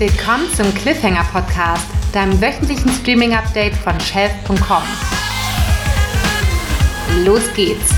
Willkommen 0.00 0.48
zum 0.54 0.72
Cliffhanger 0.72 1.24
Podcast, 1.30 1.86
deinem 2.14 2.40
wöchentlichen 2.40 2.88
Streaming-Update 2.88 3.74
von 3.74 4.00
Shelf.com. 4.00 4.82
Los 7.26 7.52
geht's! 7.52 7.94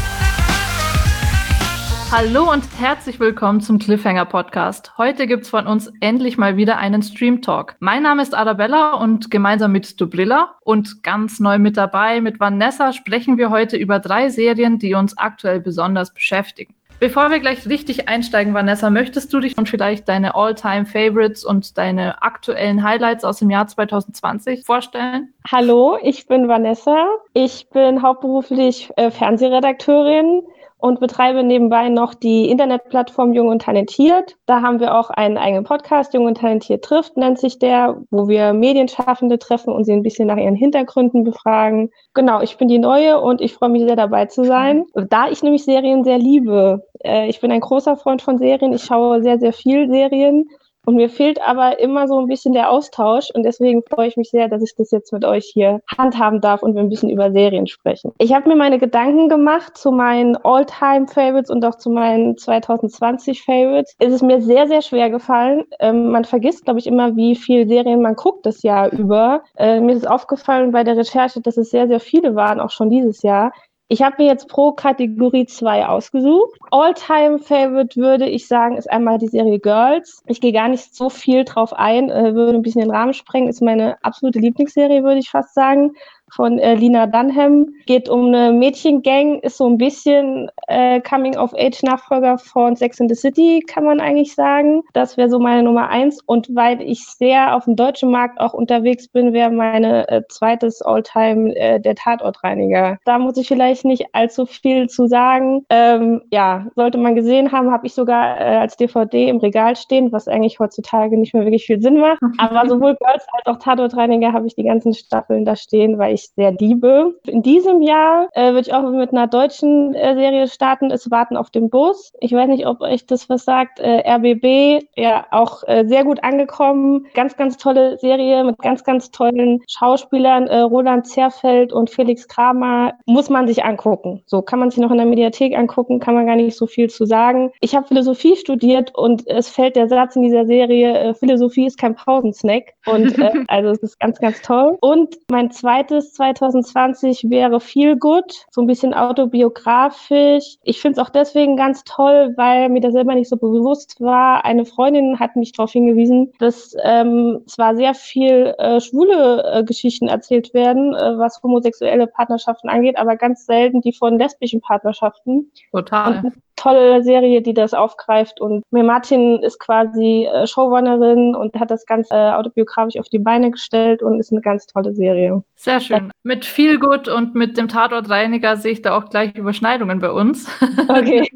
Hallo 2.11 2.51
und 2.51 2.65
herzlich 2.81 3.21
willkommen 3.21 3.61
zum 3.61 3.79
Cliffhanger 3.79 4.25
Podcast. 4.25 4.99
Heute 4.99 5.29
gibt's 5.29 5.49
von 5.49 5.69
uns 5.69 5.93
endlich 6.01 6.37
mal 6.39 6.57
wieder 6.57 6.77
einen 6.79 7.05
Stream 7.05 7.41
Talk. 7.41 7.77
Mein 7.79 8.03
Name 8.03 8.21
ist 8.21 8.35
Arabella 8.35 8.95
und 8.95 9.31
gemeinsam 9.31 9.71
mit 9.71 10.01
Dubrilla 10.01 10.57
und 10.63 11.05
ganz 11.05 11.39
neu 11.39 11.61
mit 11.61 11.77
dabei 11.77 12.21
mit 12.21 12.41
Vanessa 12.41 12.93
sprechen 12.93 13.39
wir 13.39 13.51
heute 13.51 13.77
über 13.77 14.01
drei 14.01 14.29
Serien, 14.29 14.81
die 14.81 14.95
uns 14.95 15.17
aktuell 15.17 15.61
besonders 15.61 16.13
beschäftigen. 16.13 16.75
Bevor 17.03 17.33
wir 17.33 17.41
gleich 17.41 17.69
richtig 17.69 18.09
einsteigen, 18.09 18.55
Vanessa, 18.55 18.89
möchtest 18.89 19.33
du 19.33 19.41
dich 19.41 19.59
und 19.59 19.69
vielleicht 19.69 20.09
deine 20.09 20.37
All-Time-Favorites 20.37 21.45
und 21.45 21.77
deine 21.77 22.23
aktuellen 22.23 22.85
Highlights 22.85 23.25
aus 23.25 23.41
dem 23.41 23.51
Jahr 23.51 23.67
2020 23.67 24.65
vorstellen? 24.65 25.35
Hallo, 25.51 25.99
ich 26.01 26.29
bin 26.29 26.47
Vanessa. 26.47 27.09
Ich 27.35 27.69
bin 27.71 28.03
hauptberuflich 28.03 28.89
äh, 28.95 29.11
Fernsehredakteurin 29.11 30.45
und 30.83 30.99
betreibe 30.99 31.45
nebenbei 31.45 31.89
noch 31.89 32.13
die 32.13 32.51
Internetplattform 32.51 33.33
Jung 33.35 33.49
und 33.49 33.63
Talentiert. 33.63 34.37
Da 34.47 34.63
haben 34.63 34.81
wir 34.81 34.97
auch 34.97 35.11
einen 35.11 35.39
eigenen 35.39 35.63
Podcast, 35.63 36.13
Jung 36.13 36.27
und 36.27 36.39
Talentiert 36.39 36.83
trifft, 36.85 37.17
nennt 37.17 37.39
sich 37.39 37.61
der, 37.61 38.03
wo 38.11 38.27
wir 38.27 38.53
Medienschaffende 38.53 39.39
treffen 39.39 39.73
und 39.73 39.85
sie 39.85 39.93
ein 39.93 40.03
bisschen 40.03 40.27
nach 40.27 40.39
ihren 40.39 40.57
Hintergründen 40.57 41.23
befragen. 41.23 41.91
Genau, 42.15 42.41
ich 42.43 42.57
bin 42.57 42.67
die 42.67 42.81
Neue 42.81 43.21
und 43.21 43.41
ich 43.41 43.55
freue 43.55 43.69
mich 43.69 43.83
sehr 43.83 43.95
dabei 43.95 44.27
zu 44.27 44.45
sein. 44.45 44.85
Da 45.09 45.29
ich 45.29 45.45
nämlich 45.45 45.65
Serien 45.65 46.03
sehr 46.03 46.19
liebe. 46.19 46.85
Äh, 47.05 47.29
ich 47.29 47.41
bin 47.41 47.53
ein 47.53 47.61
großer 47.61 47.97
Freund 47.97 48.21
von 48.21 48.39
Serien. 48.39 48.73
Ich 48.73 48.83
schaue 48.83 49.23
sehr, 49.23 49.39
sehr 49.39 49.53
viel 49.53 49.89
Serien 49.89 50.49
und 50.87 50.97
mir 50.97 51.09
fehlt 51.09 51.41
aber 51.41 51.79
immer 51.79 52.09
so 52.09 52.19
ein 52.19 52.27
bisschen 52.27 52.53
der 52.53 52.71
Austausch 52.71 53.31
und 53.35 53.45
deswegen 53.45 53.83
freue 53.89 54.09
ich 54.09 54.17
mich 54.17 54.31
sehr, 54.31 54.49
dass 54.49 54.63
ich 54.63 54.75
das 54.77 54.91
jetzt 54.91 55.13
mit 55.13 55.25
euch 55.25 55.51
hier 55.53 55.81
handhaben 55.97 56.41
darf 56.41 56.63
und 56.63 56.75
wir 56.75 56.81
ein 56.81 56.89
bisschen 56.89 57.11
über 57.11 57.31
Serien 57.33 57.67
sprechen. 57.67 58.13
Ich 58.19 58.35
habe 58.35 58.49
mir 58.49 58.57
meine 58.57 58.79
Gedanken 58.79 59.29
gemacht 59.29 59.77
zu 59.77 59.93
meinen 59.93 60.37
All-Time-Favorites 60.37 61.51
und 61.51 61.65
auch 61.65 61.77
zu 61.77 61.91
meinen 61.91 62.35
2020-Favorites. 62.35 63.95
Es 63.99 64.13
ist 64.13 64.23
mir 64.23 64.41
sehr, 64.41 64.67
sehr 64.67 64.83
schwer 64.83 65.11
gefallen. 65.11 65.65
Ähm, 65.79 66.11
man 66.11 66.25
vergisst, 66.25 66.65
glaube 66.65 66.81
ich, 66.81 66.87
immer, 66.87 67.17
wie 67.17 67.37
viel 67.37 67.69
Serien 67.69 68.03
man 68.03 68.17
guckt 68.17 68.45
das 68.47 68.63
Jahr 68.63 68.91
über. 68.93 69.43
Äh, 69.57 69.81
mir 69.81 69.95
ist 69.95 70.09
aufgefallen 70.09 70.73
bei 70.73 70.85
der 70.85 70.97
Recherche, 70.97 71.41
dass 71.41 71.57
es 71.57 71.71
sehr, 71.71 71.87
sehr 71.87 72.01
viele 72.01 72.35
waren, 72.35 72.61
auch 72.61 72.71
schon 72.71 72.91
dieses 72.91 73.23
Jahr. 73.23 73.53
Ich 73.93 74.01
habe 74.01 74.23
mir 74.23 74.27
jetzt 74.27 74.49
pro 74.49 74.73
Kategorie 74.73 75.45
zwei 75.45 75.85
ausgesucht. 75.85 76.59
All-Time-Favorite 76.71 78.01
würde 78.01 78.27
ich 78.27 78.49
sagen, 78.49 78.79
ist 78.79 78.91
einmal 78.91 79.19
die 79.19 79.29
Serie 79.29 79.61
Girls. 79.61 80.23
Ich 80.27 80.41
gehe 80.41 80.55
gar 80.55 80.69
nicht 80.69 80.97
so 80.97 81.11
viel 81.11 81.45
drauf 81.45 81.75
ein, 81.75 82.09
äh, 82.09 82.35
würde 82.35 82.57
ein 82.57 82.63
bisschen 82.63 82.81
den 82.81 82.91
Rahmen 82.91 83.13
sprengen. 83.13 83.51
Ist 83.51 83.61
meine 83.61 84.03
absolute 84.03 84.39
Lieblingsserie, 84.39 85.05
würde 85.05 85.19
ich 85.19 85.29
fast 85.29 85.53
sagen 85.53 85.93
von 86.35 86.59
äh, 86.59 86.75
Lina 86.75 87.07
Dunham. 87.07 87.75
Geht 87.87 88.09
um 88.09 88.27
eine 88.27 88.53
Mädchengang, 88.53 89.41
ist 89.41 89.59
so 89.59 89.67
ein 89.69 89.79
bisschen 89.79 90.51
äh, 90.69 91.01
Coming-of-Age-Nachfolger 91.01 92.39
von 92.39 92.77
Sex 92.77 93.01
in 93.01 93.09
the 93.09 93.15
City, 93.15 93.63
kann 93.67 93.85
man 93.85 94.01
eigentlich 94.01 94.35
sagen. 94.35 94.83
Das 94.93 95.17
wäre 95.17 95.29
so 95.29 95.39
meine 95.39 95.63
Nummer 95.63 95.89
eins. 95.89 96.21
Und 96.25 96.55
weil 96.55 96.81
ich 96.81 97.07
sehr 97.07 97.57
auf 97.57 97.65
dem 97.65 97.77
deutschen 97.77 98.11
Markt 98.11 98.41
auch 98.41 98.55
unterwegs 98.55 99.09
bin, 99.09 99.33
wäre 99.33 99.51
meine 99.51 100.09
äh, 100.09 100.23
zweites 100.29 100.81
Alltime 100.83 101.55
äh, 101.57 101.81
der 101.81 101.95
Tatortreiniger. 101.95 102.99
Da 103.05 103.19
muss 103.19 103.37
ich 103.37 103.49
vielleicht 103.49 103.85
nicht 103.85 104.07
allzu 104.15 104.47
viel 104.47 104.89
zu 104.89 105.07
sagen. 105.07 105.67
Ähm, 105.69 106.23
ja, 106.31 106.67
sollte 106.77 106.99
man 106.99 107.15
gesehen 107.15 107.53
haben, 107.53 107.71
habe 107.71 107.87
ich 107.87 107.95
sogar 107.95 108.41
äh, 108.41 108.57
als 108.57 108.77
DVD 108.77 109.29
im 109.29 109.39
Regal 109.39 109.77
stehen, 109.77 110.13
was 110.13 110.29
eigentlich 110.29 110.59
heutzutage 110.59 111.19
nicht 111.19 111.35
mehr 111.35 111.45
wirklich 111.45 111.67
viel 111.67 111.81
Sinn 111.83 111.99
macht. 111.99 112.21
Aber 112.39 112.69
sowohl 112.69 112.97
Girls 112.97 113.27
als 113.33 113.47
auch 113.47 113.59
Tatortreiniger 113.59 114.33
habe 114.33 114.47
ich 114.47 114.55
die 114.55 114.65
ganzen 114.65 114.95
Staffeln 114.95 115.45
da 115.45 115.57
stehen, 115.57 115.99
weil 115.99 116.15
ich 116.15 116.22
ich 116.23 116.33
sehr 116.35 116.53
liebe. 116.53 117.15
In 117.27 117.43
diesem 117.43 117.83
Jahr 117.83 118.29
äh, 118.33 118.53
würde 118.53 118.69
ich 118.69 118.75
auch 118.75 118.83
mit 118.91 119.11
einer 119.13 119.27
deutschen 119.27 119.95
äh, 119.95 120.15
Serie 120.15 120.49
starten, 120.49 120.91
Es 120.91 121.11
Warten 121.11 121.37
auf 121.37 121.51
den 121.51 121.71
Bus. 121.71 122.13
Ich 122.21 122.33
weiß 122.33 122.49
nicht, 122.49 122.67
ob 122.67 122.81
euch 122.81 123.07
das 123.07 123.29
was 123.29 123.45
sagt. 123.45 123.81
Äh, 123.81 124.03
RBB, 124.09 124.85
ja, 124.97 125.27
auch 125.31 125.63
äh, 125.67 125.85
sehr 125.87 126.05
gut 126.05 126.23
angekommen. 126.23 127.07
Ganz, 127.15 127.37
ganz 127.37 127.57
tolle 127.57 127.99
Serie 127.99 128.45
mit 128.45 128.59
ganz, 128.59 128.85
ganz 128.85 129.11
tollen 129.11 129.61
Schauspielern. 129.69 130.47
Äh, 130.47 130.61
Roland 130.61 131.07
Zerfeld 131.07 131.73
und 131.73 131.91
Felix 131.91 132.29
Kramer 132.29 132.95
muss 133.07 133.31
man 133.31 133.47
sich 133.47 133.65
angucken. 133.65 134.23
So 134.27 134.43
kann 134.43 134.59
man 134.59 134.71
sich 134.71 134.81
noch 134.81 134.91
in 134.91 134.99
der 134.99 135.07
Mediathek 135.07 135.57
angucken, 135.57 136.01
kann 136.01 136.15
man 136.15 136.27
gar 136.27 136.37
nicht 136.37 136.57
so 136.57 136.67
viel 136.67 136.89
zu 136.89 137.05
sagen. 137.05 137.51
Ich 137.61 137.75
habe 137.75 137.87
Philosophie 137.87 138.37
studiert 138.37 138.95
und 138.95 139.27
es 139.27 139.49
fällt 139.49 139.77
der 139.77 139.89
Satz 139.89 140.17
in 140.17 140.23
dieser 140.23 140.47
Serie, 140.47 140.99
äh, 140.99 141.15
Philosophie 141.15 141.67
ist 141.67 141.79
kein 141.79 141.95
Pausensnack. 141.95 142.73
Und 142.87 143.15
also 143.49 143.71
es 143.71 143.79
ist 143.83 144.01
ganz, 144.01 144.19
ganz 144.19 144.41
toll. 144.43 144.77
Und 144.81 145.17
mein 145.31 145.51
zweites 145.51 146.12
2020 146.13 147.31
wäre 147.31 147.61
Feel 147.61 147.97
Good, 147.97 148.47
so 148.51 148.61
ein 148.61 148.67
bisschen 148.67 148.95
autobiografisch. 148.95 150.57
Ich 150.63 150.81
finde 150.81 151.01
es 151.01 151.07
auch 151.07 151.11
deswegen 151.11 151.57
ganz 151.57 151.85
toll, 151.85 152.35
weil 152.37 152.69
mir 152.69 152.81
das 152.81 152.93
selber 152.93 153.15
nicht 153.15 153.29
so 153.29 153.37
bewusst 153.37 154.01
war. 154.01 154.45
Eine 154.45 154.65
Freundin 154.65 155.19
hat 155.19 155.37
mich 155.37 155.53
darauf 155.53 155.73
hingewiesen, 155.73 156.33
dass 156.39 156.75
ähm, 156.83 157.41
zwar 157.47 157.77
sehr 157.77 157.95
viel 157.95 158.55
äh, 158.59 158.81
schwule 158.81 159.45
äh, 159.45 159.65
Geschichten 159.65 160.09
erzählt 160.09 160.55
werden, 160.55 160.95
äh, 160.95 161.19
was 161.19 161.43
homosexuelle 161.43 162.07
Partnerschaften 162.07 162.69
angeht, 162.69 162.99
aber 162.99 163.17
ganz 163.17 163.47
selten 163.47 163.81
die 163.81 163.93
von 163.93 164.19
lesbischen 164.19 164.61
Partnerschaften. 164.61 165.51
Total. 165.71 166.23
Und 166.25 166.33
tolle 166.57 167.03
Serie, 167.03 167.43
die 167.43 167.55
das 167.55 167.75
aufgreift. 167.75 168.41
Und 168.41 168.65
mir 168.71 168.85
Martin 168.85 169.43
ist 169.43 169.59
quasi 169.59 170.29
äh, 170.33 170.47
Showrunnerin 170.47 171.35
und 171.35 171.55
hat 171.59 171.71
das 171.71 171.87
Ganze 171.87 172.15
äh, 172.15 172.33
autobiografisch 172.33 172.99
auf 172.99 173.09
die 173.09 173.19
Beine 173.19 173.51
gestellt 173.51 174.03
und 174.03 174.21
ist 174.21 174.33
eine 174.33 174.41
ganz 174.41 174.67
tolle 174.67 174.95
Serie. 174.95 175.43
Sehr 175.57 175.81
schön. 175.81 176.11
Mit 176.25 176.45
viel 176.45 176.79
Gut 176.79 177.09
und 177.09 177.35
mit 177.35 177.57
dem 177.57 177.69
Tatortreiniger 177.69 178.57
sehe 178.57 178.73
ich 178.73 178.83
da 178.83 178.97
auch 178.97 179.09
gleich 179.11 179.37
Überschneidungen 179.37 179.99
bei 180.01 180.11
uns. 180.11 180.49
Okay. 180.89 181.29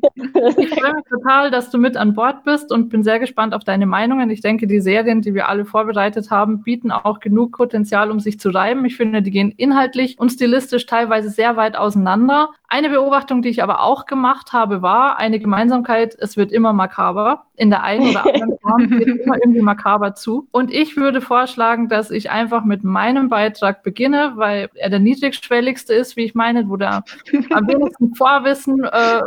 ich 0.59 0.69
freue 0.71 0.95
mich 0.95 1.05
total, 1.09 1.51
dass 1.51 1.71
du 1.71 1.79
mit 1.79 1.97
an 1.97 2.15
Bord 2.15 2.45
bist 2.45 2.73
und 2.73 2.89
bin 2.89 3.03
sehr 3.03 3.19
gespannt 3.19 3.55
auf 3.55 3.65
deine 3.65 3.87
Meinungen. 3.87 4.29
Ich 4.29 4.41
denke, 4.41 4.67
die 4.67 4.81
Serien, 4.81 5.23
die 5.23 5.35
wir 5.35 5.49
alle 5.49 5.65
vorbereitet 5.65 6.31
haben, 6.31 6.63
bieten 6.63 6.91
auch 6.91 7.21
genug 7.21 7.57
Potenzial, 7.57 8.11
um 8.11 8.21
sich 8.21 8.39
zu 8.39 8.51
reiben. 8.51 8.85
Ich 8.85 8.97
finde, 8.97 9.23
die 9.23 9.31
gehen 9.31 9.53
inhaltlich 9.57 10.19
und 10.19 10.31
stilistisch 10.31 10.87
teilweise 10.87 11.31
sehr 11.31 11.57
weit 11.57 11.77
auseinander. 11.77 12.51
Eine 12.69 12.91
Beobachtung, 12.91 13.43
die 13.43 13.49
ich 13.49 13.63
aber 13.63 13.81
auch 13.81 14.07
gemacht 14.07 14.53
habe, 14.53 14.83
war 14.83 15.19
eine 15.19 15.39
Gemeinsamkeit, 15.39 16.17
es 16.19 16.37
wird 16.37 16.51
immer 16.51 16.73
makaber. 16.73 17.45
In 17.55 17.71
der 17.71 17.85
einen 17.85 18.11
oder 18.11 18.27
anderen 18.27 18.59
Form 18.63 18.89
geht 18.89 19.07
immer 19.07 19.37
irgendwie 19.37 19.63
makaber 19.63 20.15
zu. 20.15 20.49
Und 20.51 20.73
ich 20.73 20.97
würde 20.97 21.21
vorschlagen, 21.21 21.89
dass 21.89 22.11
ich 22.11 22.31
einfach 22.31 22.65
mit 22.65 22.83
meinem 22.83 23.29
Beitrag 23.29 23.83
beginne, 23.85 24.33
weil 24.35 24.69
er 24.75 24.91
der 24.91 24.99
niedrigschwelligste 24.99 25.95
ist, 25.95 26.17
wie 26.17 26.25
ich 26.25 26.35
meine, 26.35 26.69
wo 26.69 26.77
der 26.77 27.05
am 27.51 27.69
wenigsten 27.69 28.15
Vorwissen 28.17 28.83
äh, 28.85 29.21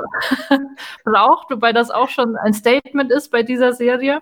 braucht, 1.06 1.50
wobei 1.50 1.72
das 1.72 1.92
auch 1.92 2.10
schon 2.10 2.36
ein 2.36 2.54
Statement 2.54 3.10
ist 3.10 3.32
bei 3.32 3.42
dieser 3.42 3.72
Serie. 3.74 4.22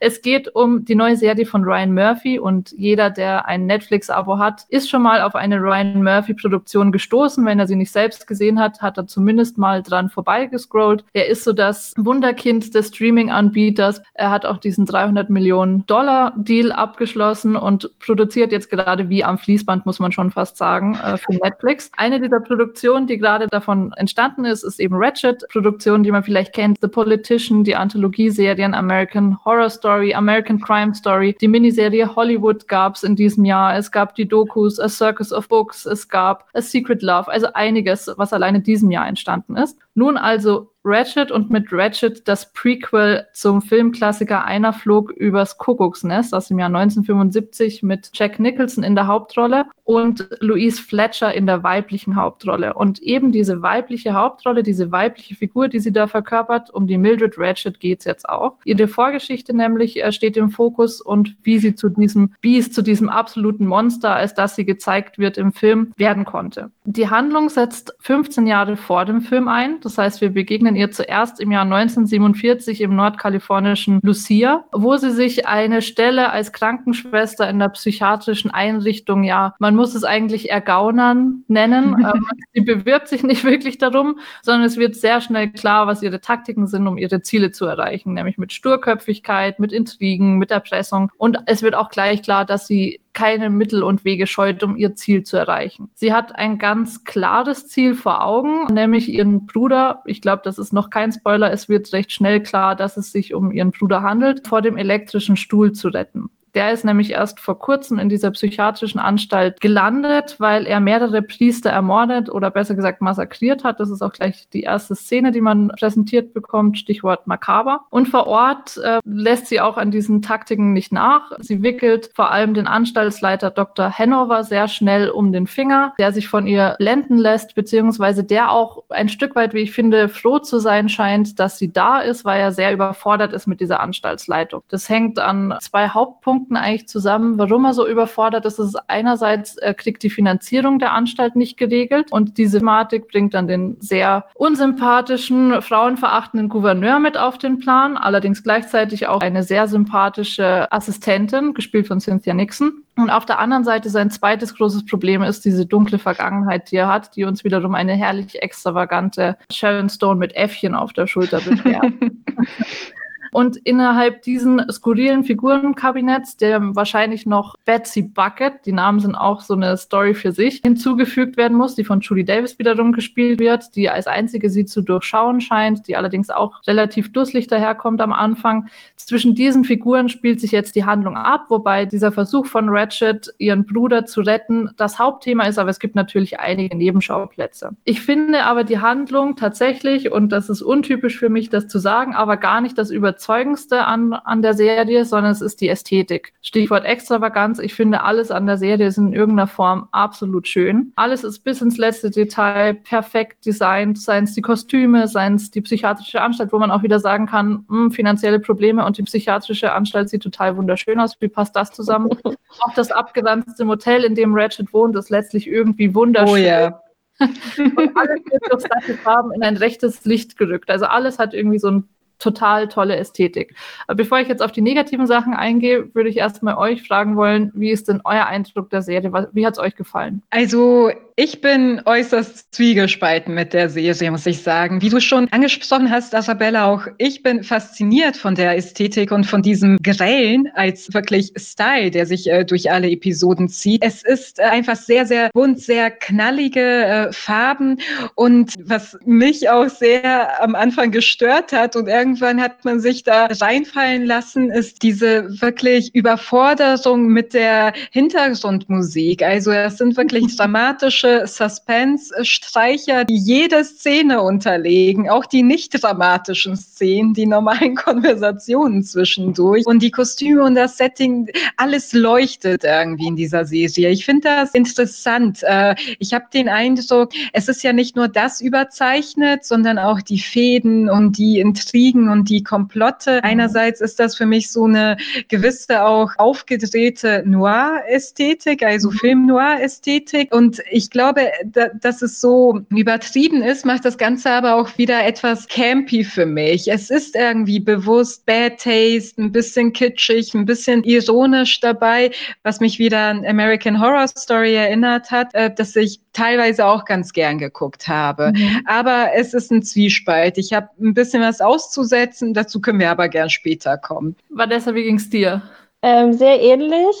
es 0.00 0.22
geht 0.22 0.54
um 0.54 0.84
die 0.84 0.94
neue 0.94 1.16
Serie 1.16 1.46
von 1.46 1.64
Ryan 1.64 1.92
Murphy 1.92 2.38
und 2.38 2.72
jeder, 2.72 3.10
der 3.10 3.46
ein 3.46 3.66
Netflix-Abo 3.66 4.38
hat, 4.38 4.64
ist 4.70 4.88
schon 4.88 5.02
mal 5.02 5.20
auf 5.20 5.34
eine 5.34 5.60
Ryan 5.60 6.02
Murphy-Produktion 6.02 6.90
gestoßen, 6.90 7.44
wenn 7.44 7.58
er 7.58 7.66
sie 7.66 7.73
sie 7.74 7.78
nicht 7.78 7.92
selbst 7.92 8.26
gesehen 8.26 8.60
hat, 8.60 8.80
hat 8.80 8.96
er 8.98 9.06
zumindest 9.06 9.58
mal 9.58 9.82
dran 9.82 10.08
vorbeigescrollt. 10.08 11.04
Er 11.12 11.28
ist 11.28 11.44
so 11.44 11.52
das 11.52 11.92
Wunderkind 11.96 12.74
des 12.74 12.88
Streaming-Anbieters. 12.88 14.02
Er 14.14 14.30
hat 14.30 14.46
auch 14.46 14.58
diesen 14.58 14.86
300 14.86 15.28
Millionen 15.30 15.84
Dollar 15.86 16.32
Deal 16.36 16.72
abgeschlossen 16.72 17.56
und 17.56 17.90
produziert 17.98 18.52
jetzt 18.52 18.70
gerade 18.70 19.08
wie 19.08 19.24
am 19.24 19.38
Fließband, 19.38 19.86
muss 19.86 19.98
man 19.98 20.12
schon 20.12 20.30
fast 20.30 20.56
sagen, 20.56 20.94
äh, 20.94 21.18
für 21.18 21.34
Netflix. 21.34 21.90
Eine 21.96 22.20
dieser 22.20 22.40
Produktionen, 22.40 23.06
die 23.06 23.18
gerade 23.18 23.48
davon 23.48 23.92
entstanden 23.96 24.44
ist, 24.44 24.62
ist 24.62 24.80
eben 24.80 24.94
Ratchet. 24.96 25.44
Produktion, 25.50 26.02
die 26.02 26.12
man 26.12 26.22
vielleicht 26.22 26.52
kennt, 26.52 26.78
The 26.80 26.88
Politician, 26.88 27.64
die 27.64 27.74
Anthologieserien 27.74 28.74
American 28.74 29.38
Horror 29.44 29.70
Story, 29.70 30.14
American 30.14 30.60
Crime 30.60 30.94
Story, 30.94 31.36
die 31.40 31.48
Miniserie 31.48 32.14
Hollywood 32.14 32.68
gab 32.68 32.94
es 32.94 33.02
in 33.02 33.16
diesem 33.16 33.44
Jahr. 33.44 33.76
Es 33.76 33.90
gab 33.90 34.14
die 34.14 34.28
Dokus 34.28 34.78
A 34.78 34.88
Circus 34.88 35.32
of 35.32 35.48
Books, 35.48 35.86
es 35.86 36.08
gab 36.08 36.48
A 36.54 36.60
Secret 36.60 37.02
Love. 37.02 37.30
Also 37.30 37.48
einiges, 37.64 38.10
was 38.16 38.32
alleine 38.32 38.60
diesem 38.60 38.90
Jahr 38.90 39.08
entstanden 39.08 39.56
ist. 39.56 39.78
Nun 39.94 40.16
also 40.16 40.74
Ratchet 40.86 41.30
und 41.32 41.50
mit 41.50 41.68
Ratchet 41.72 42.28
das 42.28 42.52
Prequel 42.52 43.26
zum 43.32 43.62
Filmklassiker 43.62 44.44
Einer 44.44 44.74
flog 44.74 45.10
übers 45.10 45.56
Kuckucksnest 45.56 46.34
aus 46.34 46.48
dem 46.48 46.58
Jahr 46.58 46.68
1975 46.68 47.82
mit 47.82 48.10
Jack 48.12 48.38
Nicholson 48.38 48.84
in 48.84 48.94
der 48.94 49.06
Hauptrolle 49.06 49.64
und 49.84 50.28
Louise 50.40 50.82
Fletcher 50.82 51.32
in 51.32 51.46
der 51.46 51.62
weiblichen 51.62 52.16
Hauptrolle. 52.16 52.74
Und 52.74 53.00
eben 53.00 53.32
diese 53.32 53.62
weibliche 53.62 54.12
Hauptrolle, 54.12 54.62
diese 54.62 54.92
weibliche 54.92 55.34
Figur, 55.34 55.68
die 55.68 55.80
sie 55.80 55.92
da 55.92 56.06
verkörpert, 56.06 56.68
um 56.70 56.86
die 56.86 56.98
Mildred 56.98 57.38
Ratchet 57.38 57.80
geht's 57.80 58.04
jetzt 58.04 58.28
auch. 58.28 58.56
Ihre 58.64 58.88
Vorgeschichte 58.88 59.56
nämlich 59.56 60.02
äh, 60.02 60.12
steht 60.12 60.36
im 60.36 60.50
Fokus 60.50 61.00
und 61.00 61.34
wie 61.42 61.58
sie 61.58 61.74
zu 61.74 61.88
diesem 61.88 62.34
Biest, 62.42 62.74
zu 62.74 62.82
diesem 62.82 63.08
absoluten 63.08 63.66
Monster, 63.66 64.14
als 64.14 64.34
das 64.34 64.54
sie 64.56 64.66
gezeigt 64.66 65.18
wird 65.18 65.38
im 65.38 65.52
Film, 65.52 65.92
werden 65.96 66.26
konnte. 66.26 66.70
Die 66.84 67.08
Handlung 67.08 67.48
setzt 67.48 67.94
15 68.00 68.46
Jahre 68.46 68.76
vor 68.76 69.06
dem 69.06 69.22
Film 69.22 69.48
ein 69.48 69.80
Das 69.84 69.98
heißt, 69.98 70.20
wir 70.20 70.30
begegnen 70.30 70.76
ihr 70.76 70.90
zuerst 70.90 71.40
im 71.40 71.52
Jahr 71.52 71.62
1947 71.62 72.80
im 72.80 72.96
nordkalifornischen 72.96 74.00
Lucia, 74.02 74.64
wo 74.72 74.96
sie 74.96 75.10
sich 75.10 75.46
eine 75.46 75.82
Stelle 75.82 76.30
als 76.30 76.52
Krankenschwester 76.52 77.48
in 77.48 77.58
der 77.58 77.68
psychiatrischen 77.68 78.50
Einrichtung, 78.50 79.22
ja, 79.22 79.54
man 79.58 79.76
muss 79.76 79.94
es 79.94 80.04
eigentlich 80.04 80.50
ergaunern 80.50 81.44
nennen. 81.48 81.96
ähm, 82.14 82.26
sie 82.52 82.62
bewirbt 82.62 83.08
sich 83.08 83.22
nicht 83.22 83.44
wirklich 83.44 83.78
darum, 83.78 84.18
sondern 84.42 84.64
es 84.64 84.76
wird 84.76 84.96
sehr 84.96 85.20
schnell 85.20 85.50
klar, 85.50 85.86
was 85.86 86.02
ihre 86.02 86.20
Taktiken 86.20 86.66
sind, 86.66 86.86
um 86.86 86.98
ihre 86.98 87.22
Ziele 87.22 87.50
zu 87.50 87.66
erreichen, 87.66 88.14
nämlich 88.14 88.38
mit 88.38 88.52
Sturköpfigkeit, 88.52 89.58
mit 89.58 89.72
Intrigen, 89.72 90.38
mit 90.38 90.50
Erpressung. 90.50 91.10
Und 91.18 91.38
es 91.46 91.62
wird 91.62 91.74
auch 91.74 91.90
gleich 91.90 92.22
klar, 92.22 92.44
dass 92.44 92.66
sie 92.66 93.00
keine 93.14 93.48
Mittel 93.48 93.82
und 93.82 94.04
Wege 94.04 94.26
scheut, 94.26 94.62
um 94.62 94.76
ihr 94.76 94.94
Ziel 94.94 95.22
zu 95.22 95.36
erreichen. 95.36 95.90
Sie 95.94 96.12
hat 96.12 96.34
ein 96.36 96.58
ganz 96.58 97.04
klares 97.04 97.68
Ziel 97.68 97.94
vor 97.94 98.24
Augen, 98.24 98.72
nämlich 98.72 99.08
ihren 99.08 99.46
Bruder, 99.46 100.02
ich 100.04 100.20
glaube, 100.20 100.42
das 100.44 100.58
ist 100.58 100.72
noch 100.72 100.90
kein 100.90 101.12
Spoiler, 101.12 101.50
es 101.50 101.68
wird 101.68 101.92
recht 101.92 102.12
schnell 102.12 102.42
klar, 102.42 102.76
dass 102.76 102.96
es 102.96 103.12
sich 103.12 103.32
um 103.32 103.52
ihren 103.52 103.70
Bruder 103.70 104.02
handelt, 104.02 104.46
vor 104.46 104.60
dem 104.60 104.76
elektrischen 104.76 105.36
Stuhl 105.36 105.72
zu 105.72 105.88
retten. 105.88 106.28
Der 106.54 106.72
ist 106.72 106.84
nämlich 106.84 107.10
erst 107.10 107.40
vor 107.40 107.58
kurzem 107.58 107.98
in 107.98 108.08
dieser 108.08 108.30
psychiatrischen 108.30 109.00
Anstalt 109.00 109.60
gelandet, 109.60 110.36
weil 110.38 110.66
er 110.66 110.78
mehrere 110.78 111.20
Priester 111.22 111.70
ermordet 111.70 112.30
oder 112.30 112.50
besser 112.50 112.76
gesagt 112.76 113.00
massakriert 113.00 113.64
hat. 113.64 113.80
Das 113.80 113.90
ist 113.90 114.02
auch 114.02 114.12
gleich 114.12 114.48
die 114.52 114.62
erste 114.62 114.94
Szene, 114.94 115.32
die 115.32 115.40
man 115.40 115.68
präsentiert 115.68 116.32
bekommt, 116.32 116.78
Stichwort 116.78 117.26
makaber. 117.26 117.80
Und 117.90 118.08
vor 118.08 118.28
Ort 118.28 118.76
äh, 118.76 119.00
lässt 119.04 119.48
sie 119.48 119.60
auch 119.60 119.76
an 119.76 119.90
diesen 119.90 120.22
Taktiken 120.22 120.72
nicht 120.72 120.92
nach. 120.92 121.32
Sie 121.40 121.62
wickelt 121.62 122.10
vor 122.14 122.30
allem 122.30 122.54
den 122.54 122.68
Anstaltsleiter 122.68 123.50
Dr. 123.50 123.90
Hanover 123.90 124.44
sehr 124.44 124.68
schnell 124.68 125.10
um 125.10 125.32
den 125.32 125.48
Finger, 125.48 125.92
der 125.98 126.12
sich 126.12 126.28
von 126.28 126.46
ihr 126.46 126.76
blenden 126.78 127.18
lässt, 127.18 127.56
beziehungsweise 127.56 128.22
der 128.22 128.52
auch 128.52 128.84
ein 128.90 129.08
Stück 129.08 129.34
weit, 129.34 129.54
wie 129.54 129.60
ich 129.60 129.72
finde, 129.72 130.08
froh 130.08 130.38
zu 130.38 130.60
sein 130.60 130.88
scheint, 130.88 131.40
dass 131.40 131.58
sie 131.58 131.72
da 131.72 131.98
ist, 131.98 132.24
weil 132.24 132.40
er 132.40 132.52
sehr 132.52 132.72
überfordert 132.72 133.32
ist 133.32 133.48
mit 133.48 133.60
dieser 133.60 133.80
Anstaltsleitung. 133.80 134.62
Das 134.68 134.88
hängt 134.88 135.18
an 135.18 135.56
zwei 135.60 135.88
Hauptpunkten 135.88 136.43
Punkten 136.44 136.56
eigentlich 136.56 136.88
zusammen, 136.88 137.38
warum 137.38 137.64
er 137.64 137.72
so 137.72 137.86
überfordert 137.88 138.44
ist. 138.44 138.58
ist 138.58 138.76
einerseits, 138.86 139.56
er 139.56 139.72
kriegt 139.72 140.02
die 140.02 140.10
Finanzierung 140.10 140.78
der 140.78 140.92
Anstalt 140.92 141.36
nicht 141.36 141.56
geregelt 141.56 142.12
und 142.12 142.36
diese 142.36 142.58
Thematik 142.58 143.08
bringt 143.08 143.32
dann 143.32 143.48
den 143.48 143.76
sehr 143.80 144.26
unsympathischen, 144.34 145.62
frauenverachtenden 145.62 146.50
Gouverneur 146.50 146.98
mit 146.98 147.16
auf 147.16 147.38
den 147.38 147.58
Plan, 147.58 147.96
allerdings 147.96 148.42
gleichzeitig 148.42 149.06
auch 149.08 149.20
eine 149.20 149.42
sehr 149.42 149.68
sympathische 149.68 150.70
Assistentin, 150.70 151.54
gespielt 151.54 151.86
von 151.86 152.00
Cynthia 152.00 152.34
Nixon. 152.34 152.82
Und 152.96 153.10
auf 153.10 153.24
der 153.24 153.38
anderen 153.38 153.64
Seite 153.64 153.88
sein 153.88 154.10
zweites 154.10 154.54
großes 154.54 154.84
Problem 154.84 155.22
ist 155.22 155.44
diese 155.44 155.64
dunkle 155.64 155.98
Vergangenheit, 155.98 156.70
die 156.70 156.76
er 156.76 156.88
hat, 156.88 157.16
die 157.16 157.24
uns 157.24 157.42
wiederum 157.42 157.74
eine 157.74 157.94
herrlich 157.94 158.42
extravagante 158.42 159.36
Sharon 159.50 159.88
Stone 159.88 160.16
mit 160.16 160.36
Äffchen 160.36 160.74
auf 160.74 160.92
der 160.92 161.06
Schulter 161.06 161.40
beschert. 161.40 161.92
Und 163.34 163.56
innerhalb 163.56 164.22
diesen 164.22 164.62
skurrilen 164.70 165.24
Figurenkabinetts, 165.24 166.36
der 166.36 166.76
wahrscheinlich 166.76 167.26
noch 167.26 167.56
Betsy 167.64 168.02
Bucket, 168.02 168.64
die 168.64 168.70
Namen 168.70 169.00
sind 169.00 169.16
auch 169.16 169.40
so 169.40 169.54
eine 169.54 169.76
Story 169.76 170.14
für 170.14 170.30
sich, 170.30 170.60
hinzugefügt 170.62 171.36
werden 171.36 171.56
muss, 171.56 171.74
die 171.74 171.82
von 171.82 171.98
Julie 171.98 172.24
Davis 172.24 172.60
wiederum 172.60 172.92
gespielt 172.92 173.40
wird, 173.40 173.74
die 173.74 173.90
als 173.90 174.06
einzige 174.06 174.50
sie 174.50 174.66
zu 174.66 174.82
durchschauen 174.82 175.40
scheint, 175.40 175.88
die 175.88 175.96
allerdings 175.96 176.30
auch 176.30 176.64
relativ 176.68 177.12
dusselig 177.12 177.48
daherkommt 177.48 178.00
am 178.00 178.12
Anfang. 178.12 178.68
Zwischen 178.94 179.34
diesen 179.34 179.64
Figuren 179.64 180.08
spielt 180.08 180.40
sich 180.40 180.52
jetzt 180.52 180.76
die 180.76 180.84
Handlung 180.84 181.16
ab, 181.16 181.46
wobei 181.48 181.86
dieser 181.86 182.12
Versuch 182.12 182.46
von 182.46 182.68
Ratchet, 182.68 183.34
ihren 183.38 183.66
Bruder 183.66 184.06
zu 184.06 184.20
retten, 184.20 184.70
das 184.76 185.00
Hauptthema 185.00 185.46
ist, 185.46 185.58
aber 185.58 185.70
es 185.70 185.80
gibt 185.80 185.96
natürlich 185.96 186.38
einige 186.38 186.76
Nebenschauplätze. 186.76 187.70
Ich 187.82 188.00
finde 188.00 188.44
aber 188.44 188.62
die 188.62 188.78
Handlung 188.78 189.34
tatsächlich, 189.34 190.12
und 190.12 190.30
das 190.30 190.48
ist 190.48 190.62
untypisch 190.62 191.18
für 191.18 191.30
mich, 191.30 191.50
das 191.50 191.66
zu 191.66 191.80
sagen, 191.80 192.14
aber 192.14 192.36
gar 192.36 192.60
nicht 192.60 192.78
das 192.78 192.92
Überzeugen 192.92 193.23
Überzeugendste 193.24 193.86
an, 193.86 194.12
an 194.12 194.42
der 194.42 194.52
Serie, 194.52 195.06
sondern 195.06 195.32
es 195.32 195.40
ist 195.40 195.62
die 195.62 195.70
Ästhetik. 195.70 196.34
Stichwort 196.42 196.84
Extravaganz. 196.84 197.58
Ich 197.58 197.72
finde, 197.72 198.02
alles 198.02 198.30
an 198.30 198.44
der 198.44 198.58
Serie 198.58 198.86
ist 198.86 198.98
in 198.98 199.14
irgendeiner 199.14 199.46
Form 199.46 199.88
absolut 199.92 200.46
schön. 200.46 200.92
Alles 200.96 201.24
ist 201.24 201.38
bis 201.40 201.62
ins 201.62 201.78
letzte 201.78 202.10
Detail 202.10 202.74
perfekt 202.74 203.46
designt, 203.46 203.98
seien 203.98 204.24
es 204.24 204.34
die 204.34 204.42
Kostüme, 204.42 205.08
seien 205.08 205.36
es 205.36 205.50
die 205.50 205.62
psychiatrische 205.62 206.20
Anstalt, 206.20 206.52
wo 206.52 206.58
man 206.58 206.70
auch 206.70 206.82
wieder 206.82 207.00
sagen 207.00 207.24
kann, 207.24 207.64
mh, 207.66 207.84
hm, 207.84 207.90
finanzielle 207.92 208.40
Probleme 208.40 208.84
und 208.84 208.98
die 208.98 209.02
psychiatrische 209.04 209.72
Anstalt 209.72 210.10
sieht 210.10 210.22
total 210.22 210.58
wunderschön 210.58 211.00
aus. 211.00 211.16
Wie 211.20 211.28
passt 211.28 211.56
das 211.56 211.70
zusammen? 211.70 212.10
auch 212.60 212.74
das 212.74 212.92
abgeranzte 212.92 213.64
Motel, 213.64 214.04
in 214.04 214.14
dem 214.14 214.34
Ratchet 214.34 214.70
wohnt, 214.74 214.96
ist 214.96 215.08
letztlich 215.08 215.46
irgendwie 215.46 215.94
wunderschön. 215.94 216.28
Oh 216.28 216.36
yeah. 216.36 216.80
und 217.20 217.96
alles 217.96 218.20
wird 218.26 218.42
durch 218.50 218.62
satte 218.62 218.94
Farben 218.98 219.32
in 219.32 219.42
ein 219.42 219.56
rechtes 219.56 220.04
Licht 220.04 220.36
gerückt. 220.36 220.68
Also 220.68 220.84
alles 220.84 221.18
hat 221.18 221.32
irgendwie 221.32 221.60
so 221.60 221.70
ein 221.70 221.88
total 222.24 222.68
tolle 222.68 222.96
Ästhetik. 222.96 223.54
Aber 223.86 223.96
bevor 223.96 224.18
ich 224.18 224.28
jetzt 224.28 224.42
auf 224.42 224.52
die 224.52 224.62
negativen 224.62 225.06
Sachen 225.06 225.34
eingehe, 225.34 225.94
würde 225.94 226.08
ich 226.08 226.16
erstmal 226.16 226.56
euch 226.56 226.86
fragen 226.86 227.16
wollen, 227.16 227.52
wie 227.54 227.70
ist 227.70 227.88
denn 227.88 228.00
euer 228.04 228.26
Eindruck 228.26 228.70
der 228.70 228.82
Serie? 228.82 229.12
Wie 229.32 229.46
hat 229.46 229.54
es 229.54 229.58
euch 229.58 229.76
gefallen? 229.76 230.22
Also 230.30 230.90
ich 231.16 231.40
bin 231.40 231.80
äußerst 231.84 232.52
zwiegespalten 232.52 233.34
mit 233.34 233.52
der 233.52 233.70
Serie, 233.70 234.10
muss 234.10 234.26
ich 234.26 234.42
sagen. 234.42 234.82
Wie 234.82 234.88
du 234.88 235.00
schon 235.00 235.28
angesprochen 235.30 235.88
hast, 235.88 236.12
Isabella, 236.12 236.66
auch 236.66 236.88
ich 236.98 237.22
bin 237.22 237.44
fasziniert 237.44 238.16
von 238.16 238.34
der 238.34 238.56
Ästhetik 238.56 239.12
und 239.12 239.22
von 239.22 239.40
diesem 239.40 239.76
Grellen 239.80 240.48
als 240.54 240.92
wirklich 240.92 241.30
Style, 241.36 241.92
der 241.92 242.06
sich 242.06 242.28
äh, 242.28 242.44
durch 242.44 242.72
alle 242.72 242.90
Episoden 242.90 243.48
zieht. 243.48 243.84
Es 243.84 244.02
ist 244.02 244.40
äh, 244.40 244.42
einfach 244.42 244.74
sehr, 244.74 245.06
sehr 245.06 245.30
bunt, 245.32 245.60
sehr 245.60 245.92
knallige 245.92 246.60
äh, 246.60 247.12
Farben 247.12 247.78
und 248.16 248.54
was 248.64 248.98
mich 249.04 249.48
auch 249.48 249.68
sehr 249.68 250.42
am 250.42 250.56
Anfang 250.56 250.90
gestört 250.90 251.52
hat 251.52 251.76
und 251.76 251.86
irgendwann 251.86 252.40
hat 252.40 252.64
man 252.64 252.80
sich 252.80 253.04
da 253.04 253.26
reinfallen 253.26 254.04
lassen, 254.04 254.50
ist 254.50 254.82
diese 254.82 255.40
wirklich 255.40 255.94
Überforderung 255.94 257.06
mit 257.06 257.34
der 257.34 257.72
Hintergrundmusik. 257.92 259.22
Also 259.22 259.52
es 259.52 259.78
sind 259.78 259.96
wirklich 259.96 260.24
dramatische 260.36 261.03
dramatische 261.04 261.26
Suspense-Streicher, 261.26 263.04
die 263.04 263.16
jede 263.16 263.64
Szene 263.64 264.22
unterlegen, 264.22 265.08
auch 265.10 265.26
die 265.26 265.42
nicht 265.42 265.82
dramatischen 265.82 266.56
Szenen, 266.56 267.14
die 267.14 267.26
normalen 267.26 267.74
Konversationen 267.74 268.82
zwischendurch. 268.82 269.66
Und 269.66 269.82
die 269.82 269.90
Kostüme 269.90 270.42
und 270.42 270.54
das 270.54 270.76
Setting, 270.76 271.28
alles 271.56 271.92
leuchtet 271.92 272.64
irgendwie 272.64 273.08
in 273.08 273.16
dieser 273.16 273.44
Serie. 273.44 273.90
Ich 273.90 274.04
finde 274.04 274.28
das 274.28 274.54
interessant. 274.54 275.42
Äh, 275.42 275.74
ich 275.98 276.14
habe 276.14 276.26
den 276.32 276.48
Eindruck, 276.48 277.12
es 277.32 277.48
ist 277.48 277.62
ja 277.62 277.72
nicht 277.72 277.96
nur 277.96 278.08
das 278.08 278.40
überzeichnet, 278.40 279.44
sondern 279.44 279.78
auch 279.78 280.00
die 280.00 280.18
Fäden 280.18 280.88
und 280.88 281.18
die 281.18 281.38
Intrigen 281.38 282.08
und 282.08 282.28
die 282.28 282.42
Komplotte. 282.42 283.22
Einerseits 283.22 283.80
ist 283.80 284.00
das 284.00 284.16
für 284.16 284.26
mich 284.26 284.50
so 284.50 284.64
eine 284.64 284.96
gewisse 285.28 285.84
auch 285.84 286.12
aufgedrehte 286.16 287.22
Noir-Ästhetik, 287.26 288.62
also 288.62 288.90
mhm. 288.90 288.94
Film-Noir-Ästhetik. 288.94 290.34
Und 290.34 290.62
ich 290.70 290.90
glaube, 290.94 291.30
da, 291.44 291.68
dass 291.80 292.00
es 292.02 292.20
so 292.20 292.60
übertrieben 292.70 293.42
ist, 293.42 293.66
macht 293.66 293.84
das 293.84 293.98
Ganze 293.98 294.30
aber 294.30 294.54
auch 294.54 294.78
wieder 294.78 295.04
etwas 295.04 295.48
campy 295.48 296.04
für 296.04 296.24
mich. 296.24 296.70
Es 296.70 296.88
ist 296.88 297.16
irgendwie 297.16 297.58
bewusst 297.60 298.24
Bad 298.24 298.58
Taste, 298.58 299.20
ein 299.20 299.32
bisschen 299.32 299.72
kitschig, 299.72 300.32
ein 300.34 300.46
bisschen 300.46 300.84
ironisch 300.84 301.60
dabei, 301.60 302.12
was 302.44 302.60
mich 302.60 302.78
wieder 302.78 303.00
an 303.00 303.26
American 303.26 303.78
Horror 303.78 304.06
Story 304.08 304.54
erinnert 304.54 305.10
hat, 305.10 305.34
äh, 305.34 305.52
dass 305.52 305.74
ich 305.74 306.00
teilweise 306.12 306.64
auch 306.64 306.84
ganz 306.84 307.12
gern 307.12 307.38
geguckt 307.38 307.88
habe. 307.88 308.32
Mhm. 308.34 308.62
Aber 308.64 309.10
es 309.14 309.34
ist 309.34 309.50
ein 309.50 309.64
Zwiespalt. 309.64 310.38
Ich 310.38 310.52
habe 310.52 310.68
ein 310.80 310.94
bisschen 310.94 311.22
was 311.22 311.40
auszusetzen, 311.40 312.34
dazu 312.34 312.60
können 312.60 312.78
wir 312.78 312.90
aber 312.90 313.08
gern 313.08 313.30
später 313.30 313.76
kommen. 313.76 314.14
Vanessa, 314.30 314.74
wie 314.74 314.84
ging 314.84 314.96
es 314.96 315.10
dir? 315.10 315.42
Ähm, 315.82 316.12
sehr 316.12 316.40
ähnlich. 316.40 316.96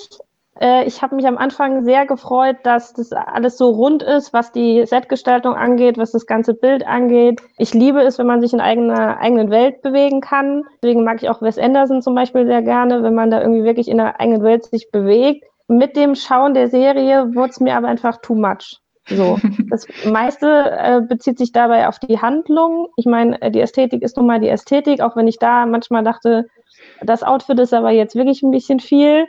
Äh, 0.60 0.84
ich 0.84 1.02
habe 1.02 1.16
mich 1.16 1.26
am 1.26 1.38
Anfang 1.38 1.84
sehr 1.84 2.06
gefreut, 2.06 2.56
dass 2.62 2.92
das 2.92 3.12
alles 3.12 3.58
so 3.58 3.70
rund 3.70 4.02
ist, 4.02 4.32
was 4.32 4.52
die 4.52 4.86
Setgestaltung 4.86 5.54
angeht, 5.54 5.98
was 5.98 6.12
das 6.12 6.26
ganze 6.26 6.54
Bild 6.54 6.86
angeht. 6.86 7.40
Ich 7.58 7.74
liebe 7.74 8.00
es, 8.02 8.18
wenn 8.18 8.26
man 8.26 8.40
sich 8.40 8.52
in 8.52 8.60
eigener 8.60 9.18
eigenen 9.18 9.50
Welt 9.50 9.82
bewegen 9.82 10.20
kann. 10.20 10.64
Deswegen 10.82 11.04
mag 11.04 11.22
ich 11.22 11.28
auch 11.28 11.42
Wes 11.42 11.58
Anderson 11.58 12.02
zum 12.02 12.14
Beispiel 12.14 12.46
sehr 12.46 12.62
gerne, 12.62 13.02
wenn 13.02 13.14
man 13.14 13.30
da 13.30 13.40
irgendwie 13.40 13.64
wirklich 13.64 13.88
in 13.88 13.98
der 13.98 14.20
eigenen 14.20 14.42
Welt 14.42 14.64
sich 14.64 14.90
bewegt. 14.90 15.44
Mit 15.66 15.96
dem 15.96 16.14
Schauen 16.14 16.54
der 16.54 16.68
Serie 16.68 17.34
wurde 17.34 17.50
es 17.50 17.60
mir 17.60 17.76
aber 17.76 17.88
einfach 17.88 18.18
too 18.20 18.34
much. 18.34 18.80
So, 19.06 19.38
das 19.70 19.86
meiste 20.06 20.46
äh, 20.46 21.00
bezieht 21.02 21.38
sich 21.38 21.52
dabei 21.52 21.88
auf 21.88 21.98
die 21.98 22.20
Handlung. 22.20 22.88
Ich 22.96 23.06
meine, 23.06 23.38
die 23.50 23.60
Ästhetik 23.60 24.02
ist 24.02 24.16
nun 24.16 24.26
mal 24.26 24.40
die 24.40 24.48
Ästhetik, 24.48 25.00
auch 25.00 25.16
wenn 25.16 25.28
ich 25.28 25.38
da 25.38 25.66
manchmal 25.66 26.04
dachte, 26.04 26.46
das 27.02 27.22
Outfit 27.22 27.58
ist 27.58 27.74
aber 27.74 27.90
jetzt 27.90 28.14
wirklich 28.14 28.42
ein 28.42 28.50
bisschen 28.50 28.80
viel. 28.80 29.26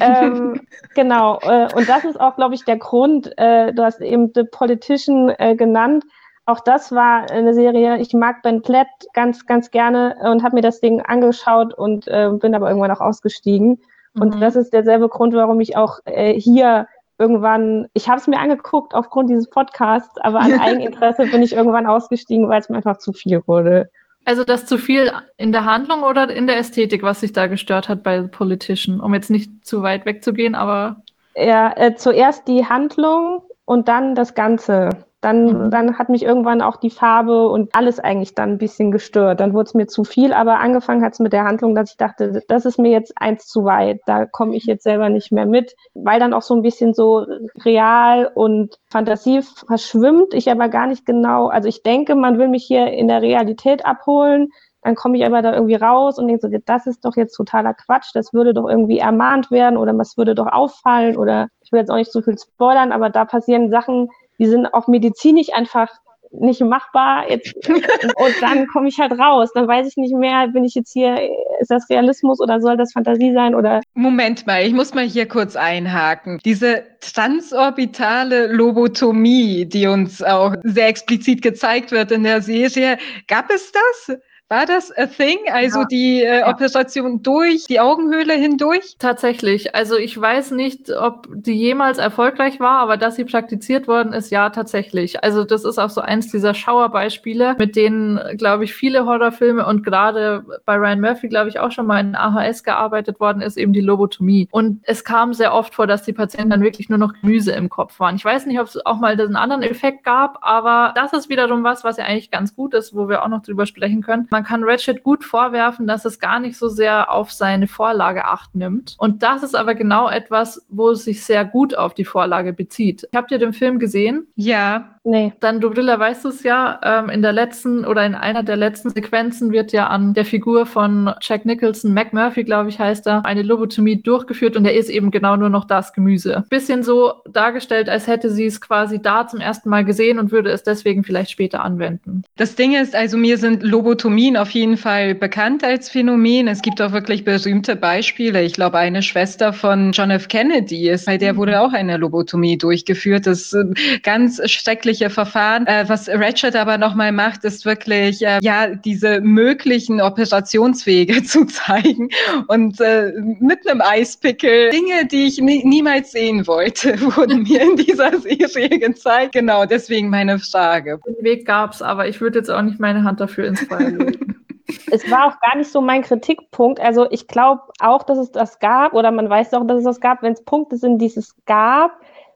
ähm, 0.00 0.60
genau. 0.94 1.38
Äh, 1.42 1.68
und 1.74 1.88
das 1.88 2.04
ist 2.04 2.20
auch, 2.20 2.36
glaube 2.36 2.54
ich, 2.54 2.64
der 2.64 2.78
Grund. 2.78 3.32
Äh, 3.38 3.72
du 3.72 3.82
hast 3.84 4.00
eben 4.00 4.30
The 4.34 4.44
Politician 4.44 5.32
äh, 5.38 5.54
genannt. 5.56 6.04
Auch 6.44 6.60
das 6.60 6.92
war 6.92 7.30
eine 7.30 7.54
Serie. 7.54 7.98
Ich 7.98 8.12
mag 8.14 8.42
Ben 8.42 8.62
Platt 8.62 8.88
ganz, 9.14 9.46
ganz 9.46 9.70
gerne 9.70 10.16
und 10.22 10.42
habe 10.42 10.56
mir 10.56 10.62
das 10.62 10.80
Ding 10.80 11.00
angeschaut 11.00 11.72
und 11.74 12.08
äh, 12.08 12.30
bin 12.32 12.54
aber 12.54 12.68
irgendwann 12.68 12.90
auch 12.90 13.00
ausgestiegen. 13.00 13.80
Und 14.18 14.36
mhm. 14.36 14.40
das 14.40 14.56
ist 14.56 14.72
derselbe 14.72 15.08
Grund, 15.08 15.34
warum 15.34 15.60
ich 15.60 15.76
auch 15.76 16.00
äh, 16.04 16.34
hier 16.34 16.88
irgendwann, 17.18 17.86
ich 17.92 18.08
habe 18.08 18.20
es 18.20 18.26
mir 18.26 18.40
angeguckt 18.40 18.94
aufgrund 18.94 19.30
dieses 19.30 19.48
Podcasts, 19.48 20.18
aber 20.18 20.40
an 20.40 20.52
Eigeninteresse 20.60 21.26
bin 21.26 21.42
ich 21.42 21.54
irgendwann 21.54 21.86
ausgestiegen, 21.86 22.48
weil 22.48 22.60
es 22.60 22.68
mir 22.68 22.76
einfach 22.76 22.98
zu 22.98 23.12
viel 23.12 23.42
wurde. 23.46 23.90
Also 24.24 24.44
das 24.44 24.66
zu 24.66 24.78
viel 24.78 25.12
in 25.36 25.52
der 25.52 25.64
Handlung 25.64 26.02
oder 26.02 26.30
in 26.30 26.46
der 26.46 26.56
Ästhetik, 26.56 27.02
was 27.02 27.20
sich 27.20 27.32
da 27.32 27.48
gestört 27.48 27.88
hat 27.88 28.02
bei 28.02 28.22
Politician, 28.22 29.00
um 29.00 29.14
jetzt 29.14 29.30
nicht 29.30 29.66
zu 29.66 29.82
weit 29.82 30.06
wegzugehen, 30.06 30.54
aber. 30.54 31.02
Ja, 31.34 31.72
äh, 31.76 31.94
zuerst 31.96 32.46
die 32.46 32.66
Handlung 32.66 33.42
und 33.64 33.88
dann 33.88 34.14
das 34.14 34.34
Ganze. 34.34 34.90
Dann, 35.22 35.44
mhm. 35.44 35.70
dann 35.70 35.98
hat 35.98 36.08
mich 36.08 36.24
irgendwann 36.24 36.60
auch 36.60 36.76
die 36.76 36.90
Farbe 36.90 37.48
und 37.48 37.74
alles 37.76 38.00
eigentlich 38.00 38.34
dann 38.34 38.50
ein 38.50 38.58
bisschen 38.58 38.90
gestört. 38.90 39.38
Dann 39.38 39.54
wurde 39.54 39.68
es 39.68 39.74
mir 39.74 39.86
zu 39.86 40.02
viel, 40.02 40.32
aber 40.32 40.58
angefangen 40.58 41.04
hat 41.04 41.12
es 41.12 41.20
mit 41.20 41.32
der 41.32 41.44
Handlung, 41.44 41.76
dass 41.76 41.92
ich 41.92 41.96
dachte, 41.96 42.42
das 42.48 42.64
ist 42.66 42.78
mir 42.78 42.90
jetzt 42.90 43.12
eins 43.16 43.46
zu 43.46 43.64
weit. 43.64 44.00
Da 44.06 44.26
komme 44.26 44.56
ich 44.56 44.64
jetzt 44.64 44.82
selber 44.82 45.08
nicht 45.08 45.30
mehr 45.30 45.46
mit, 45.46 45.76
weil 45.94 46.18
dann 46.18 46.34
auch 46.34 46.42
so 46.42 46.54
ein 46.54 46.62
bisschen 46.62 46.92
so 46.92 47.24
real 47.64 48.32
und 48.34 48.76
Fantasie 48.90 49.42
verschwimmt. 49.42 50.34
Ich 50.34 50.50
aber 50.50 50.68
gar 50.68 50.88
nicht 50.88 51.06
genau, 51.06 51.46
also 51.46 51.68
ich 51.68 51.84
denke, 51.84 52.16
man 52.16 52.38
will 52.38 52.48
mich 52.48 52.64
hier 52.64 52.88
in 52.88 53.06
der 53.06 53.22
Realität 53.22 53.86
abholen. 53.86 54.48
Dann 54.82 54.96
komme 54.96 55.16
ich 55.16 55.24
aber 55.24 55.42
da 55.42 55.54
irgendwie 55.54 55.76
raus 55.76 56.18
und 56.18 56.26
denke 56.26 56.48
so, 56.48 56.58
das 56.66 56.88
ist 56.88 57.04
doch 57.04 57.14
jetzt 57.16 57.36
totaler 57.36 57.74
Quatsch, 57.74 58.10
das 58.14 58.32
würde 58.32 58.52
doch 58.52 58.68
irgendwie 58.68 58.98
ermahnt 58.98 59.52
werden 59.52 59.76
oder 59.76 59.96
was 59.96 60.16
würde 60.16 60.34
doch 60.34 60.48
auffallen 60.48 61.16
oder 61.16 61.46
ich 61.60 61.70
will 61.70 61.78
jetzt 61.78 61.90
auch 61.90 61.96
nicht 61.96 62.10
so 62.10 62.20
viel 62.20 62.36
spoilern, 62.36 62.90
aber 62.90 63.08
da 63.08 63.24
passieren 63.24 63.70
Sachen, 63.70 64.08
die 64.38 64.46
sind 64.46 64.66
auch 64.66 64.88
medizinisch 64.88 65.52
einfach 65.52 65.88
nicht 66.32 66.60
machbar. 66.62 67.30
Jetzt, 67.30 67.54
und 67.68 68.34
dann 68.40 68.66
komme 68.72 68.88
ich 68.88 68.98
halt 68.98 69.12
raus. 69.12 69.50
Dann 69.54 69.68
weiß 69.68 69.86
ich 69.86 69.96
nicht 69.96 70.14
mehr, 70.14 70.48
bin 70.48 70.64
ich 70.64 70.74
jetzt 70.74 70.92
hier, 70.92 71.16
ist 71.60 71.70
das 71.70 71.88
Realismus 71.90 72.40
oder 72.40 72.60
soll 72.60 72.76
das 72.76 72.92
Fantasie 72.92 73.32
sein 73.32 73.54
oder. 73.54 73.80
Moment 73.94 74.46
mal, 74.46 74.64
ich 74.64 74.72
muss 74.72 74.94
mal 74.94 75.04
hier 75.04 75.28
kurz 75.28 75.56
einhaken. 75.56 76.40
Diese 76.44 76.84
transorbitale 77.00 78.46
Lobotomie, 78.46 79.66
die 79.66 79.86
uns 79.86 80.22
auch 80.22 80.54
sehr 80.62 80.88
explizit 80.88 81.42
gezeigt 81.42 81.92
wird 81.92 82.10
in 82.10 82.24
der 82.24 82.42
Serie, 82.42 82.98
gab 83.28 83.50
es 83.50 83.72
das? 83.72 84.18
War 84.52 84.66
das 84.66 84.94
a 84.98 85.06
thing? 85.06 85.38
Also 85.50 85.80
ja. 85.80 85.86
die 85.86 86.22
äh, 86.22 86.42
Operation 86.44 87.22
durch 87.22 87.64
die 87.70 87.80
Augenhöhle 87.80 88.34
hindurch? 88.34 88.96
Tatsächlich. 88.98 89.74
Also 89.74 89.96
ich 89.96 90.20
weiß 90.20 90.50
nicht, 90.50 90.90
ob 90.90 91.26
die 91.32 91.54
jemals 91.54 91.96
erfolgreich 91.96 92.60
war, 92.60 92.80
aber 92.80 92.98
dass 92.98 93.16
sie 93.16 93.24
praktiziert 93.24 93.88
worden 93.88 94.12
ist, 94.12 94.30
ja, 94.30 94.50
tatsächlich. 94.50 95.24
Also 95.24 95.44
das 95.44 95.64
ist 95.64 95.78
auch 95.78 95.88
so 95.88 96.02
eins 96.02 96.30
dieser 96.30 96.52
Schauerbeispiele, 96.52 97.56
mit 97.58 97.76
denen, 97.76 98.20
glaube 98.36 98.64
ich, 98.64 98.74
viele 98.74 99.06
Horrorfilme 99.06 99.64
und 99.64 99.84
gerade 99.84 100.44
bei 100.66 100.76
Ryan 100.76 101.00
Murphy, 101.00 101.28
glaube 101.28 101.48
ich, 101.48 101.58
auch 101.58 101.72
schon 101.72 101.86
mal 101.86 102.00
in 102.00 102.14
AHS 102.14 102.62
gearbeitet 102.62 103.20
worden 103.20 103.40
ist, 103.40 103.56
eben 103.56 103.72
die 103.72 103.80
Lobotomie. 103.80 104.48
Und 104.50 104.82
es 104.82 105.02
kam 105.02 105.32
sehr 105.32 105.54
oft 105.54 105.74
vor, 105.74 105.86
dass 105.86 106.02
die 106.02 106.12
Patienten 106.12 106.50
dann 106.50 106.62
wirklich 106.62 106.90
nur 106.90 106.98
noch 106.98 107.14
Gemüse 107.22 107.52
im 107.52 107.70
Kopf 107.70 107.98
waren. 108.00 108.16
Ich 108.16 108.24
weiß 108.26 108.44
nicht, 108.44 108.60
ob 108.60 108.66
es 108.66 108.84
auch 108.84 109.00
mal 109.00 109.18
einen 109.18 109.36
anderen 109.36 109.62
Effekt 109.62 110.04
gab, 110.04 110.40
aber 110.42 110.92
das 110.94 111.14
ist 111.14 111.30
wiederum 111.30 111.64
was, 111.64 111.84
was 111.84 111.96
ja 111.96 112.04
eigentlich 112.04 112.30
ganz 112.30 112.54
gut 112.54 112.74
ist, 112.74 112.94
wo 112.94 113.08
wir 113.08 113.22
auch 113.22 113.28
noch 113.28 113.40
drüber 113.40 113.64
sprechen 113.64 114.02
können. 114.02 114.28
Man 114.30 114.41
man 114.42 114.48
kann 114.48 114.64
Ratchet 114.64 115.04
gut 115.04 115.22
vorwerfen, 115.24 115.86
dass 115.86 116.04
es 116.04 116.18
gar 116.18 116.40
nicht 116.40 116.58
so 116.58 116.68
sehr 116.68 117.12
auf 117.12 117.30
seine 117.30 117.68
Vorlage 117.68 118.24
acht 118.24 118.56
nimmt. 118.56 118.96
Und 118.98 119.22
das 119.22 119.44
ist 119.44 119.54
aber 119.54 119.76
genau 119.76 120.08
etwas, 120.08 120.66
wo 120.68 120.90
es 120.90 121.04
sich 121.04 121.24
sehr 121.24 121.44
gut 121.44 121.76
auf 121.76 121.94
die 121.94 122.04
Vorlage 122.04 122.52
bezieht. 122.52 123.08
Habt 123.14 123.30
ihr 123.30 123.38
den 123.38 123.52
Film 123.52 123.78
gesehen? 123.78 124.26
Ja. 124.34 124.98
Nee. 125.04 125.32
Dann, 125.40 125.60
Dobrilla, 125.60 125.98
weißt 125.98 126.24
du 126.24 126.28
es 126.28 126.44
ja, 126.44 126.78
ähm, 126.84 127.10
in 127.10 127.22
der 127.22 127.32
letzten 127.32 127.84
oder 127.84 128.06
in 128.06 128.14
einer 128.14 128.44
der 128.44 128.56
letzten 128.56 128.90
Sequenzen 128.90 129.50
wird 129.50 129.72
ja 129.72 129.88
an 129.88 130.14
der 130.14 130.24
Figur 130.24 130.64
von 130.64 131.12
Jack 131.20 131.44
Nicholson, 131.44 131.92
Mac 131.92 132.12
Murphy, 132.12 132.44
glaube 132.44 132.68
ich, 132.68 132.78
heißt 132.78 133.08
er, 133.08 133.24
eine 133.24 133.42
Lobotomie 133.42 134.00
durchgeführt 134.00 134.56
und 134.56 134.64
er 134.64 134.74
ist 134.74 134.88
eben 134.88 135.10
genau 135.10 135.36
nur 135.36 135.48
noch 135.48 135.64
das 135.64 135.92
Gemüse. 135.92 136.44
Bisschen 136.50 136.84
so 136.84 137.14
dargestellt, 137.28 137.88
als 137.88 138.06
hätte 138.06 138.30
sie 138.30 138.46
es 138.46 138.60
quasi 138.60 139.02
da 139.02 139.26
zum 139.26 139.40
ersten 139.40 139.68
Mal 139.70 139.84
gesehen 139.84 140.20
und 140.20 140.30
würde 140.30 140.50
es 140.50 140.62
deswegen 140.62 141.02
vielleicht 141.02 141.32
später 141.32 141.64
anwenden. 141.64 142.22
Das 142.36 142.54
Ding 142.54 142.74
ist, 142.74 142.94
also 142.94 143.16
mir 143.16 143.38
sind 143.38 143.64
Lobotomien 143.64 144.36
auf 144.36 144.50
jeden 144.50 144.76
Fall 144.76 145.16
bekannt 145.16 145.64
als 145.64 145.90
Phänomen. 145.90 146.46
Es 146.46 146.62
gibt 146.62 146.80
auch 146.80 146.92
wirklich 146.92 147.24
berühmte 147.24 147.74
Beispiele. 147.74 148.42
Ich 148.42 148.52
glaube, 148.52 148.78
eine 148.78 149.02
Schwester 149.02 149.52
von 149.52 149.90
John 149.90 150.12
F. 150.12 150.28
Kennedy 150.28 150.88
ist, 150.88 151.06
bei 151.06 151.18
der 151.18 151.32
mhm. 151.32 151.38
wurde 151.38 151.60
auch 151.60 151.72
eine 151.72 151.96
Lobotomie 151.96 152.56
durchgeführt. 152.56 153.26
Das 153.26 153.40
ist 153.40 153.54
ein 153.54 153.74
ganz 154.04 154.40
schrecklich 154.48 154.91
rechtliche 154.92 155.10
Verfahren. 155.10 155.66
Äh, 155.66 155.84
was 155.88 156.08
Ratchet 156.08 156.54
aber 156.54 156.78
nochmal 156.78 157.12
macht, 157.12 157.44
ist 157.44 157.64
wirklich, 157.64 158.22
äh, 158.22 158.38
ja, 158.42 158.74
diese 158.74 159.20
möglichen 159.20 160.00
Operationswege 160.00 161.22
zu 161.24 161.46
zeigen 161.46 162.08
und 162.48 162.80
äh, 162.80 163.12
mit 163.40 163.68
einem 163.68 163.80
Eispickel 163.80 164.70
Dinge, 164.70 165.06
die 165.06 165.26
ich 165.26 165.40
nie, 165.40 165.64
niemals 165.64 166.12
sehen 166.12 166.46
wollte, 166.46 167.00
wurden 167.16 167.42
mir 167.42 167.62
in 167.62 167.76
dieser 167.76 168.18
Serie 168.20 168.78
gezeigt. 168.78 169.32
Genau, 169.32 169.64
deswegen 169.64 170.10
meine 170.10 170.38
Frage. 170.38 171.00
Den 171.06 171.24
Weg 171.24 171.46
gab's, 171.46 171.82
aber 171.82 172.08
ich 172.08 172.20
würde 172.20 172.38
jetzt 172.38 172.50
auch 172.50 172.62
nicht 172.62 172.80
meine 172.80 173.04
Hand 173.04 173.20
dafür 173.20 173.46
ins 173.46 173.60
Feuer 173.60 173.90
legen. 173.90 174.36
es 174.90 175.10
war 175.10 175.26
auch 175.26 175.40
gar 175.40 175.56
nicht 175.56 175.70
so 175.70 175.80
mein 175.80 176.02
Kritikpunkt. 176.02 176.80
Also 176.80 177.10
ich 177.10 177.26
glaube 177.26 177.62
auch, 177.80 178.02
dass 178.02 178.18
es 178.18 178.30
das 178.30 178.58
gab, 178.58 178.94
oder 178.94 179.10
man 179.10 179.28
weiß 179.28 179.54
auch, 179.54 179.66
dass 179.66 179.78
es 179.78 179.84
das 179.84 180.00
gab, 180.00 180.22
wenn 180.22 180.32
es 180.32 180.44
Punkte 180.44 180.76
sind, 180.76 180.98
die 180.98 181.06
es 181.06 181.34
gab, 181.46 181.92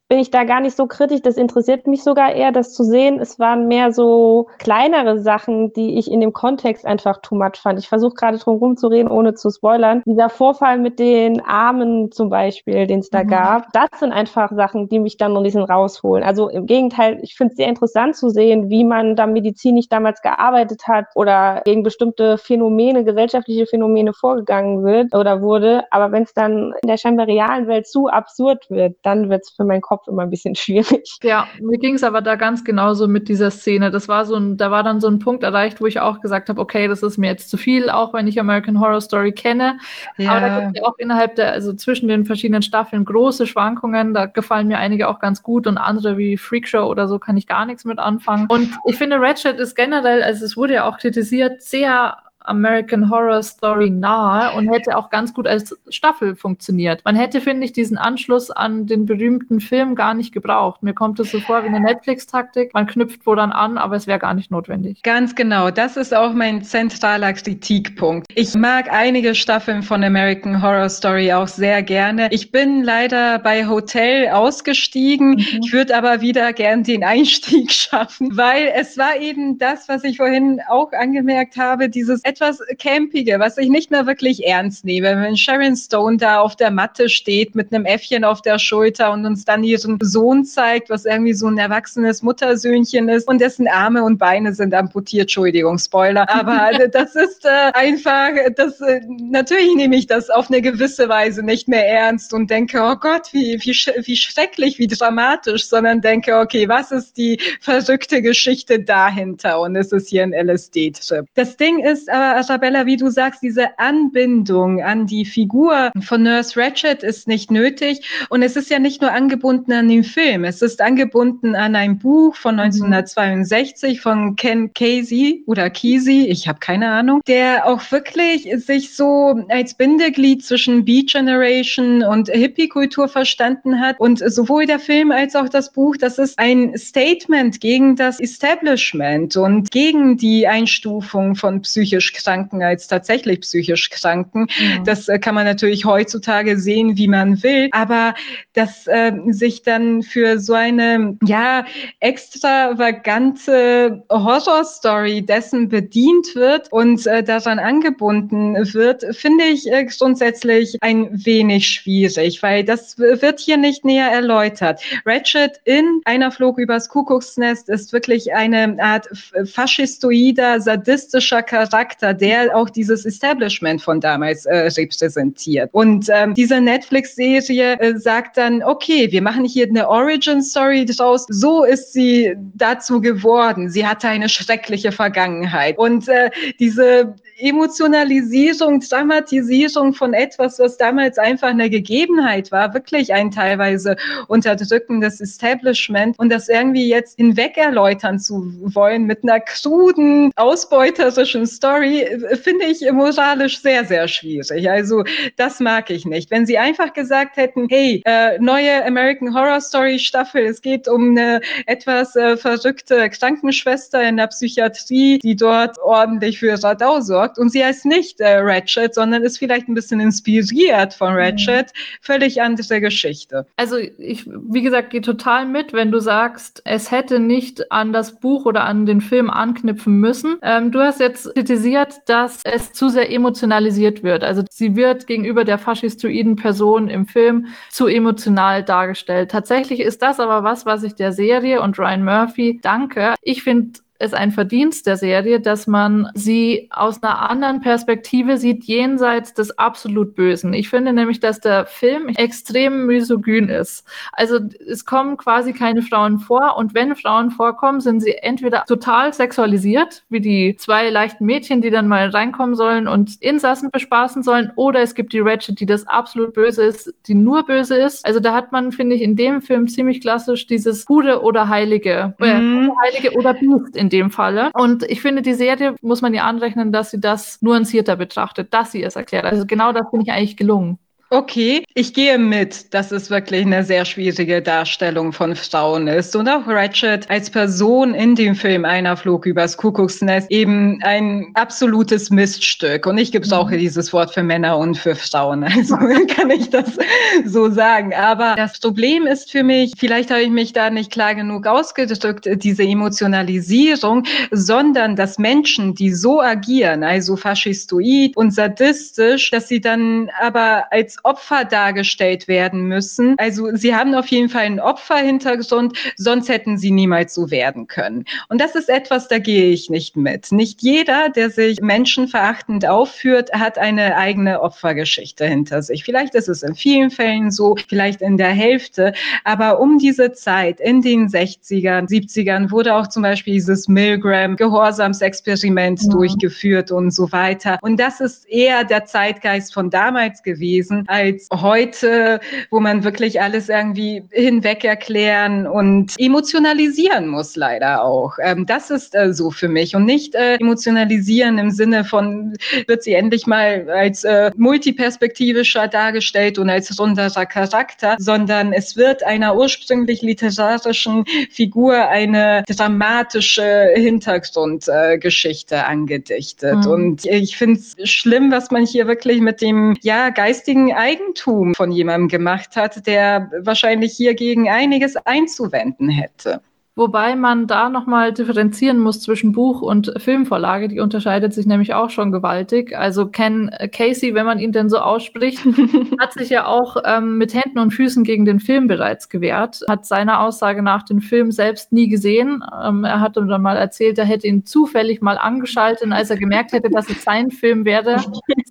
bin 0.08 0.18
ich 0.18 0.30
da 0.30 0.44
gar 0.44 0.60
nicht 0.60 0.76
so 0.76 0.86
kritisch. 0.86 1.22
Das 1.22 1.36
interessiert 1.36 1.86
mich 1.86 2.02
sogar 2.04 2.32
eher, 2.32 2.52
das 2.52 2.72
zu 2.72 2.84
sehen. 2.84 3.18
Es 3.18 3.38
waren 3.38 3.66
mehr 3.66 3.92
so 3.92 4.48
kleinere 4.58 5.18
Sachen, 5.18 5.72
die 5.72 5.98
ich 5.98 6.10
in 6.10 6.20
dem 6.20 6.32
Kontext 6.32 6.86
einfach 6.86 7.20
too 7.22 7.34
much 7.34 7.56
fand. 7.60 7.78
Ich 7.78 7.88
versuche 7.88 8.14
gerade 8.14 8.38
drum 8.38 8.58
rumzureden, 8.58 9.10
ohne 9.10 9.34
zu 9.34 9.50
spoilern. 9.50 10.02
Dieser 10.06 10.28
Vorfall 10.28 10.78
mit 10.78 10.98
den 10.98 11.40
Armen 11.44 12.12
zum 12.12 12.28
Beispiel, 12.28 12.86
den 12.86 13.00
es 13.00 13.10
da 13.10 13.24
mhm. 13.24 13.28
gab, 13.28 13.72
das 13.72 13.88
sind 13.98 14.12
einfach 14.12 14.52
Sachen, 14.52 14.88
die 14.88 15.00
mich 15.00 15.16
dann 15.16 15.32
noch 15.32 15.40
ein 15.40 15.44
bisschen 15.44 15.64
rausholen. 15.64 16.22
Also 16.22 16.48
im 16.48 16.66
Gegenteil, 16.66 17.18
ich 17.22 17.34
finde 17.34 17.52
es 17.52 17.56
sehr 17.56 17.68
interessant 17.68 18.16
zu 18.16 18.28
sehen, 18.28 18.70
wie 18.70 18.84
man 18.84 19.16
da 19.16 19.26
medizinisch 19.26 19.88
damals 19.88 20.22
gearbeitet 20.22 20.86
hat 20.86 21.06
oder 21.14 21.62
gegen 21.64 21.82
bestimmte 21.82 22.38
Phänomene, 22.38 23.04
gesellschaftliche 23.04 23.66
Phänomene 23.66 24.12
vorgegangen 24.12 24.84
wird 24.84 25.14
oder 25.14 25.42
wurde. 25.42 25.84
Aber 25.90 26.12
wenn 26.12 26.22
es 26.22 26.32
dann 26.32 26.74
in 26.82 26.88
der 26.88 26.96
scheinbar 26.96 27.26
realen 27.26 27.66
Welt 27.66 27.88
zu 27.88 28.06
absurd 28.06 28.70
wird, 28.70 28.96
dann 29.02 29.30
wird 29.30 29.42
es 29.42 29.50
für 29.50 29.64
meinen 29.64 29.80
Kopf 29.80 29.95
Kopf 29.96 30.08
immer 30.08 30.22
ein 30.22 30.30
bisschen 30.30 30.54
schwierig. 30.56 31.18
Ja, 31.22 31.48
mir 31.60 31.78
ging 31.78 31.94
es 31.94 32.02
aber 32.02 32.20
da 32.20 32.36
ganz 32.36 32.64
genauso 32.64 33.08
mit 33.08 33.28
dieser 33.28 33.50
Szene. 33.50 33.90
Das 33.90 34.08
war 34.08 34.24
so 34.26 34.36
ein, 34.36 34.56
da 34.56 34.70
war 34.70 34.82
dann 34.82 35.00
so 35.00 35.08
ein 35.08 35.18
Punkt 35.18 35.42
erreicht, 35.42 35.80
wo 35.80 35.86
ich 35.86 36.00
auch 36.00 36.20
gesagt 36.20 36.48
habe, 36.48 36.60
okay, 36.60 36.88
das 36.88 37.02
ist 37.02 37.18
mir 37.18 37.28
jetzt 37.28 37.50
zu 37.50 37.56
viel, 37.56 37.90
auch 37.90 38.12
wenn 38.12 38.26
ich 38.26 38.38
American 38.38 38.80
Horror 38.80 39.00
Story 39.00 39.32
kenne. 39.32 39.78
Ja. 40.16 40.32
Aber 40.32 40.40
da 40.40 40.60
gibt 40.60 40.76
es 40.76 40.82
ja 40.82 40.88
auch 40.88 40.98
innerhalb 40.98 41.36
der, 41.36 41.52
also 41.52 41.72
zwischen 41.72 42.08
den 42.08 42.24
verschiedenen 42.24 42.62
Staffeln 42.62 43.04
große 43.04 43.46
Schwankungen. 43.46 44.14
Da 44.14 44.26
gefallen 44.26 44.68
mir 44.68 44.78
einige 44.78 45.08
auch 45.08 45.18
ganz 45.18 45.42
gut 45.42 45.66
und 45.66 45.78
andere 45.78 46.18
wie 46.18 46.36
Freakshow 46.36 46.84
oder 46.84 47.08
so 47.08 47.18
kann 47.18 47.36
ich 47.36 47.46
gar 47.46 47.66
nichts 47.66 47.84
mit 47.84 47.98
anfangen. 47.98 48.46
Und 48.48 48.70
ich 48.86 48.96
finde, 48.96 49.20
Ratchet 49.20 49.58
ist 49.58 49.74
generell, 49.74 50.22
also 50.22 50.44
es 50.44 50.56
wurde 50.56 50.74
ja 50.74 50.88
auch 50.88 50.98
kritisiert, 50.98 51.62
sehr 51.62 52.18
American 52.46 53.10
Horror 53.10 53.42
Story 53.42 53.90
nahe 53.90 54.56
und 54.56 54.68
hätte 54.70 54.96
auch 54.96 55.10
ganz 55.10 55.34
gut 55.34 55.46
als 55.46 55.76
Staffel 55.88 56.36
funktioniert. 56.36 57.02
Man 57.04 57.16
hätte, 57.16 57.40
finde 57.40 57.64
ich, 57.64 57.72
diesen 57.72 57.98
Anschluss 57.98 58.50
an 58.50 58.86
den 58.86 59.06
berühmten 59.06 59.60
Film 59.60 59.94
gar 59.94 60.14
nicht 60.14 60.32
gebraucht. 60.32 60.82
Mir 60.82 60.94
kommt 60.94 61.20
es 61.20 61.30
so 61.30 61.40
vor 61.40 61.62
wie 61.62 61.68
eine 61.68 61.80
Netflix-Taktik. 61.80 62.74
Man 62.74 62.86
knüpft 62.86 63.26
wo 63.26 63.34
dann 63.34 63.52
an, 63.52 63.78
aber 63.78 63.96
es 63.96 64.06
wäre 64.06 64.18
gar 64.18 64.34
nicht 64.34 64.50
notwendig. 64.50 65.02
Ganz 65.02 65.34
genau. 65.34 65.70
Das 65.70 65.96
ist 65.96 66.14
auch 66.14 66.32
mein 66.32 66.62
zentraler 66.62 67.32
Kritikpunkt. 67.32 68.26
Ich 68.34 68.54
mag 68.54 68.92
einige 68.92 69.34
Staffeln 69.34 69.82
von 69.82 70.02
American 70.04 70.62
Horror 70.62 70.88
Story 70.88 71.32
auch 71.32 71.48
sehr 71.48 71.82
gerne. 71.82 72.28
Ich 72.30 72.50
bin 72.52 72.82
leider 72.82 73.38
bei 73.38 73.66
Hotel 73.66 74.28
ausgestiegen. 74.30 75.30
Mhm. 75.30 75.60
Ich 75.62 75.72
würde 75.72 75.96
aber 75.96 76.20
wieder 76.20 76.52
gern 76.52 76.82
den 76.82 77.04
Einstieg 77.04 77.70
schaffen, 77.72 78.36
weil 78.36 78.72
es 78.74 78.96
war 78.96 79.16
eben 79.20 79.58
das, 79.58 79.88
was 79.88 80.04
ich 80.04 80.16
vorhin 80.18 80.60
auch 80.68 80.92
angemerkt 80.92 81.56
habe, 81.56 81.88
dieses 81.88 82.24
etwas 82.36 82.60
Campige, 82.78 83.38
was 83.38 83.56
ich 83.56 83.68
nicht 83.68 83.90
mehr 83.90 84.06
wirklich 84.06 84.46
ernst 84.46 84.84
nehme. 84.84 85.16
Wenn 85.22 85.36
Sharon 85.36 85.74
Stone 85.74 86.18
da 86.18 86.40
auf 86.40 86.54
der 86.54 86.70
Matte 86.70 87.08
steht 87.08 87.54
mit 87.54 87.72
einem 87.72 87.86
Äffchen 87.86 88.24
auf 88.24 88.42
der 88.42 88.58
Schulter 88.58 89.12
und 89.12 89.24
uns 89.24 89.44
dann 89.44 89.64
ihren 89.64 89.98
Sohn 90.02 90.44
zeigt, 90.44 90.90
was 90.90 91.06
irgendwie 91.06 91.32
so 91.32 91.46
ein 91.46 91.56
erwachsenes 91.56 92.22
Muttersöhnchen 92.22 93.08
ist 93.08 93.26
und 93.26 93.40
dessen 93.40 93.68
Arme 93.68 94.02
und 94.04 94.18
Beine 94.18 94.52
sind 94.52 94.74
amputiert. 94.74 95.26
Entschuldigung, 95.26 95.78
Spoiler. 95.78 96.28
Aber 96.28 96.70
das 96.92 97.16
ist 97.16 97.44
äh, 97.44 97.72
einfach, 97.72 98.30
das, 98.54 98.80
äh, 98.80 99.00
natürlich 99.08 99.74
nehme 99.74 99.96
ich 99.96 100.06
das 100.06 100.28
auf 100.28 100.48
eine 100.48 100.60
gewisse 100.60 101.08
Weise 101.08 101.42
nicht 101.42 101.68
mehr 101.68 101.88
ernst 101.88 102.34
und 102.34 102.50
denke, 102.50 102.80
oh 102.82 102.96
Gott, 102.96 103.32
wie, 103.32 103.58
wie, 103.62 103.72
wie 104.06 104.16
schrecklich, 104.16 104.78
wie 104.78 104.86
dramatisch, 104.86 105.68
sondern 105.68 106.02
denke, 106.02 106.38
okay, 106.38 106.68
was 106.68 106.92
ist 106.92 107.16
die 107.16 107.40
verrückte 107.60 108.20
Geschichte 108.20 108.80
dahinter? 108.80 109.60
Und 109.60 109.74
es 109.74 109.90
ist 109.90 110.10
hier 110.10 110.22
ein 110.22 110.32
LSD-Trip. 110.32 111.26
Das 111.34 111.56
Ding 111.56 111.82
ist 111.82 112.10
aber, 112.10 112.25
aber 112.26 112.40
Isabella, 112.40 112.86
wie 112.86 112.96
du 112.96 113.10
sagst, 113.10 113.42
diese 113.42 113.78
Anbindung 113.78 114.82
an 114.82 115.06
die 115.06 115.24
Figur 115.24 115.90
von 116.00 116.22
Nurse 116.22 116.58
Ratchet 116.58 117.02
ist 117.02 117.28
nicht 117.28 117.50
nötig. 117.50 118.26
Und 118.30 118.42
es 118.42 118.56
ist 118.56 118.70
ja 118.70 118.78
nicht 118.78 119.02
nur 119.02 119.12
angebunden 119.12 119.72
an 119.72 119.88
den 119.88 120.04
Film, 120.04 120.44
es 120.44 120.62
ist 120.62 120.80
angebunden 120.80 121.54
an 121.54 121.76
ein 121.76 121.98
Buch 121.98 122.34
von 122.34 122.58
1962 122.58 123.98
mhm. 123.98 124.00
von 124.00 124.36
Ken 124.36 124.72
Casey 124.74 125.44
oder 125.46 125.70
Kesey, 125.70 126.26
ich 126.28 126.48
habe 126.48 126.58
keine 126.58 126.90
Ahnung, 126.90 127.20
der 127.26 127.66
auch 127.66 127.82
wirklich 127.90 128.48
sich 128.56 128.94
so 128.94 129.44
als 129.48 129.74
Bindeglied 129.74 130.44
zwischen 130.44 130.84
Beat 130.84 131.12
Generation 131.12 132.02
und 132.02 132.28
Hippie-Kultur 132.28 133.08
verstanden 133.08 133.80
hat. 133.80 134.00
Und 134.00 134.18
sowohl 134.18 134.66
der 134.66 134.78
Film 134.78 135.12
als 135.12 135.36
auch 135.36 135.48
das 135.48 135.72
Buch, 135.72 135.96
das 135.96 136.18
ist 136.18 136.38
ein 136.38 136.76
Statement 136.76 137.60
gegen 137.60 137.96
das 137.96 138.18
Establishment 138.18 139.36
und 139.36 139.70
gegen 139.70 140.16
die 140.16 140.46
Einstufung 140.46 141.36
von 141.36 141.62
psychisch 141.62 142.12
Kranken 142.16 142.62
als 142.62 142.88
tatsächlich 142.88 143.40
psychisch 143.40 143.90
Kranken. 143.90 144.46
Mhm. 144.58 144.84
Das 144.84 145.08
äh, 145.08 145.18
kann 145.18 145.34
man 145.34 145.44
natürlich 145.44 145.84
heutzutage 145.84 146.58
sehen, 146.58 146.96
wie 146.96 147.08
man 147.08 147.42
will. 147.42 147.68
Aber 147.72 148.14
dass 148.52 148.86
äh, 148.86 149.12
sich 149.28 149.62
dann 149.62 150.02
für 150.02 150.38
so 150.38 150.54
eine, 150.54 151.16
ja, 151.22 151.66
extravagante 152.00 154.04
Horrorstory 154.10 155.22
dessen 155.22 155.68
bedient 155.68 156.34
wird 156.34 156.72
und 156.72 157.06
äh, 157.06 157.22
daran 157.22 157.58
angebunden 157.58 158.54
wird, 158.74 159.04
finde 159.16 159.44
ich 159.44 159.70
äh, 159.70 159.84
grundsätzlich 159.84 160.76
ein 160.80 161.08
wenig 161.12 161.68
schwierig, 161.68 162.42
weil 162.42 162.64
das 162.64 162.98
wird 162.98 163.40
hier 163.40 163.56
nicht 163.56 163.84
näher 163.84 164.10
erläutert. 164.10 164.80
Ratchet 165.04 165.60
in 165.64 166.00
einer 166.04 166.30
Flug 166.30 166.58
übers 166.58 166.88
Kuckucksnest 166.88 167.68
ist 167.68 167.92
wirklich 167.92 168.34
eine 168.34 168.76
Art 168.80 169.08
faschistoider, 169.44 170.60
sadistischer 170.60 171.42
Charakter, 171.42 171.95
der 172.02 172.56
auch 172.56 172.70
dieses 172.70 173.04
Establishment 173.04 173.82
von 173.82 174.00
damals 174.00 174.46
äh, 174.46 174.68
repräsentiert. 174.76 175.70
Und 175.72 176.08
ähm, 176.12 176.34
diese 176.34 176.60
Netflix-Serie 176.60 177.78
äh, 177.80 177.98
sagt 177.98 178.36
dann, 178.36 178.62
okay, 178.62 179.10
wir 179.10 179.22
machen 179.22 179.44
hier 179.44 179.66
eine 179.68 179.88
Origin-Story 179.88 180.86
draus. 180.86 181.26
So 181.28 181.64
ist 181.64 181.92
sie 181.92 182.34
dazu 182.54 183.00
geworden. 183.00 183.70
Sie 183.70 183.86
hatte 183.86 184.08
eine 184.08 184.28
schreckliche 184.28 184.92
Vergangenheit. 184.92 185.78
Und 185.78 186.08
äh, 186.08 186.30
diese 186.58 187.14
Emotionalisierung, 187.38 188.80
Dramatisierung 188.80 189.92
von 189.92 190.14
etwas, 190.14 190.58
was 190.58 190.76
damals 190.76 191.18
einfach 191.18 191.48
eine 191.48 191.68
Gegebenheit 191.70 192.50
war, 192.52 192.72
wirklich 192.74 193.12
ein 193.12 193.30
teilweise 193.30 193.96
unterdrückendes 194.28 195.20
Establishment 195.20 196.18
und 196.18 196.30
das 196.30 196.48
irgendwie 196.48 196.88
jetzt 196.88 197.16
hinweg 197.16 197.56
erläutern 197.56 198.18
zu 198.18 198.52
wollen 198.74 199.04
mit 199.04 199.22
einer 199.22 199.40
kruden, 199.40 200.32
ausbeuterischen 200.36 201.46
Story, 201.46 202.06
finde 202.42 202.66
ich 202.66 202.90
moralisch 202.90 203.60
sehr, 203.60 203.84
sehr 203.84 204.08
schwierig. 204.08 204.70
Also 204.70 205.04
das 205.36 205.60
mag 205.60 205.90
ich 205.90 206.04
nicht. 206.06 206.30
Wenn 206.30 206.46
sie 206.46 206.58
einfach 206.58 206.92
gesagt 206.92 207.36
hätten, 207.36 207.66
hey, 207.68 208.02
äh, 208.04 208.38
neue 208.38 208.84
American 208.84 209.34
Horror 209.34 209.60
Story 209.60 209.98
Staffel, 209.98 210.44
es 210.46 210.62
geht 210.62 210.88
um 210.88 211.10
eine 211.10 211.40
etwas 211.66 212.16
äh, 212.16 212.36
verrückte 212.36 213.10
Krankenschwester 213.10 214.02
in 214.02 214.16
der 214.16 214.28
Psychiatrie, 214.28 215.18
die 215.18 215.36
dort 215.36 215.78
ordentlich 215.78 216.38
für 216.38 216.62
Radau 216.62 217.00
sorgt, 217.00 217.25
sorgt. 217.26 217.38
Und 217.38 217.50
sie 217.50 217.64
heißt 217.64 217.84
nicht 217.86 218.20
äh, 218.20 218.38
Ratchet, 218.38 218.94
sondern 218.94 219.22
ist 219.22 219.38
vielleicht 219.38 219.68
ein 219.68 219.74
bisschen 219.74 220.00
inspiriert 220.00 220.94
von 220.94 221.12
mhm. 221.12 221.18
Ratchet. 221.18 221.66
Mhm. 221.66 221.98
Völlig 222.00 222.42
andere 222.42 222.80
Geschichte. 222.80 223.46
Also 223.56 223.76
ich, 223.76 224.26
wie 224.26 224.62
gesagt, 224.62 224.90
gehe 224.90 225.00
total 225.00 225.46
mit, 225.46 225.72
wenn 225.72 225.90
du 225.90 226.00
sagst, 226.00 226.62
es 226.64 226.90
hätte 226.90 227.18
nicht 227.18 227.70
an 227.72 227.92
das 227.92 228.18
Buch 228.20 228.46
oder 228.46 228.64
an 228.64 228.86
den 228.86 229.00
Film 229.00 229.30
anknüpfen 229.30 229.98
müssen. 229.98 230.36
Ähm, 230.42 230.70
du 230.70 230.80
hast 230.80 231.00
jetzt 231.00 231.34
kritisiert, 231.34 232.00
dass 232.06 232.40
es 232.44 232.72
zu 232.72 232.88
sehr 232.88 233.10
emotionalisiert 233.10 234.02
wird. 234.02 234.24
Also 234.24 234.42
sie 234.50 234.76
wird 234.76 235.06
gegenüber 235.06 235.44
der 235.44 235.58
faschistoiden 235.58 236.36
Person 236.36 236.88
im 236.88 237.06
Film 237.06 237.46
zu 237.70 237.86
emotional 237.86 238.62
dargestellt. 238.62 239.30
Tatsächlich 239.30 239.80
ist 239.80 240.02
das 240.02 240.20
aber 240.20 240.42
was, 240.42 240.66
was 240.66 240.82
ich 240.82 240.94
der 240.94 241.12
Serie 241.12 241.60
und 241.60 241.78
Ryan 241.78 242.04
Murphy 242.04 242.60
danke. 242.62 243.14
Ich 243.22 243.42
finde 243.42 243.80
ist 243.98 244.14
ein 244.14 244.32
Verdienst 244.32 244.86
der 244.86 244.96
Serie, 244.96 245.40
dass 245.40 245.66
man 245.66 246.08
sie 246.14 246.68
aus 246.70 247.02
einer 247.02 247.30
anderen 247.30 247.60
Perspektive 247.60 248.38
sieht, 248.38 248.64
jenseits 248.64 249.34
des 249.34 249.58
absolut 249.58 250.14
Bösen. 250.14 250.52
Ich 250.52 250.68
finde 250.68 250.92
nämlich, 250.92 251.20
dass 251.20 251.40
der 251.40 251.66
Film 251.66 252.08
extrem 252.08 252.86
misogyn 252.86 253.48
ist. 253.48 253.84
Also 254.12 254.38
es 254.68 254.84
kommen 254.84 255.16
quasi 255.16 255.52
keine 255.52 255.82
Frauen 255.82 256.18
vor 256.18 256.56
und 256.56 256.74
wenn 256.74 256.96
Frauen 256.96 257.30
vorkommen, 257.30 257.80
sind 257.80 258.00
sie 258.00 258.14
entweder 258.14 258.64
total 258.66 259.12
sexualisiert, 259.12 260.04
wie 260.08 260.20
die 260.20 260.56
zwei 260.56 260.90
leichten 260.90 261.24
Mädchen, 261.24 261.60
die 261.60 261.70
dann 261.70 261.88
mal 261.88 262.08
reinkommen 262.08 262.54
sollen 262.54 262.88
und 262.88 263.20
Insassen 263.20 263.70
bespaßen 263.70 264.22
sollen, 264.22 264.52
oder 264.56 264.80
es 264.80 264.94
gibt 264.94 265.12
die 265.12 265.20
Ratchet, 265.20 265.60
die 265.60 265.66
das 265.66 265.86
absolut 265.86 266.34
Böse 266.34 266.64
ist, 266.64 266.94
die 267.06 267.14
nur 267.14 267.44
böse 267.44 267.76
ist. 267.76 268.04
Also 268.04 268.20
da 268.20 268.34
hat 268.34 268.52
man, 268.52 268.72
finde 268.72 268.96
ich, 268.96 269.02
in 269.02 269.16
dem 269.16 269.42
Film 269.42 269.68
ziemlich 269.68 270.00
klassisch 270.00 270.46
dieses 270.46 270.86
Gute 270.86 271.22
oder 271.22 271.48
Heilige, 271.48 272.14
äh, 272.20 272.38
mhm. 272.38 272.70
äh, 272.70 272.86
Heilige 272.86 273.16
oder 273.16 273.34
Biest 273.34 273.76
in 273.76 273.85
in 273.86 273.90
dem 273.90 274.10
Falle. 274.10 274.50
Und 274.54 274.82
ich 274.84 275.00
finde, 275.00 275.22
die 275.22 275.34
Serie 275.34 275.76
muss 275.80 276.02
man 276.02 276.12
ihr 276.12 276.24
anrechnen, 276.24 276.72
dass 276.72 276.90
sie 276.90 277.00
das 277.00 277.40
nuancierter 277.40 277.96
betrachtet, 277.96 278.52
dass 278.52 278.72
sie 278.72 278.82
es 278.82 278.96
erklärt. 278.96 279.24
Also 279.24 279.46
genau 279.46 279.72
das 279.72 279.88
finde 279.90 280.04
ich 280.06 280.12
eigentlich 280.12 280.36
gelungen. 280.36 280.78
Okay, 281.08 281.62
ich 281.74 281.94
gehe 281.94 282.18
mit, 282.18 282.74
dass 282.74 282.90
es 282.90 283.10
wirklich 283.10 283.46
eine 283.46 283.62
sehr 283.62 283.84
schwierige 283.84 284.42
Darstellung 284.42 285.12
von 285.12 285.36
Frauen 285.36 285.86
ist. 285.86 286.16
Und 286.16 286.28
auch 286.28 286.48
Ratchet 286.48 287.08
als 287.08 287.30
Person 287.30 287.94
in 287.94 288.16
dem 288.16 288.34
Film 288.34 288.64
Einer 288.64 288.96
Flug 288.96 289.24
übers 289.24 289.56
Kuckucksnest 289.56 290.28
eben 290.32 290.82
ein 290.82 291.28
absolutes 291.34 292.10
Miststück. 292.10 292.86
Und 292.86 292.98
ich 292.98 293.12
gebrauche 293.12 293.54
mhm. 293.54 293.58
dieses 293.58 293.92
Wort 293.92 294.14
für 294.14 294.24
Männer 294.24 294.58
und 294.58 294.76
für 294.76 294.96
Frauen. 294.96 295.44
Also 295.56 295.76
kann 295.76 296.30
ich 296.30 296.50
das 296.50 296.76
so 297.24 297.50
sagen. 297.50 297.94
Aber 297.94 298.34
das 298.36 298.58
Problem 298.58 299.06
ist 299.06 299.30
für 299.30 299.42
mich, 299.42 299.72
vielleicht 299.78 300.10
habe 300.10 300.22
ich 300.22 300.30
mich 300.30 300.52
da 300.52 300.70
nicht 300.70 300.90
klar 300.90 301.14
genug 301.14 301.46
ausgedrückt, 301.46 302.28
diese 302.42 302.64
Emotionalisierung, 302.64 304.04
sondern 304.32 304.96
dass 304.96 305.18
Menschen, 305.18 305.74
die 305.74 305.92
so 305.92 306.20
agieren, 306.20 306.82
also 306.82 307.16
faschistoid 307.16 308.16
und 308.16 308.34
sadistisch, 308.34 309.30
dass 309.30 309.48
sie 309.48 309.60
dann 309.60 310.10
aber 310.20 310.64
als 310.70 310.96
Opfer 311.06 311.44
dargestellt 311.44 312.28
werden 312.28 312.62
müssen. 312.68 313.14
Also 313.18 313.54
sie 313.54 313.74
haben 313.74 313.94
auf 313.94 314.08
jeden 314.08 314.28
Fall 314.28 314.42
einen 314.42 314.60
Opferhintergrund, 314.60 315.78
sonst 315.96 316.28
hätten 316.28 316.58
sie 316.58 316.72
niemals 316.72 317.14
so 317.14 317.30
werden 317.30 317.68
können. 317.68 318.04
Und 318.28 318.40
das 318.40 318.54
ist 318.56 318.68
etwas, 318.68 319.08
da 319.08 319.18
gehe 319.18 319.50
ich 319.50 319.70
nicht 319.70 319.96
mit. 319.96 320.32
Nicht 320.32 320.62
jeder, 320.62 321.08
der 321.08 321.30
sich 321.30 321.60
menschenverachtend 321.60 322.66
aufführt, 322.66 323.32
hat 323.32 323.58
eine 323.58 323.96
eigene 323.96 324.40
Opfergeschichte 324.40 325.26
hinter 325.26 325.62
sich. 325.62 325.84
Vielleicht 325.84 326.14
ist 326.14 326.28
es 326.28 326.42
in 326.42 326.54
vielen 326.54 326.90
Fällen 326.90 327.30
so, 327.30 327.54
vielleicht 327.68 328.02
in 328.02 328.16
der 328.16 328.30
Hälfte, 328.30 328.92
aber 329.24 329.60
um 329.60 329.78
diese 329.78 330.12
Zeit 330.12 330.60
in 330.60 330.82
den 330.82 331.08
60ern, 331.08 331.88
70ern 331.88 332.50
wurde 332.50 332.74
auch 332.74 332.88
zum 332.88 333.02
Beispiel 333.02 333.34
dieses 333.34 333.68
Milgram 333.68 334.36
Gehorsamsexperiment 334.36 335.82
ja. 335.82 335.88
durchgeführt 335.90 336.70
und 336.72 336.90
so 336.90 337.12
weiter. 337.12 337.58
Und 337.62 337.78
das 337.78 338.00
ist 338.00 338.28
eher 338.28 338.64
der 338.64 338.84
Zeitgeist 338.86 339.54
von 339.54 339.70
damals 339.70 340.22
gewesen, 340.22 340.85
als 340.86 341.28
heute, 341.32 342.20
wo 342.50 342.60
man 342.60 342.84
wirklich 342.84 343.20
alles 343.20 343.48
irgendwie 343.48 344.02
hinweg 344.10 344.64
erklären 344.64 345.46
und 345.46 345.94
emotionalisieren 345.98 347.08
muss, 347.08 347.36
leider 347.36 347.82
auch. 347.82 348.16
Ähm, 348.22 348.46
das 348.46 348.70
ist 348.70 348.94
äh, 348.94 349.12
so 349.12 349.30
für 349.30 349.48
mich 349.48 349.74
und 349.74 349.84
nicht 349.84 350.14
äh, 350.14 350.36
emotionalisieren 350.36 351.38
im 351.38 351.50
Sinne 351.50 351.84
von, 351.84 352.34
wird 352.66 352.82
sie 352.82 352.94
endlich 352.94 353.26
mal 353.26 353.68
als 353.70 354.04
äh, 354.04 354.30
multiperspektivischer 354.36 355.68
dargestellt 355.68 356.38
und 356.38 356.50
als 356.50 356.78
runderer 356.78 357.26
Charakter, 357.26 357.96
sondern 357.98 358.52
es 358.52 358.76
wird 358.76 359.02
einer 359.02 359.36
ursprünglich 359.36 360.02
literarischen 360.02 361.04
Figur 361.30 361.88
eine 361.88 362.44
dramatische 362.48 363.70
Hintergrundgeschichte 363.74 365.64
angedichtet. 365.64 366.64
Mhm. 366.64 366.70
Und 366.70 367.04
ich 367.06 367.36
finde 367.36 367.60
es 367.60 367.76
schlimm, 367.88 368.30
was 368.30 368.50
man 368.50 368.66
hier 368.66 368.86
wirklich 368.86 369.20
mit 369.20 369.40
dem 369.40 369.76
ja 369.82 370.10
geistigen 370.10 370.72
Eigentum 370.76 371.54
von 371.54 371.72
jemandem 371.72 372.08
gemacht 372.08 372.56
hat, 372.56 372.86
der 372.86 373.30
wahrscheinlich 373.40 373.94
hiergegen 373.96 374.48
einiges 374.48 374.96
einzuwenden 374.96 375.88
hätte. 375.88 376.40
Wobei 376.78 377.16
man 377.16 377.46
da 377.46 377.70
nochmal 377.70 378.12
differenzieren 378.12 378.78
muss 378.78 379.00
zwischen 379.00 379.32
Buch 379.32 379.62
und 379.62 379.92
Filmvorlage. 379.96 380.68
Die 380.68 380.80
unterscheidet 380.80 381.32
sich 381.32 381.46
nämlich 381.46 381.72
auch 381.72 381.88
schon 381.88 382.12
gewaltig. 382.12 382.76
Also 382.76 383.06
Ken 383.06 383.50
Casey, 383.72 384.14
wenn 384.14 384.26
man 384.26 384.38
ihn 384.38 384.52
denn 384.52 384.68
so 384.68 384.78
ausspricht, 384.78 385.40
hat 386.00 386.12
sich 386.12 386.28
ja 386.28 386.46
auch 386.46 386.76
ähm, 386.84 387.16
mit 387.16 387.32
Händen 387.32 387.58
und 387.58 387.72
Füßen 387.72 388.04
gegen 388.04 388.26
den 388.26 388.40
Film 388.40 388.66
bereits 388.66 389.08
gewehrt. 389.08 389.62
Hat 389.68 389.86
seiner 389.86 390.20
Aussage 390.20 390.62
nach 390.62 390.82
den 390.82 391.00
Film 391.00 391.32
selbst 391.32 391.72
nie 391.72 391.88
gesehen. 391.88 392.44
Ähm, 392.62 392.84
er 392.84 393.00
hat 393.00 393.16
dann 393.16 393.40
mal 393.40 393.56
erzählt, 393.56 393.98
er 393.98 394.04
hätte 394.04 394.26
ihn 394.26 394.44
zufällig 394.44 395.00
mal 395.00 395.18
angeschaltet 395.18 395.90
als 395.96 396.10
er 396.10 396.16
gemerkt 396.16 396.52
hätte, 396.52 396.68
dass 396.68 396.88
es 396.90 397.02
sein 397.02 397.30
Film 397.30 397.64
wäre, 397.64 397.96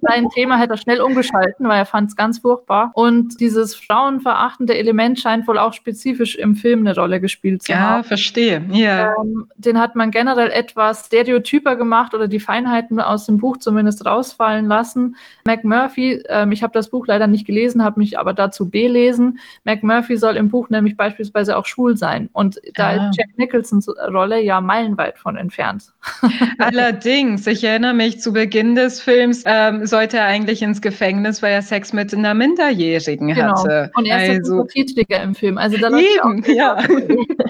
sein 0.01 0.29
Thema 0.29 0.57
hätte 0.57 0.73
er 0.73 0.77
schnell 0.77 1.01
umgeschalten, 1.01 1.67
weil 1.67 1.79
er 1.79 1.85
fand 1.85 2.09
es 2.09 2.15
ganz 2.15 2.39
furchtbar. 2.39 2.91
Und 2.93 3.39
dieses 3.39 3.75
frauenverachtende 3.75 4.77
Element 4.77 5.19
scheint 5.19 5.47
wohl 5.47 5.57
auch 5.57 5.73
spezifisch 5.73 6.35
im 6.35 6.55
Film 6.55 6.81
eine 6.81 6.95
Rolle 6.95 7.19
gespielt 7.19 7.63
zu 7.63 7.71
ja, 7.71 7.79
haben. 7.79 8.03
Verstehe. 8.15 8.63
Ja. 8.71 9.13
Ähm, 9.21 9.47
den 9.57 9.79
hat 9.79 9.95
man 9.95 10.11
generell 10.11 10.51
etwas 10.51 11.07
stereotyper 11.07 11.75
gemacht 11.75 12.13
oder 12.13 12.27
die 12.27 12.39
Feinheiten 12.39 12.99
aus 12.99 13.25
dem 13.25 13.37
Buch 13.37 13.57
zumindest 13.57 14.05
rausfallen 14.05 14.67
lassen. 14.67 15.15
McMurphy, 15.45 16.23
ähm, 16.29 16.51
ich 16.51 16.63
habe 16.63 16.73
das 16.73 16.89
Buch 16.89 17.07
leider 17.07 17.27
nicht 17.27 17.45
gelesen, 17.45 17.83
habe 17.83 17.99
mich 17.99 18.17
aber 18.17 18.33
dazu 18.33 18.69
belesen. 18.69 19.39
McMurphy 19.63 20.17
soll 20.17 20.37
im 20.37 20.49
Buch 20.49 20.69
nämlich 20.69 20.95
beispielsweise 20.97 21.57
auch 21.57 21.65
schwul 21.65 21.97
sein. 21.97 22.29
Und 22.33 22.59
da 22.75 22.87
ah. 22.87 23.09
ist 23.09 23.17
Jack 23.17 23.37
Nicholsons 23.37 23.89
Rolle 24.09 24.41
ja 24.41 24.61
meilenweit 24.61 25.17
von 25.17 25.35
entfernt. 25.35 25.85
Allerdings, 26.59 27.47
ich 27.47 27.63
erinnere 27.63 27.93
mich, 27.93 28.21
zu 28.21 28.33
Beginn 28.33 28.75
des 28.75 29.01
Films 29.01 29.43
ähm, 29.45 29.85
sollte 29.85 30.17
er 30.17 30.25
eigentlich 30.25 30.61
ins 30.61 30.81
Gefängnis, 30.81 31.41
weil 31.41 31.53
er 31.53 31.61
Sex 31.61 31.93
mit 31.93 32.13
einer 32.13 32.33
Minderjährigen 32.33 33.33
genau. 33.33 33.57
hatte. 33.57 33.91
Und 33.95 34.05
er 34.05 34.23
ist 34.23 34.49
also, 34.49 34.67
der 35.09 35.23
im 35.23 35.35
Film. 35.35 35.57
Also 35.57 35.77
da 35.77 35.89
Eben, 35.89 36.43
ja. 36.53 36.77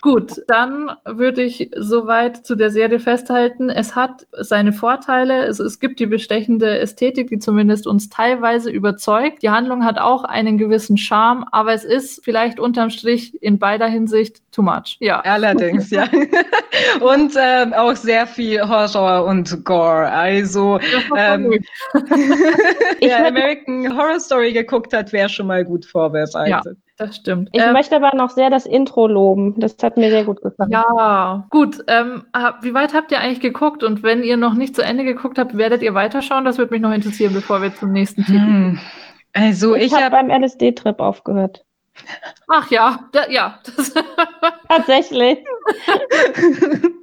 Gut, 0.00 0.42
dann 0.48 0.90
würde 1.04 1.42
ich 1.42 1.70
soweit 1.76 2.44
zu 2.44 2.54
der 2.56 2.70
Serie 2.70 2.98
festhalten. 2.98 3.70
Es 3.70 3.94
hat 3.94 4.26
seine 4.32 4.72
Vorteile. 4.72 5.44
Es, 5.46 5.58
es 5.58 5.80
gibt 5.80 6.00
die 6.00 6.06
bestechende 6.06 6.78
Ästhetik, 6.78 7.28
die 7.28 7.38
zumindest 7.38 7.86
uns 7.86 8.08
teilweise 8.08 8.70
überzeugt. 8.70 9.42
Die 9.42 9.50
Handlung 9.50 9.84
hat 9.84 9.98
auch 9.98 10.24
einen 10.24 10.58
gewissen 10.58 10.96
Charme, 10.96 11.44
aber 11.52 11.72
es 11.72 11.84
ist 11.84 12.24
vielleicht 12.24 12.58
unterm 12.58 12.90
Strich 12.90 13.40
in 13.42 13.58
beider 13.58 13.86
Hinsicht 13.86 14.42
too 14.52 14.62
much. 14.62 14.96
Ja. 15.00 15.20
Allerdings, 15.20 15.90
ja. 15.90 16.08
und 17.00 17.34
ähm, 17.38 17.72
auch 17.72 17.96
sehr 17.96 18.26
viel 18.26 18.60
Horror 18.60 19.24
und 19.24 19.64
Gore. 19.64 20.10
Also, 20.10 20.78
ähm, 21.16 21.50
wer 23.00 23.26
American 23.26 23.96
Horror 23.96 24.20
Story 24.20 24.52
geguckt 24.52 24.92
hat, 24.92 25.12
wäre 25.12 25.28
schon 25.28 25.46
mal 25.46 25.64
gut 25.64 25.84
vorbereitet. 25.84 26.48
Ja 26.48 26.62
das 27.06 27.16
stimmt. 27.16 27.48
Ich 27.52 27.62
ähm, 27.62 27.72
möchte 27.72 27.96
aber 27.96 28.16
noch 28.16 28.30
sehr 28.30 28.50
das 28.50 28.66
Intro 28.66 29.06
loben. 29.06 29.58
Das 29.58 29.76
hat 29.82 29.96
mir 29.96 30.10
sehr 30.10 30.24
gut 30.24 30.40
gefallen. 30.42 30.70
Ja, 30.70 31.46
gut. 31.50 31.78
Ähm, 31.88 32.24
wie 32.62 32.74
weit 32.74 32.94
habt 32.94 33.12
ihr 33.12 33.20
eigentlich 33.20 33.40
geguckt? 33.40 33.82
Und 33.82 34.02
wenn 34.02 34.22
ihr 34.22 34.36
noch 34.36 34.54
nicht 34.54 34.74
zu 34.74 34.82
Ende 34.82 35.04
geguckt 35.04 35.38
habt, 35.38 35.56
werdet 35.56 35.82
ihr 35.82 35.94
weiterschauen? 35.94 36.44
Das 36.44 36.58
würde 36.58 36.72
mich 36.72 36.82
noch 36.82 36.92
interessieren, 36.92 37.32
bevor 37.34 37.62
wir 37.62 37.74
zum 37.74 37.92
nächsten 37.92 38.24
Titel 38.24 38.38
hm. 38.38 38.78
Also 39.34 39.74
ich, 39.74 39.84
ich 39.84 39.94
habe 39.94 40.04
hab 40.04 40.12
beim 40.12 40.30
LSD-Trip 40.30 41.00
aufgehört. 41.00 41.64
Ach 42.48 42.70
ja, 42.70 43.08
da, 43.12 43.28
ja. 43.30 43.60
Tatsächlich. 44.68 45.38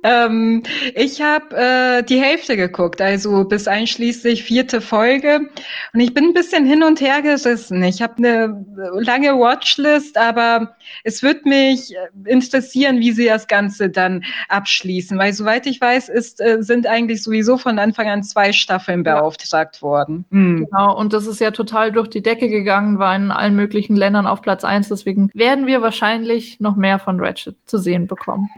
ähm, 0.03 0.63
ich 0.95 1.21
habe 1.21 1.55
äh, 1.55 2.03
die 2.03 2.21
Hälfte 2.21 2.55
geguckt, 2.55 3.01
also 3.01 3.45
bis 3.45 3.67
einschließlich 3.67 4.43
vierte 4.43 4.81
Folge. 4.81 5.49
Und 5.93 5.99
ich 5.99 6.13
bin 6.13 6.25
ein 6.25 6.33
bisschen 6.33 6.65
hin 6.65 6.83
und 6.83 7.01
her 7.01 7.21
gerissen. 7.21 7.81
Ich 7.83 8.01
habe 8.01 8.17
eine 8.17 8.65
lange 8.93 9.39
Watchlist, 9.39 10.17
aber 10.17 10.75
es 11.03 11.23
wird 11.23 11.45
mich 11.45 11.95
interessieren, 12.25 12.99
wie 12.99 13.11
sie 13.11 13.25
das 13.25 13.47
Ganze 13.47 13.89
dann 13.89 14.23
abschließen. 14.49 15.17
Weil 15.17 15.33
soweit 15.33 15.65
ich 15.65 15.81
weiß, 15.81 16.09
ist, 16.09 16.41
äh, 16.41 16.61
sind 16.61 16.85
eigentlich 16.85 17.23
sowieso 17.23 17.57
von 17.57 17.79
Anfang 17.79 18.07
an 18.07 18.23
zwei 18.23 18.51
Staffeln 18.51 19.03
beauftragt 19.03 19.77
ja. 19.77 19.81
worden. 19.81 20.25
Mhm. 20.29 20.67
Genau, 20.69 20.95
und 20.95 21.13
das 21.13 21.25
ist 21.25 21.39
ja 21.39 21.51
total 21.51 21.91
durch 21.91 22.09
die 22.09 22.21
Decke 22.21 22.49
gegangen, 22.49 22.99
war 22.99 23.15
in 23.15 23.31
allen 23.31 23.55
möglichen 23.55 23.95
Ländern 23.95 24.27
auf 24.27 24.41
Platz 24.41 24.63
1. 24.63 24.78
Deswegen 24.87 25.29
werden 25.33 25.67
wir 25.67 25.81
wahrscheinlich 25.81 26.59
noch 26.61 26.77
mehr 26.77 26.99
von 26.99 27.19
Ratchet 27.19 27.57
zu 27.65 27.77
sehen 27.77 28.07
bekommen. 28.07 28.49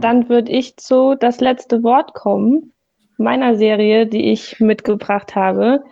Dann 0.00 0.28
würde 0.28 0.52
ich 0.52 0.76
zu 0.76 1.16
das 1.18 1.40
letzte 1.40 1.82
Wort 1.82 2.14
kommen, 2.14 2.72
meiner 3.16 3.56
Serie, 3.56 4.06
die 4.06 4.30
ich 4.30 4.60
mitgebracht 4.60 5.34
habe. 5.34 5.82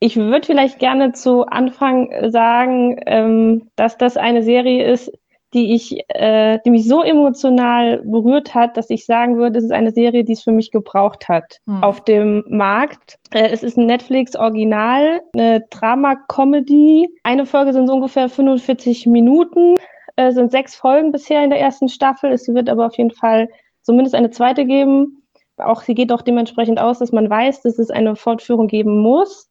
Ich 0.00 0.16
würde 0.16 0.46
vielleicht 0.46 0.78
gerne 0.78 1.12
zu 1.12 1.46
Anfang 1.46 2.10
sagen, 2.30 3.00
ähm, 3.06 3.70
dass 3.76 3.96
das 3.96 4.18
eine 4.18 4.42
Serie 4.42 4.92
ist, 4.92 5.10
die 5.54 5.74
ich, 5.74 5.98
äh, 6.08 6.58
die 6.64 6.70
mich 6.70 6.86
so 6.86 7.02
emotional 7.02 8.02
berührt 8.04 8.54
hat, 8.54 8.76
dass 8.76 8.90
ich 8.90 9.06
sagen 9.06 9.36
würde, 9.36 9.58
es 9.58 9.64
ist 9.64 9.72
eine 9.72 9.92
Serie, 9.92 10.24
die 10.24 10.32
es 10.32 10.42
für 10.42 10.52
mich 10.52 10.72
gebraucht 10.72 11.28
hat 11.28 11.60
hm. 11.66 11.82
auf 11.82 12.04
dem 12.04 12.44
Markt. 12.48 13.18
Äh, 13.32 13.48
es 13.50 13.62
ist 13.62 13.78
ein 13.78 13.86
Netflix-Original, 13.86 15.20
eine 15.32 15.64
Drama-Comedy. 15.70 17.08
Eine 17.22 17.46
Folge 17.46 17.72
sind 17.72 17.86
so 17.86 17.94
ungefähr 17.94 18.28
45 18.28 19.06
Minuten. 19.06 19.76
Es 20.16 20.32
äh, 20.32 20.32
sind 20.32 20.50
sechs 20.50 20.74
Folgen 20.74 21.12
bisher 21.12 21.42
in 21.44 21.50
der 21.50 21.60
ersten 21.60 21.88
Staffel. 21.88 22.32
Es 22.32 22.48
wird 22.48 22.68
aber 22.68 22.86
auf 22.86 22.98
jeden 22.98 23.12
Fall 23.12 23.48
zumindest 23.82 24.14
eine 24.14 24.30
zweite 24.30 24.66
geben. 24.66 25.22
Auch 25.56 25.82
sie 25.82 25.94
geht 25.94 26.10
auch 26.10 26.22
dementsprechend 26.22 26.80
aus, 26.80 26.98
dass 26.98 27.12
man 27.12 27.30
weiß, 27.30 27.62
dass 27.62 27.78
es 27.78 27.90
eine 27.90 28.16
Fortführung 28.16 28.66
geben 28.66 28.98
muss 28.98 29.50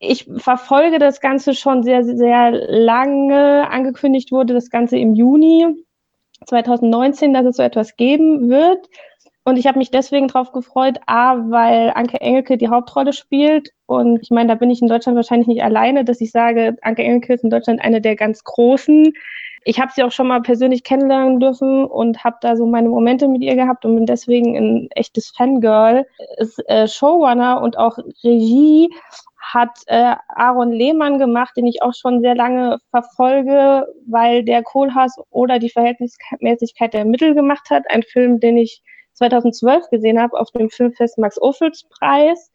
ich 0.00 0.26
verfolge 0.38 0.98
das 0.98 1.20
Ganze 1.20 1.54
schon 1.54 1.82
sehr, 1.82 2.04
sehr 2.04 2.50
lange. 2.50 3.70
Angekündigt 3.70 4.32
wurde 4.32 4.54
das 4.54 4.70
Ganze 4.70 4.96
im 4.96 5.14
Juni 5.14 5.66
2019, 6.46 7.34
dass 7.34 7.44
es 7.44 7.56
so 7.56 7.62
etwas 7.62 7.96
geben 7.96 8.48
wird. 8.48 8.88
Und 9.44 9.58
ich 9.58 9.66
habe 9.66 9.78
mich 9.78 9.90
deswegen 9.90 10.28
darauf 10.28 10.52
gefreut, 10.52 10.98
A, 11.06 11.36
weil 11.50 11.92
Anke 11.94 12.20
Engelke 12.20 12.56
die 12.56 12.68
Hauptrolle 12.68 13.12
spielt. 13.12 13.70
Und 13.86 14.20
ich 14.22 14.30
meine, 14.30 14.48
da 14.48 14.54
bin 14.54 14.70
ich 14.70 14.80
in 14.80 14.88
Deutschland 14.88 15.16
wahrscheinlich 15.16 15.48
nicht 15.48 15.62
alleine, 15.62 16.04
dass 16.04 16.20
ich 16.20 16.30
sage, 16.30 16.76
Anke 16.82 17.02
Engelke 17.02 17.34
ist 17.34 17.44
in 17.44 17.50
Deutschland 17.50 17.82
eine 17.82 18.00
der 18.00 18.16
ganz 18.16 18.42
großen. 18.44 19.12
Ich 19.64 19.78
habe 19.78 19.92
sie 19.94 20.02
auch 20.02 20.12
schon 20.12 20.28
mal 20.28 20.40
persönlich 20.40 20.84
kennenlernen 20.84 21.40
dürfen 21.40 21.84
und 21.84 22.24
habe 22.24 22.36
da 22.40 22.56
so 22.56 22.64
meine 22.64 22.88
Momente 22.88 23.28
mit 23.28 23.42
ihr 23.42 23.56
gehabt 23.56 23.84
und 23.84 23.96
bin 23.96 24.06
deswegen 24.06 24.56
ein 24.56 24.88
echtes 24.94 25.30
Fangirl. 25.36 26.06
Ist 26.38 26.58
äh, 26.68 26.88
Showrunner 26.88 27.60
und 27.60 27.76
auch 27.76 27.98
Regie 28.24 28.88
hat 29.52 29.82
äh, 29.86 30.14
Aaron 30.28 30.72
Lehmann 30.72 31.18
gemacht, 31.18 31.56
den 31.56 31.66
ich 31.66 31.82
auch 31.82 31.94
schon 31.94 32.20
sehr 32.20 32.34
lange 32.34 32.78
verfolge, 32.90 33.86
weil 34.06 34.44
der 34.44 34.62
Kohlhaas 34.62 35.16
oder 35.30 35.58
die 35.58 35.70
Verhältnismäßigkeit 35.70 36.94
der 36.94 37.04
Mittel 37.04 37.34
gemacht 37.34 37.68
hat. 37.70 37.84
Ein 37.88 38.02
Film, 38.02 38.40
den 38.40 38.56
ich 38.56 38.82
2012 39.14 39.90
gesehen 39.90 40.20
habe 40.20 40.38
auf 40.38 40.50
dem 40.52 40.70
Filmfest 40.70 41.18
Max 41.18 41.40
Ophüls 41.40 41.88
Preis. 41.90 42.50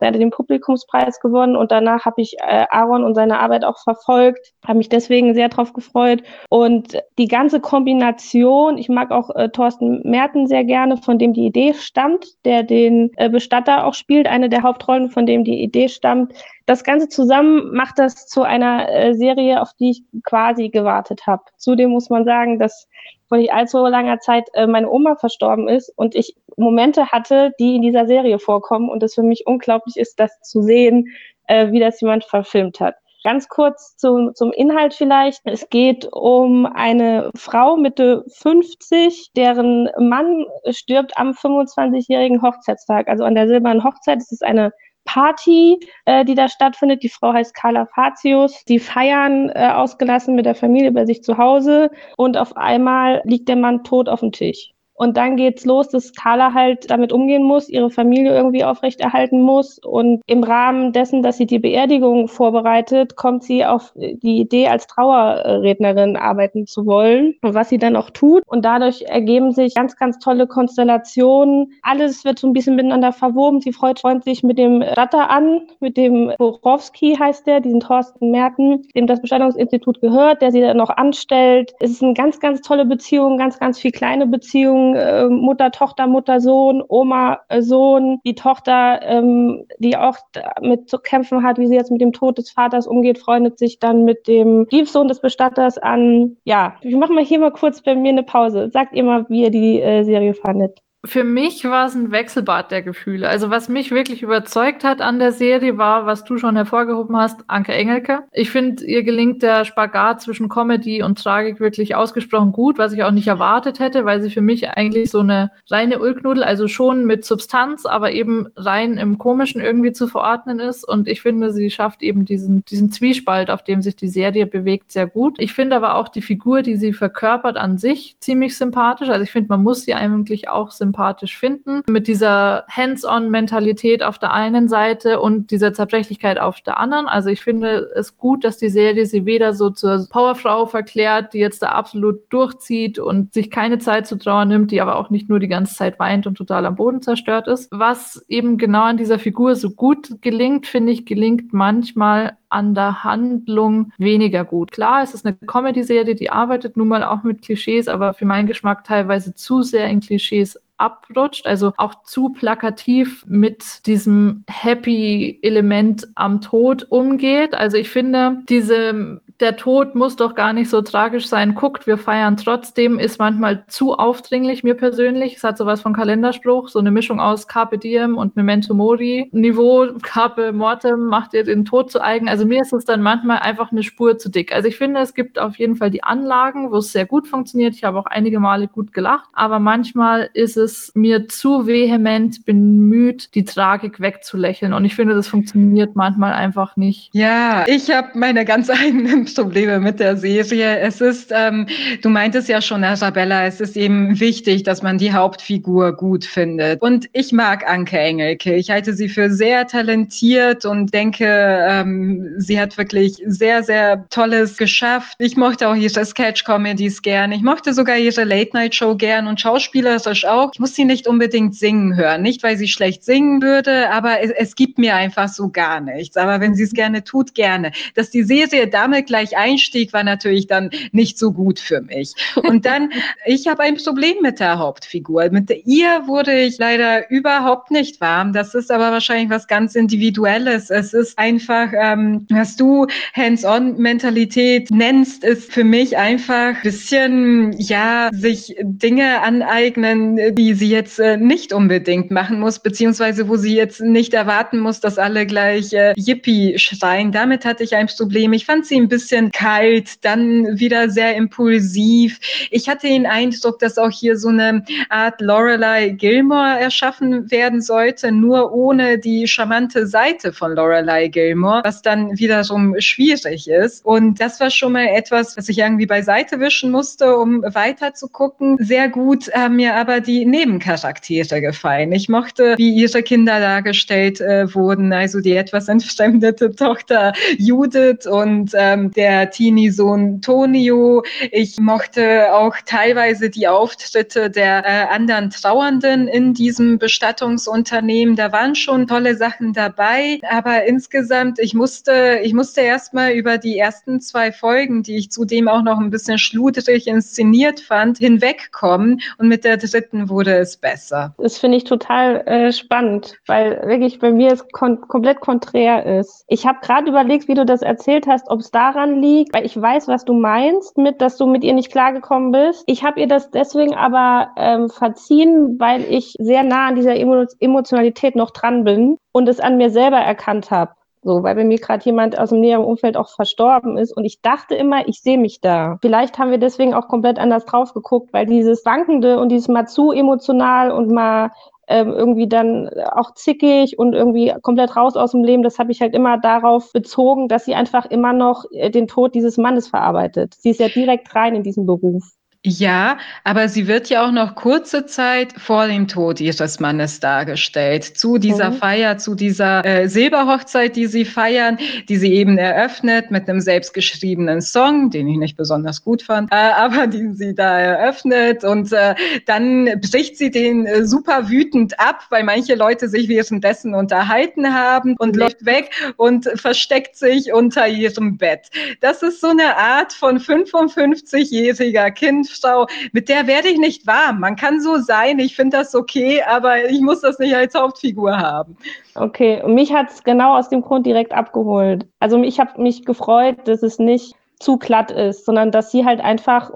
Er 0.00 0.08
hatte 0.08 0.18
den 0.18 0.30
Publikumspreis 0.30 1.20
gewonnen 1.20 1.56
und 1.56 1.70
danach 1.70 2.04
habe 2.04 2.22
ich 2.22 2.36
äh, 2.40 2.66
Aaron 2.70 3.04
und 3.04 3.14
seine 3.14 3.40
Arbeit 3.40 3.64
auch 3.64 3.78
verfolgt, 3.78 4.52
habe 4.66 4.78
mich 4.78 4.88
deswegen 4.88 5.34
sehr 5.34 5.48
drauf 5.48 5.72
gefreut. 5.72 6.22
Und 6.48 6.98
die 7.18 7.28
ganze 7.28 7.60
Kombination, 7.60 8.78
ich 8.78 8.88
mag 8.88 9.10
auch 9.10 9.30
äh, 9.36 9.48
Thorsten 9.48 10.00
Merten 10.08 10.46
sehr 10.46 10.64
gerne, 10.64 10.96
von 10.96 11.18
dem 11.18 11.32
die 11.32 11.46
Idee 11.46 11.74
stammt, 11.74 12.26
der 12.44 12.62
den 12.62 13.10
äh, 13.16 13.28
Bestatter 13.28 13.86
auch 13.86 13.94
spielt, 13.94 14.26
eine 14.26 14.48
der 14.48 14.62
Hauptrollen, 14.62 15.10
von 15.10 15.26
dem 15.26 15.44
die 15.44 15.62
Idee 15.62 15.88
stammt. 15.88 16.32
Das 16.70 16.84
Ganze 16.84 17.08
zusammen 17.08 17.74
macht 17.74 17.98
das 17.98 18.28
zu 18.28 18.44
einer 18.44 18.88
äh, 18.88 19.14
Serie, 19.14 19.60
auf 19.60 19.72
die 19.80 19.90
ich 19.90 20.04
quasi 20.22 20.68
gewartet 20.68 21.26
habe. 21.26 21.42
Zudem 21.56 21.90
muss 21.90 22.10
man 22.10 22.24
sagen, 22.24 22.60
dass 22.60 22.86
vor 23.28 23.38
nicht 23.38 23.52
allzu 23.52 23.78
langer 23.78 24.20
Zeit 24.20 24.44
äh, 24.52 24.68
meine 24.68 24.88
Oma 24.88 25.16
verstorben 25.16 25.66
ist 25.66 25.92
und 25.96 26.14
ich 26.14 26.36
Momente 26.56 27.08
hatte, 27.08 27.50
die 27.58 27.74
in 27.74 27.82
dieser 27.82 28.06
Serie 28.06 28.38
vorkommen 28.38 28.88
und 28.88 29.02
es 29.02 29.16
für 29.16 29.24
mich 29.24 29.48
unglaublich 29.48 29.96
ist, 29.96 30.20
das 30.20 30.40
zu 30.42 30.62
sehen, 30.62 31.08
äh, 31.48 31.72
wie 31.72 31.80
das 31.80 32.00
jemand 32.00 32.22
verfilmt 32.22 32.78
hat. 32.78 32.94
Ganz 33.24 33.48
kurz 33.48 33.96
zum, 33.96 34.36
zum 34.36 34.52
Inhalt 34.52 34.94
vielleicht. 34.94 35.40
Es 35.46 35.70
geht 35.70 36.08
um 36.12 36.66
eine 36.66 37.32
Frau 37.34 37.78
Mitte 37.78 38.24
50, 38.28 39.32
deren 39.34 39.90
Mann 39.98 40.46
stirbt 40.70 41.18
am 41.18 41.32
25-jährigen 41.32 42.42
Hochzeitstag, 42.42 43.08
also 43.08 43.24
an 43.24 43.34
der 43.34 43.48
silbernen 43.48 43.82
Hochzeit. 43.82 44.18
Es 44.18 44.30
ist 44.30 44.44
eine 44.44 44.72
Party, 45.12 45.78
äh, 46.04 46.24
die 46.24 46.36
da 46.36 46.48
stattfindet. 46.48 47.02
Die 47.02 47.08
Frau 47.08 47.32
heißt 47.32 47.54
Carla 47.54 47.86
Fatius. 47.86 48.64
Die 48.66 48.78
feiern 48.78 49.50
äh, 49.50 49.70
ausgelassen 49.74 50.36
mit 50.36 50.46
der 50.46 50.54
Familie 50.54 50.92
bei 50.92 51.04
sich 51.04 51.22
zu 51.24 51.36
Hause 51.36 51.90
und 52.16 52.36
auf 52.36 52.56
einmal 52.56 53.20
liegt 53.24 53.48
der 53.48 53.56
Mann 53.56 53.82
tot 53.82 54.08
auf 54.08 54.20
dem 54.20 54.30
Tisch. 54.30 54.72
Und 55.00 55.16
dann 55.16 55.36
geht's 55.36 55.64
los, 55.64 55.88
dass 55.88 56.12
Carla 56.12 56.52
halt 56.52 56.90
damit 56.90 57.10
umgehen 57.10 57.42
muss, 57.42 57.70
ihre 57.70 57.88
Familie 57.88 58.34
irgendwie 58.34 58.64
aufrechterhalten 58.64 59.40
muss. 59.40 59.78
Und 59.78 60.20
im 60.26 60.44
Rahmen 60.44 60.92
dessen, 60.92 61.22
dass 61.22 61.38
sie 61.38 61.46
die 61.46 61.58
Beerdigung 61.58 62.28
vorbereitet, 62.28 63.16
kommt 63.16 63.42
sie 63.42 63.64
auf 63.64 63.94
die 63.96 64.40
Idee, 64.40 64.68
als 64.68 64.86
Trauerrednerin 64.88 66.18
arbeiten 66.18 66.66
zu 66.66 66.84
wollen. 66.84 67.34
Und 67.40 67.54
was 67.54 67.70
sie 67.70 67.78
dann 67.78 67.96
auch 67.96 68.10
tut. 68.10 68.42
Und 68.46 68.66
dadurch 68.66 69.00
ergeben 69.08 69.52
sich 69.52 69.74
ganz, 69.74 69.96
ganz 69.96 70.18
tolle 70.18 70.46
Konstellationen. 70.46 71.72
Alles 71.80 72.26
wird 72.26 72.38
so 72.38 72.46
ein 72.46 72.52
bisschen 72.52 72.76
miteinander 72.76 73.12
verwoben. 73.12 73.62
Sie 73.62 73.72
freut, 73.72 74.02
sich 74.22 74.42
mit 74.42 74.58
dem 74.58 74.82
Ratter 74.82 75.30
an, 75.30 75.62
mit 75.80 75.96
dem 75.96 76.30
Borowski 76.36 77.16
heißt 77.18 77.46
der, 77.46 77.60
diesen 77.60 77.80
Thorsten 77.80 78.30
Merten, 78.32 78.82
dem 78.94 79.06
das 79.06 79.22
Bestattungsinstitut 79.22 80.02
gehört, 80.02 80.42
der 80.42 80.52
sie 80.52 80.60
dann 80.60 80.76
noch 80.76 80.90
anstellt. 80.90 81.72
Es 81.80 81.90
ist 81.90 82.02
eine 82.02 82.12
ganz, 82.12 82.38
ganz 82.38 82.60
tolle 82.60 82.84
Beziehung, 82.84 83.38
ganz, 83.38 83.58
ganz 83.58 83.78
viel 83.78 83.92
kleine 83.92 84.26
Beziehungen 84.26 84.89
äh, 84.94 85.28
Mutter, 85.28 85.70
Tochter, 85.70 86.06
Mutter, 86.06 86.40
Sohn, 86.40 86.82
Oma, 86.88 87.40
äh, 87.48 87.62
Sohn, 87.62 88.18
die 88.24 88.34
Tochter, 88.34 89.00
ähm, 89.02 89.66
die 89.78 89.96
auch 89.96 90.16
mit 90.60 90.88
zu 90.88 90.98
kämpfen 90.98 91.42
hat, 91.42 91.58
wie 91.58 91.66
sie 91.66 91.74
jetzt 91.74 91.90
mit 91.90 92.00
dem 92.00 92.12
Tod 92.12 92.38
des 92.38 92.50
Vaters 92.50 92.86
umgeht, 92.86 93.18
freundet 93.18 93.58
sich 93.58 93.78
dann 93.78 94.04
mit 94.04 94.26
dem 94.28 94.66
Stiefsohn 94.66 95.08
des 95.08 95.20
Bestatters 95.20 95.78
an. 95.78 96.36
Ja, 96.44 96.76
ich 96.82 96.94
mache 96.94 97.12
mal 97.12 97.24
hier 97.24 97.38
mal 97.38 97.52
kurz 97.52 97.82
bei 97.82 97.94
mir 97.94 98.10
eine 98.10 98.22
Pause. 98.22 98.70
Sagt 98.72 98.94
ihr 98.94 99.04
mal, 99.04 99.26
wie 99.28 99.42
ihr 99.42 99.50
die 99.50 99.80
äh, 99.80 100.02
Serie 100.04 100.34
fandet. 100.34 100.80
Für 101.06 101.24
mich 101.24 101.64
war 101.64 101.86
es 101.86 101.94
ein 101.94 102.10
Wechselbad 102.10 102.70
der 102.70 102.82
Gefühle. 102.82 103.26
Also 103.26 103.48
was 103.48 103.70
mich 103.70 103.90
wirklich 103.90 104.22
überzeugt 104.22 104.84
hat 104.84 105.00
an 105.00 105.18
der 105.18 105.32
Serie 105.32 105.78
war, 105.78 106.04
was 106.04 106.24
du 106.24 106.36
schon 106.36 106.56
hervorgehoben 106.56 107.16
hast, 107.16 107.40
Anke 107.46 107.72
Engelke. 107.72 108.24
Ich 108.32 108.50
finde, 108.50 108.84
ihr 108.84 109.02
gelingt 109.02 109.42
der 109.42 109.64
Spagat 109.64 110.20
zwischen 110.20 110.50
Comedy 110.50 111.02
und 111.02 111.16
Tragik 111.16 111.58
wirklich 111.58 111.94
ausgesprochen 111.94 112.52
gut, 112.52 112.76
was 112.76 112.92
ich 112.92 113.02
auch 113.02 113.12
nicht 113.12 113.28
erwartet 113.28 113.80
hätte, 113.80 114.04
weil 114.04 114.20
sie 114.20 114.28
für 114.28 114.42
mich 114.42 114.68
eigentlich 114.68 115.10
so 115.10 115.20
eine 115.20 115.50
reine 115.70 116.00
Ulknudel, 116.00 116.44
also 116.44 116.68
schon 116.68 117.06
mit 117.06 117.24
Substanz, 117.24 117.86
aber 117.86 118.12
eben 118.12 118.48
rein 118.56 118.98
im 118.98 119.16
Komischen 119.16 119.62
irgendwie 119.62 119.92
zu 119.92 120.06
verordnen 120.06 120.60
ist. 120.60 120.86
Und 120.86 121.08
ich 121.08 121.22
finde, 121.22 121.50
sie 121.50 121.70
schafft 121.70 122.02
eben 122.02 122.26
diesen, 122.26 122.62
diesen 122.66 122.92
Zwiespalt, 122.92 123.48
auf 123.48 123.64
dem 123.64 123.80
sich 123.80 123.96
die 123.96 124.08
Serie 124.08 124.44
bewegt, 124.44 124.92
sehr 124.92 125.06
gut. 125.06 125.36
Ich 125.38 125.54
finde 125.54 125.76
aber 125.76 125.94
auch 125.94 126.08
die 126.08 126.20
Figur, 126.20 126.60
die 126.60 126.76
sie 126.76 126.92
verkörpert, 126.92 127.56
an 127.56 127.78
sich 127.78 128.16
ziemlich 128.20 128.58
sympathisch. 128.58 129.08
Also 129.08 129.22
ich 129.22 129.32
finde, 129.32 129.48
man 129.48 129.62
muss 129.62 129.86
sie 129.86 129.94
eigentlich 129.94 130.50
auch 130.50 130.70
sympathisch 130.70 130.89
sympathisch 130.90 131.38
finden. 131.38 131.82
Mit 131.88 132.08
dieser 132.08 132.64
Hands-on-Mentalität 132.68 134.02
auf 134.02 134.18
der 134.18 134.32
einen 134.32 134.68
Seite 134.68 135.20
und 135.20 135.52
dieser 135.52 135.72
Zerbrechlichkeit 135.72 136.40
auf 136.40 136.60
der 136.60 136.78
anderen. 136.78 137.06
Also 137.06 137.30
ich 137.30 137.42
finde 137.42 137.90
es 137.94 138.16
gut, 138.16 138.44
dass 138.44 138.58
die 138.58 138.68
Serie 138.68 139.06
sie 139.06 139.24
weder 139.24 139.54
so 139.54 139.70
zur 139.70 140.06
Powerfrau 140.10 140.66
verklärt, 140.66 141.32
die 141.32 141.38
jetzt 141.38 141.62
da 141.62 141.68
absolut 141.68 142.20
durchzieht 142.30 142.98
und 142.98 143.32
sich 143.32 143.50
keine 143.50 143.78
Zeit 143.78 144.06
zu 144.06 144.18
trauern 144.18 144.48
nimmt, 144.48 144.72
die 144.72 144.80
aber 144.80 144.96
auch 144.96 145.10
nicht 145.10 145.28
nur 145.28 145.38
die 145.38 145.48
ganze 145.48 145.76
Zeit 145.76 145.98
weint 146.00 146.26
und 146.26 146.34
total 146.34 146.66
am 146.66 146.74
Boden 146.74 147.02
zerstört 147.02 147.46
ist. 147.46 147.68
Was 147.70 148.24
eben 148.28 148.58
genau 148.58 148.82
an 148.82 148.96
dieser 148.96 149.18
Figur 149.18 149.54
so 149.54 149.70
gut 149.70 150.20
gelingt, 150.20 150.66
finde 150.66 150.92
ich, 150.92 151.06
gelingt 151.06 151.52
manchmal 151.52 152.36
an 152.50 152.74
der 152.74 153.04
Handlung 153.04 153.92
weniger 153.98 154.44
gut. 154.44 154.72
Klar, 154.72 155.02
es 155.02 155.14
ist 155.14 155.24
eine 155.24 155.36
Comedy-Serie, 155.36 156.14
die 156.14 156.30
arbeitet 156.30 156.76
nun 156.76 156.88
mal 156.88 157.02
auch 157.04 157.22
mit 157.22 157.42
Klischees, 157.42 157.88
aber 157.88 158.12
für 158.14 158.26
meinen 158.26 158.46
Geschmack 158.46 158.84
teilweise 158.84 159.34
zu 159.34 159.62
sehr 159.62 159.88
in 159.88 160.00
Klischees 160.00 160.58
abrutscht, 160.76 161.46
also 161.46 161.72
auch 161.76 162.02
zu 162.04 162.30
plakativ 162.30 163.24
mit 163.26 163.86
diesem 163.86 164.44
Happy-Element 164.48 166.08
am 166.14 166.40
Tod 166.40 166.86
umgeht. 166.88 167.54
Also 167.54 167.76
ich 167.76 167.90
finde, 167.90 168.42
diese 168.48 169.20
der 169.40 169.56
Tod 169.56 169.94
muss 169.94 170.16
doch 170.16 170.34
gar 170.34 170.52
nicht 170.52 170.68
so 170.68 170.82
tragisch 170.82 171.26
sein. 171.28 171.54
Guckt, 171.54 171.86
wir 171.86 171.96
feiern 171.96 172.36
trotzdem, 172.36 172.98
ist 172.98 173.18
manchmal 173.18 173.64
zu 173.68 173.94
aufdringlich, 173.94 174.62
mir 174.62 174.74
persönlich. 174.74 175.36
Es 175.36 175.44
hat 175.44 175.56
sowas 175.56 175.80
von 175.80 175.94
Kalenderspruch, 175.94 176.68
so 176.68 176.78
eine 176.78 176.90
Mischung 176.90 177.20
aus 177.20 177.48
Carpe 177.48 177.78
Diem 177.78 178.16
und 178.18 178.36
Memento 178.36 178.74
Mori. 178.74 179.28
Niveau 179.32 179.86
Carpe 180.02 180.52
Mortem 180.52 181.06
macht 181.06 181.32
ihr 181.34 181.44
den 181.44 181.64
Tod 181.64 181.90
zu 181.90 182.02
eigen. 182.02 182.28
Also 182.28 182.44
mir 182.44 182.60
ist 182.60 182.72
es 182.72 182.84
dann 182.84 183.00
manchmal 183.00 183.38
einfach 183.38 183.72
eine 183.72 183.82
Spur 183.82 184.18
zu 184.18 184.28
dick. 184.28 184.52
Also 184.54 184.68
ich 184.68 184.76
finde, 184.76 185.00
es 185.00 185.14
gibt 185.14 185.38
auf 185.38 185.56
jeden 185.56 185.76
Fall 185.76 185.90
die 185.90 186.02
Anlagen, 186.02 186.70
wo 186.70 186.76
es 186.76 186.92
sehr 186.92 187.06
gut 187.06 187.26
funktioniert. 187.26 187.74
Ich 187.74 187.84
habe 187.84 187.98
auch 187.98 188.06
einige 188.06 188.40
Male 188.40 188.68
gut 188.68 188.92
gelacht, 188.92 189.30
aber 189.32 189.58
manchmal 189.58 190.28
ist 190.34 190.56
es 190.56 190.92
mir 190.94 191.28
zu 191.28 191.66
vehement 191.66 192.44
bemüht, 192.44 193.34
die 193.34 193.44
Tragik 193.44 194.00
wegzulächeln. 194.00 194.74
Und 194.74 194.84
ich 194.84 194.94
finde, 194.94 195.14
das 195.14 195.28
funktioniert 195.28 195.96
manchmal 195.96 196.32
einfach 196.34 196.76
nicht. 196.76 197.10
Ja, 197.12 197.64
ich 197.66 197.90
habe 197.90 198.10
meine 198.14 198.44
ganz 198.44 198.68
eigenen 198.68 199.29
Probleme 199.34 199.80
mit 199.80 200.00
der 200.00 200.16
Serie. 200.16 200.78
Es 200.80 201.00
ist, 201.00 201.32
ähm, 201.34 201.66
du 202.02 202.08
meintest 202.08 202.48
ja 202.48 202.60
schon, 202.60 202.82
Isabella, 202.82 203.46
es 203.46 203.60
ist 203.60 203.76
eben 203.76 204.18
wichtig, 204.20 204.62
dass 204.62 204.82
man 204.82 204.98
die 204.98 205.12
Hauptfigur 205.12 205.96
gut 205.96 206.24
findet. 206.24 206.80
Und 206.80 207.08
ich 207.12 207.32
mag 207.32 207.68
Anke 207.68 207.98
Engelke. 207.98 208.54
Ich 208.54 208.70
halte 208.70 208.94
sie 208.94 209.08
für 209.08 209.30
sehr 209.30 209.66
talentiert 209.66 210.64
und 210.64 210.92
denke, 210.94 211.26
ähm, 211.26 212.34
sie 212.38 212.58
hat 212.58 212.78
wirklich 212.78 213.22
sehr, 213.26 213.62
sehr 213.62 214.04
Tolles 214.10 214.56
geschafft. 214.56 215.16
Ich 215.18 215.36
mochte 215.36 215.68
auch 215.68 215.74
ihre 215.74 216.04
Sketch-Comedies 216.04 217.02
gern. 217.02 217.32
Ich 217.32 217.42
mochte 217.42 217.74
sogar 217.74 217.98
ihre 217.98 218.24
Late-Night-Show 218.24 218.96
gern 218.96 219.26
und 219.26 219.40
schauspielerisch 219.40 220.24
auch. 220.24 220.50
Ich 220.54 220.60
muss 220.60 220.74
sie 220.74 220.84
nicht 220.84 221.06
unbedingt 221.06 221.54
singen 221.54 221.96
hören. 221.96 222.22
Nicht, 222.22 222.42
weil 222.42 222.56
sie 222.56 222.68
schlecht 222.68 223.04
singen 223.04 223.42
würde, 223.42 223.90
aber 223.90 224.20
es, 224.22 224.30
es 224.30 224.56
gibt 224.56 224.78
mir 224.78 224.94
einfach 224.94 225.28
so 225.28 225.50
gar 225.50 225.80
nichts. 225.80 226.16
Aber 226.16 226.40
wenn 226.40 226.54
sie 226.54 226.62
es 226.62 226.72
gerne 226.72 227.04
tut, 227.04 227.34
gerne. 227.34 227.72
Dass 227.94 228.10
die 228.10 228.22
Serie 228.22 228.66
damit 228.66 229.06
gleich 229.06 229.19
Einstieg 229.36 229.92
war 229.92 230.04
natürlich 230.04 230.46
dann 230.46 230.70
nicht 230.92 231.18
so 231.18 231.32
gut 231.32 231.60
für 231.60 231.80
mich. 231.80 232.14
Und 232.36 232.66
dann, 232.66 232.90
ich 233.24 233.46
habe 233.46 233.62
ein 233.62 233.76
Problem 233.76 234.16
mit 234.22 234.40
der 234.40 234.58
Hauptfigur. 234.58 235.30
Mit 235.30 235.50
ihr 235.66 236.06
wurde 236.06 236.40
ich 236.40 236.58
leider 236.58 237.10
überhaupt 237.10 237.70
nicht 237.70 238.00
warm. 238.00 238.32
Das 238.32 238.54
ist 238.54 238.70
aber 238.70 238.90
wahrscheinlich 238.92 239.30
was 239.30 239.46
ganz 239.46 239.74
Individuelles. 239.74 240.70
Es 240.70 240.92
ist 240.92 241.18
einfach, 241.18 241.68
ähm, 241.72 242.26
was 242.30 242.56
du 242.56 242.86
Hands-on-Mentalität 243.14 244.70
nennst, 244.70 245.24
ist 245.24 245.52
für 245.52 245.64
mich 245.64 245.96
einfach 245.96 246.56
ein 246.56 246.62
bisschen, 246.62 247.52
ja, 247.58 248.10
sich 248.12 248.56
Dinge 248.62 249.20
aneignen, 249.22 250.34
die 250.34 250.54
sie 250.54 250.70
jetzt 250.70 250.98
äh, 250.98 251.16
nicht 251.16 251.52
unbedingt 251.52 252.10
machen 252.10 252.40
muss, 252.40 252.58
beziehungsweise 252.58 253.28
wo 253.28 253.36
sie 253.36 253.54
jetzt 253.54 253.80
nicht 253.80 254.14
erwarten 254.14 254.58
muss, 254.58 254.80
dass 254.80 254.98
alle 254.98 255.26
gleich 255.26 255.72
äh, 255.72 255.92
Yippie 255.96 256.58
schreien. 256.58 257.12
Damit 257.12 257.44
hatte 257.44 257.64
ich 257.64 257.74
ein 257.74 257.86
Problem. 257.86 258.32
Ich 258.32 258.46
fand 258.46 258.66
sie 258.66 258.76
ein 258.76 258.88
bisschen 258.88 259.09
bisschen 259.10 259.32
kalt, 259.32 260.04
dann 260.04 260.58
wieder 260.58 260.88
sehr 260.88 261.16
impulsiv. 261.16 262.20
Ich 262.50 262.68
hatte 262.68 262.86
den 262.86 263.06
Eindruck, 263.06 263.58
dass 263.58 263.76
auch 263.76 263.90
hier 263.90 264.16
so 264.16 264.28
eine 264.28 264.64
Art 264.88 265.20
Lorelei 265.20 265.88
Gilmore 265.88 266.60
erschaffen 266.60 267.28
werden 267.30 267.60
sollte, 267.60 268.12
nur 268.12 268.52
ohne 268.52 268.98
die 268.98 269.26
charmante 269.26 269.86
Seite 269.88 270.32
von 270.32 270.54
Lorelei 270.54 271.08
Gilmore, 271.08 271.62
was 271.64 271.82
dann 271.82 272.16
wiederum 272.18 272.76
schwierig 272.78 273.48
ist. 273.48 273.84
Und 273.84 274.20
das 274.20 274.38
war 274.38 274.50
schon 274.50 274.72
mal 274.72 274.86
etwas, 274.86 275.36
was 275.36 275.48
ich 275.48 275.58
irgendwie 275.58 275.86
beiseite 275.86 276.38
wischen 276.38 276.70
musste, 276.70 277.16
um 277.16 277.42
weiter 277.42 277.94
zu 277.94 278.08
gucken. 278.08 278.58
Sehr 278.60 278.88
gut 278.88 279.32
haben 279.34 279.56
mir 279.56 279.74
aber 279.74 280.00
die 280.00 280.24
Nebencharaktere 280.24 281.40
gefallen. 281.40 281.90
Ich 281.92 282.08
mochte, 282.08 282.54
wie 282.58 282.70
ihre 282.70 283.02
Kinder 283.02 283.40
dargestellt 283.40 284.20
äh, 284.20 284.54
wurden, 284.54 284.92
also 284.92 285.20
die 285.20 285.34
etwas 285.34 285.68
entfremdete 285.80 286.54
Tochter 286.54 287.12
Judith 287.38 288.06
und 288.06 288.52
ähm, 288.54 288.89
der 288.96 289.30
Teenie-Sohn 289.30 290.20
Tonio. 290.20 291.02
Ich 291.30 291.58
mochte 291.58 292.34
auch 292.34 292.56
teilweise 292.66 293.30
die 293.30 293.48
Auftritte 293.48 294.30
der 294.30 294.64
äh, 294.64 294.94
anderen 294.94 295.30
Trauernden 295.30 296.08
in 296.08 296.34
diesem 296.34 296.78
Bestattungsunternehmen. 296.78 298.16
Da 298.16 298.32
waren 298.32 298.54
schon 298.54 298.86
tolle 298.86 299.16
Sachen 299.16 299.52
dabei, 299.52 300.20
aber 300.28 300.64
insgesamt, 300.64 301.38
ich 301.38 301.54
musste, 301.54 302.20
ich 302.22 302.34
musste 302.34 302.60
erstmal 302.60 303.12
über 303.12 303.38
die 303.38 303.58
ersten 303.58 304.00
zwei 304.00 304.32
Folgen, 304.32 304.82
die 304.82 304.96
ich 304.96 305.10
zudem 305.10 305.48
auch 305.48 305.62
noch 305.62 305.78
ein 305.78 305.90
bisschen 305.90 306.18
schludrig 306.18 306.86
inszeniert 306.86 307.60
fand, 307.60 307.98
hinwegkommen 307.98 309.00
und 309.18 309.28
mit 309.28 309.44
der 309.44 309.56
dritten 309.56 310.08
wurde 310.08 310.36
es 310.36 310.56
besser. 310.56 311.14
Das 311.18 311.38
finde 311.38 311.58
ich 311.58 311.64
total 311.64 312.26
äh, 312.26 312.52
spannend, 312.52 313.18
weil 313.26 313.62
wirklich 313.66 313.98
bei 313.98 314.10
mir 314.10 314.32
es 314.32 314.46
kon 314.48 314.80
komplett 314.80 315.20
konträr 315.20 316.00
ist. 316.00 316.24
Ich 316.28 316.46
habe 316.46 316.58
gerade 316.62 316.88
überlegt, 316.88 317.28
wie 317.28 317.34
du 317.34 317.44
das 317.44 317.62
erzählt 317.62 318.06
hast, 318.06 318.28
ob 318.28 318.40
es 318.40 318.50
daran 318.50 318.79
liegt, 318.86 319.34
weil 319.34 319.46
ich 319.46 319.60
weiß, 319.60 319.88
was 319.88 320.04
du 320.04 320.12
meinst, 320.12 320.78
mit, 320.78 321.00
dass 321.00 321.16
du 321.16 321.26
mit 321.26 321.44
ihr 321.44 321.54
nicht 321.54 321.70
klargekommen 321.70 322.32
bist. 322.32 322.64
Ich 322.66 322.84
habe 322.84 323.00
ihr 323.00 323.08
das 323.08 323.30
deswegen 323.30 323.74
aber 323.74 324.30
ähm, 324.36 324.68
verziehen, 324.68 325.56
weil 325.58 325.82
ich 325.82 326.14
sehr 326.18 326.42
nah 326.42 326.68
an 326.68 326.74
dieser 326.74 326.96
Emo 326.96 327.24
Emotionalität 327.38 328.16
noch 328.16 328.30
dran 328.30 328.64
bin 328.64 328.96
und 329.12 329.28
es 329.28 329.40
an 329.40 329.56
mir 329.56 329.70
selber 329.70 329.98
erkannt 329.98 330.50
habe. 330.50 330.72
So, 331.02 331.22
weil 331.22 331.34
bei 331.34 331.44
mir 331.44 331.58
gerade 331.58 331.82
jemand 331.84 332.18
aus 332.18 332.28
dem 332.28 332.40
näheren 332.40 332.64
Umfeld 332.64 332.96
auch 332.96 333.08
verstorben 333.08 333.78
ist 333.78 333.96
und 333.96 334.04
ich 334.04 334.20
dachte 334.20 334.54
immer, 334.54 334.86
ich 334.86 335.00
sehe 335.00 335.16
mich 335.16 335.40
da. 335.40 335.78
Vielleicht 335.80 336.18
haben 336.18 336.30
wir 336.30 336.36
deswegen 336.36 336.74
auch 336.74 336.88
komplett 336.88 337.18
anders 337.18 337.46
drauf 337.46 337.72
geguckt, 337.72 338.12
weil 338.12 338.26
dieses 338.26 338.66
Wankende 338.66 339.18
und 339.18 339.30
dieses 339.30 339.48
mal 339.48 339.66
zu 339.66 339.92
emotional 339.92 340.70
und 340.70 340.90
mal 340.90 341.30
ähm, 341.70 341.92
irgendwie 341.92 342.28
dann 342.28 342.68
auch 342.92 343.14
zickig 343.14 343.78
und 343.78 343.94
irgendwie 343.94 344.34
komplett 344.42 344.76
raus 344.76 344.96
aus 344.96 345.12
dem 345.12 345.24
Leben. 345.24 345.42
Das 345.42 345.58
habe 345.58 345.72
ich 345.72 345.80
halt 345.80 345.94
immer 345.94 346.18
darauf 346.18 346.72
bezogen, 346.72 347.28
dass 347.28 347.44
sie 347.44 347.54
einfach 347.54 347.86
immer 347.86 348.12
noch 348.12 348.44
äh, 348.52 348.70
den 348.70 348.88
Tod 348.88 349.14
dieses 349.14 349.38
Mannes 349.38 349.68
verarbeitet. 349.68 350.34
Sie 350.38 350.50
ist 350.50 350.60
ja 350.60 350.68
direkt 350.68 351.14
rein 351.14 351.36
in 351.36 351.44
diesen 351.44 351.66
Beruf. 351.66 352.19
Ja, 352.42 352.96
aber 353.22 353.50
sie 353.50 353.68
wird 353.68 353.90
ja 353.90 354.02
auch 354.02 354.12
noch 354.12 354.34
kurze 354.34 354.86
Zeit 354.86 355.34
vor 355.36 355.66
dem 355.66 355.88
Tod 355.88 356.20
ihres 356.20 356.58
Mannes 356.58 356.98
dargestellt. 356.98 357.84
Zu 357.84 358.16
dieser 358.16 358.48
mhm. 358.48 358.54
Feier, 358.54 358.96
zu 358.96 359.14
dieser 359.14 359.62
äh, 359.66 359.88
Silberhochzeit, 359.90 360.74
die 360.74 360.86
sie 360.86 361.04
feiern, 361.04 361.58
die 361.90 361.98
sie 361.98 362.14
eben 362.14 362.38
eröffnet 362.38 363.10
mit 363.10 363.28
einem 363.28 363.42
selbstgeschriebenen 363.42 364.40
Song, 364.40 364.88
den 364.88 365.06
ich 365.08 365.18
nicht 365.18 365.36
besonders 365.36 365.84
gut 365.84 366.02
fand, 366.02 366.32
äh, 366.32 366.36
aber 366.36 366.86
den 366.86 367.14
sie 367.14 367.34
da 367.34 367.58
eröffnet. 367.58 368.42
Und 368.42 368.72
äh, 368.72 368.94
dann 369.26 369.66
bricht 369.90 370.16
sie 370.16 370.30
den 370.30 370.64
äh, 370.64 370.86
super 370.86 371.28
wütend 371.28 371.78
ab, 371.78 372.06
weil 372.08 372.24
manche 372.24 372.54
Leute 372.54 372.88
sich 372.88 373.10
währenddessen 373.10 373.74
unterhalten 373.74 374.54
haben 374.54 374.96
und 374.98 375.14
mhm. 375.14 375.20
läuft 375.20 375.44
weg 375.44 375.72
und 375.98 376.24
versteckt 376.36 376.96
sich 376.96 377.34
unter 377.34 377.68
ihrem 377.68 378.16
Bett. 378.16 378.48
Das 378.80 379.02
ist 379.02 379.20
so 379.20 379.28
eine 379.28 379.58
Art 379.58 379.92
von 379.92 380.18
55-jähriger 380.18 381.90
Kind 381.90 382.29
Frau, 382.30 382.66
mit 382.92 383.08
der 383.08 383.26
werde 383.26 383.48
ich 383.48 383.58
nicht 383.58 383.86
warm. 383.86 384.20
Man 384.20 384.36
kann 384.36 384.60
so 384.60 384.78
sein, 384.78 385.18
ich 385.18 385.36
finde 385.36 385.58
das 385.58 385.74
okay, 385.74 386.22
aber 386.22 386.64
ich 386.68 386.80
muss 386.80 387.00
das 387.00 387.18
nicht 387.18 387.34
als 387.34 387.54
Hauptfigur 387.54 388.16
haben. 388.16 388.56
Okay, 388.94 389.42
und 389.42 389.54
mich 389.54 389.72
hat 389.72 389.90
es 389.90 390.02
genau 390.02 390.36
aus 390.36 390.48
dem 390.48 390.62
Grund 390.62 390.86
direkt 390.86 391.12
abgeholt. 391.12 391.86
Also 391.98 392.22
ich 392.22 392.40
habe 392.40 392.60
mich 392.60 392.84
gefreut, 392.84 393.36
dass 393.44 393.62
es 393.62 393.78
nicht 393.78 394.14
zu 394.40 394.56
glatt 394.56 394.90
ist, 394.90 395.26
sondern 395.26 395.50
dass 395.50 395.70
sie 395.70 395.84
halt 395.84 396.00
einfach, 396.00 396.50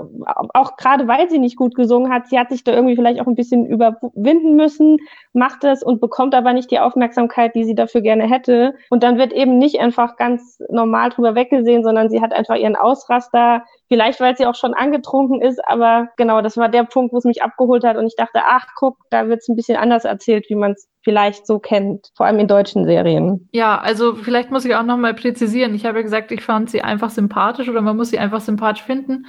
auch 0.55 0.77
gerade 0.79 1.07
weil 1.07 1.29
sie 1.29 1.39
nicht 1.39 1.57
gut 1.57 1.75
gesungen 1.75 2.11
hat, 2.11 2.29
sie 2.29 2.39
hat 2.39 2.49
sich 2.49 2.65
da 2.65 2.73
irgendwie 2.73 2.97
vielleicht 2.97 3.21
auch 3.21 3.27
ein 3.27 3.35
bisschen 3.35 3.67
überwinden 3.67 4.57
müssen, 4.57 4.97
macht 5.35 5.65
es 5.65 5.83
und 5.83 6.01
bekommt 6.01 6.35
aber 6.35 6.55
nicht 6.55 6.71
die 6.71 6.79
Aufmerksamkeit, 6.79 7.55
die 7.55 7.65
sie 7.65 7.75
dafür 7.75 8.01
gerne 8.01 8.25
hätte. 8.25 8.75
Und 8.89 9.03
dann 9.03 9.19
wird 9.19 9.35
eben 9.35 9.59
nicht 9.59 9.81
einfach 9.81 10.17
ganz 10.17 10.59
normal 10.71 11.11
drüber 11.11 11.35
weggesehen, 11.35 11.85
sondern 11.85 12.09
sie 12.09 12.23
hat 12.23 12.33
einfach 12.33 12.57
ihren 12.57 12.75
Ausraster, 12.75 13.65
vielleicht 13.89 14.21
weil 14.21 14.37
sie 14.37 14.47
auch 14.47 14.55
schon 14.55 14.75
angetrunken 14.75 15.41
ist, 15.41 15.61
aber 15.67 16.09
genau, 16.17 16.41
das 16.43 16.57
war 16.57 16.69
der 16.69 16.85
Punkt, 16.85 17.13
wo 17.13 17.19
es 17.19 17.25
mich 17.25 17.43
abgeholt 17.43 17.85
hat 17.85 17.97
und 17.97 18.07
ich 18.07 18.17
dachte, 18.17 18.41
ach 18.47 18.67
guck, 18.77 18.97
da 19.11 19.29
wird 19.29 19.41
es 19.41 19.49
ein 19.49 19.57
bisschen 19.57 19.77
anders 19.77 20.05
erzählt, 20.05 20.47
wie 20.49 20.55
man 20.55 20.73
es 20.73 20.89
vielleicht 21.03 21.47
so 21.47 21.59
kennt, 21.59 22.09
vor 22.17 22.27
allem 22.27 22.39
in 22.39 22.49
deutschen 22.49 22.87
Serien. 22.87 23.49
Ja, 23.53 23.79
also 23.79 24.15
vielleicht 24.15 24.51
muss 24.51 24.65
ich 24.65 24.75
auch 24.75 24.83
nochmal 24.83 25.15
präzisieren. 25.15 25.75
Ich 25.75 25.85
habe 25.85 25.99
ja 25.99 26.03
gesagt, 26.03 26.33
ich 26.33 26.43
fand 26.43 26.71
sie 26.71 26.83
einfach 26.83 27.11
sympathisch 27.11 27.69
oder 27.69 27.83
man 27.83 27.97
muss 27.97 28.11
sie 28.11 28.19
einfach 28.19 28.41
sympathisch 28.41 28.85
finden. 28.85 29.27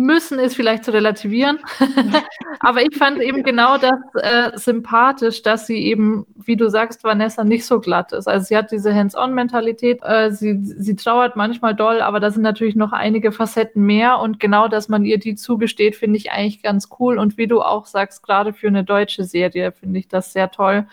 Müssen 0.00 0.38
ist 0.38 0.56
vielleicht 0.56 0.84
zu 0.84 0.92
relativieren. 0.92 1.58
Aber 2.60 2.82
ich 2.82 2.96
fand 2.96 3.20
eben 3.20 3.42
genau 3.42 3.76
das 3.76 3.92
äh, 4.14 4.56
sympathisch, 4.56 5.42
dass 5.42 5.66
sie 5.66 5.84
eben, 5.84 6.26
wie 6.36 6.56
du 6.56 6.68
sagst, 6.70 7.04
Vanessa, 7.04 7.44
nicht 7.44 7.66
so 7.66 7.80
glatt 7.80 8.12
ist. 8.12 8.26
Also 8.26 8.46
sie 8.46 8.56
hat 8.56 8.72
diese 8.72 8.94
Hands-on-Mentalität, 8.94 10.00
äh, 10.02 10.30
sie, 10.32 10.58
sie 10.62 10.96
trauert 10.96 11.36
manchmal 11.36 11.74
doll, 11.74 12.00
aber 12.00 12.18
da 12.18 12.30
sind 12.30 12.42
natürlich 12.42 12.76
noch 12.76 12.92
einige 12.92 13.30
Facetten 13.30 13.84
mehr 13.84 14.18
und 14.18 14.40
genau, 14.40 14.68
dass 14.68 14.88
man 14.88 15.04
ihr 15.04 15.18
die 15.18 15.34
zugesteht, 15.34 15.96
finde 15.96 16.16
ich 16.16 16.32
eigentlich 16.32 16.62
ganz 16.62 16.88
cool. 16.98 17.18
Und 17.18 17.36
wie 17.36 17.46
du 17.46 17.60
auch 17.60 17.86
sagst, 17.86 18.22
gerade 18.22 18.52
für 18.52 18.68
eine 18.68 18.84
deutsche 18.84 19.24
Serie 19.24 19.72
finde 19.72 19.98
ich 19.98 20.08
das 20.08 20.32
sehr 20.32 20.50
toll, 20.50 20.86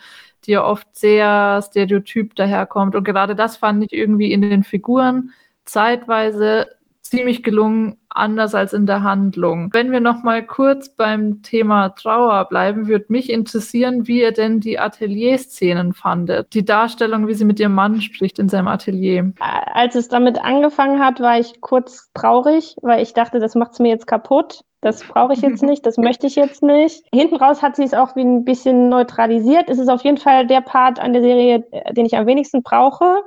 die 0.44 0.52
ja 0.52 0.64
oft 0.64 0.86
sehr 0.92 1.62
stereotyp 1.62 2.34
daherkommt. 2.34 2.94
Und 2.94 3.04
gerade 3.04 3.34
das 3.34 3.56
fand 3.56 3.82
ich 3.84 3.92
irgendwie 3.92 4.32
in 4.32 4.42
den 4.42 4.64
Figuren 4.64 5.32
zeitweise 5.64 6.77
ziemlich 7.10 7.42
gelungen, 7.42 7.96
anders 8.10 8.54
als 8.54 8.72
in 8.72 8.86
der 8.86 9.02
Handlung. 9.02 9.70
Wenn 9.72 9.92
wir 9.92 10.00
noch 10.00 10.22
mal 10.22 10.44
kurz 10.44 10.88
beim 10.88 11.42
Thema 11.42 11.90
Trauer 11.90 12.46
bleiben, 12.46 12.88
würde 12.88 13.06
mich 13.08 13.30
interessieren, 13.30 14.06
wie 14.06 14.20
ihr 14.20 14.32
denn 14.32 14.60
die 14.60 14.78
Atelierszenen 14.78 15.92
fandet. 15.92 16.54
Die 16.54 16.64
Darstellung, 16.64 17.28
wie 17.28 17.34
sie 17.34 17.44
mit 17.44 17.60
ihrem 17.60 17.74
Mann 17.74 18.00
spricht 18.00 18.38
in 18.38 18.48
seinem 18.48 18.68
Atelier. 18.68 19.32
Als 19.38 19.94
es 19.94 20.08
damit 20.08 20.42
angefangen 20.42 21.00
hat, 21.00 21.20
war 21.20 21.38
ich 21.38 21.60
kurz 21.60 22.10
traurig, 22.14 22.76
weil 22.82 23.02
ich 23.02 23.14
dachte, 23.14 23.38
das 23.38 23.54
macht 23.54 23.72
es 23.72 23.78
mir 23.78 23.88
jetzt 23.88 24.06
kaputt. 24.06 24.62
Das 24.80 25.02
brauche 25.02 25.32
ich 25.32 25.40
jetzt 25.40 25.62
nicht, 25.64 25.86
das 25.86 25.96
möchte 25.96 26.26
ich 26.26 26.36
jetzt 26.36 26.62
nicht. 26.62 27.04
Hinten 27.12 27.36
raus 27.36 27.62
hat 27.62 27.76
sie 27.76 27.84
es 27.84 27.94
auch 27.94 28.16
wie 28.16 28.24
ein 28.24 28.44
bisschen 28.44 28.88
neutralisiert. 28.88 29.68
Es 29.68 29.78
ist 29.78 29.88
auf 29.88 30.02
jeden 30.02 30.18
Fall 30.18 30.46
der 30.46 30.60
Part 30.60 31.00
an 31.00 31.12
der 31.12 31.22
Serie, 31.22 31.64
äh, 31.70 31.92
den 31.94 32.06
ich 32.06 32.16
am 32.16 32.26
wenigsten 32.26 32.62
brauche 32.62 33.22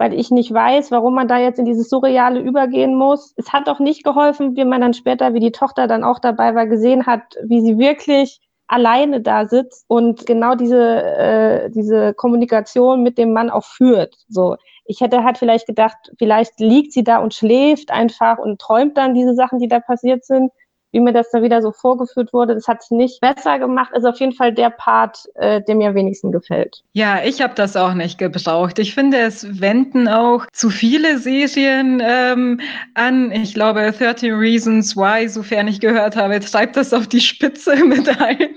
weil 0.00 0.14
ich 0.14 0.30
nicht 0.30 0.50
weiß, 0.52 0.90
warum 0.92 1.14
man 1.14 1.28
da 1.28 1.36
jetzt 1.36 1.58
in 1.58 1.66
dieses 1.66 1.90
Surreale 1.90 2.40
übergehen 2.40 2.94
muss. 2.94 3.34
Es 3.36 3.52
hat 3.52 3.68
auch 3.68 3.80
nicht 3.80 4.02
geholfen, 4.02 4.56
wie 4.56 4.64
man 4.64 4.80
dann 4.80 4.94
später, 4.94 5.34
wie 5.34 5.40
die 5.40 5.52
Tochter 5.52 5.86
dann 5.86 6.04
auch 6.04 6.18
dabei 6.18 6.54
war, 6.54 6.66
gesehen 6.66 7.04
hat, 7.04 7.20
wie 7.44 7.60
sie 7.60 7.76
wirklich 7.76 8.40
alleine 8.66 9.20
da 9.20 9.46
sitzt 9.46 9.84
und 9.88 10.24
genau 10.24 10.54
diese, 10.54 11.02
äh, 11.04 11.70
diese 11.70 12.14
Kommunikation 12.14 13.02
mit 13.02 13.18
dem 13.18 13.34
Mann 13.34 13.50
auch 13.50 13.64
führt. 13.64 14.14
So, 14.26 14.56
ich 14.86 15.02
hätte 15.02 15.22
halt 15.22 15.36
vielleicht 15.36 15.66
gedacht, 15.66 15.98
vielleicht 16.18 16.58
liegt 16.60 16.94
sie 16.94 17.04
da 17.04 17.18
und 17.18 17.34
schläft 17.34 17.90
einfach 17.90 18.38
und 18.38 18.58
träumt 18.58 18.96
dann 18.96 19.12
diese 19.12 19.34
Sachen, 19.34 19.58
die 19.58 19.68
da 19.68 19.80
passiert 19.80 20.24
sind 20.24 20.50
wie 20.92 21.00
mir 21.00 21.12
das 21.12 21.30
da 21.30 21.42
wieder 21.42 21.62
so 21.62 21.72
vorgeführt 21.72 22.32
wurde, 22.32 22.54
das 22.54 22.66
hat 22.66 22.78
es 22.82 22.90
nicht 22.90 23.20
besser 23.20 23.58
gemacht. 23.58 23.92
Ist 23.94 24.04
auf 24.04 24.18
jeden 24.18 24.32
Fall 24.32 24.52
der 24.52 24.70
Part, 24.70 25.28
äh, 25.34 25.60
der 25.62 25.74
mir 25.74 25.90
am 25.90 25.94
wenigsten 25.94 26.32
gefällt. 26.32 26.82
Ja, 26.92 27.22
ich 27.24 27.40
habe 27.40 27.54
das 27.54 27.76
auch 27.76 27.94
nicht 27.94 28.18
gebraucht. 28.18 28.78
Ich 28.78 28.94
finde, 28.94 29.18
es 29.18 29.60
wenden 29.60 30.08
auch 30.08 30.46
zu 30.52 30.70
viele 30.70 31.18
Serien 31.18 32.02
ähm, 32.04 32.60
an. 32.94 33.30
Ich 33.32 33.54
glaube, 33.54 33.92
13 33.92 34.32
Reasons 34.34 34.96
Why, 34.96 35.28
sofern 35.28 35.68
ich 35.68 35.80
gehört 35.80 36.16
habe, 36.16 36.40
treibt 36.40 36.76
das 36.76 36.92
auf 36.92 37.06
die 37.06 37.20
Spitze 37.20 37.76
mit 37.84 38.08
ein. 38.20 38.56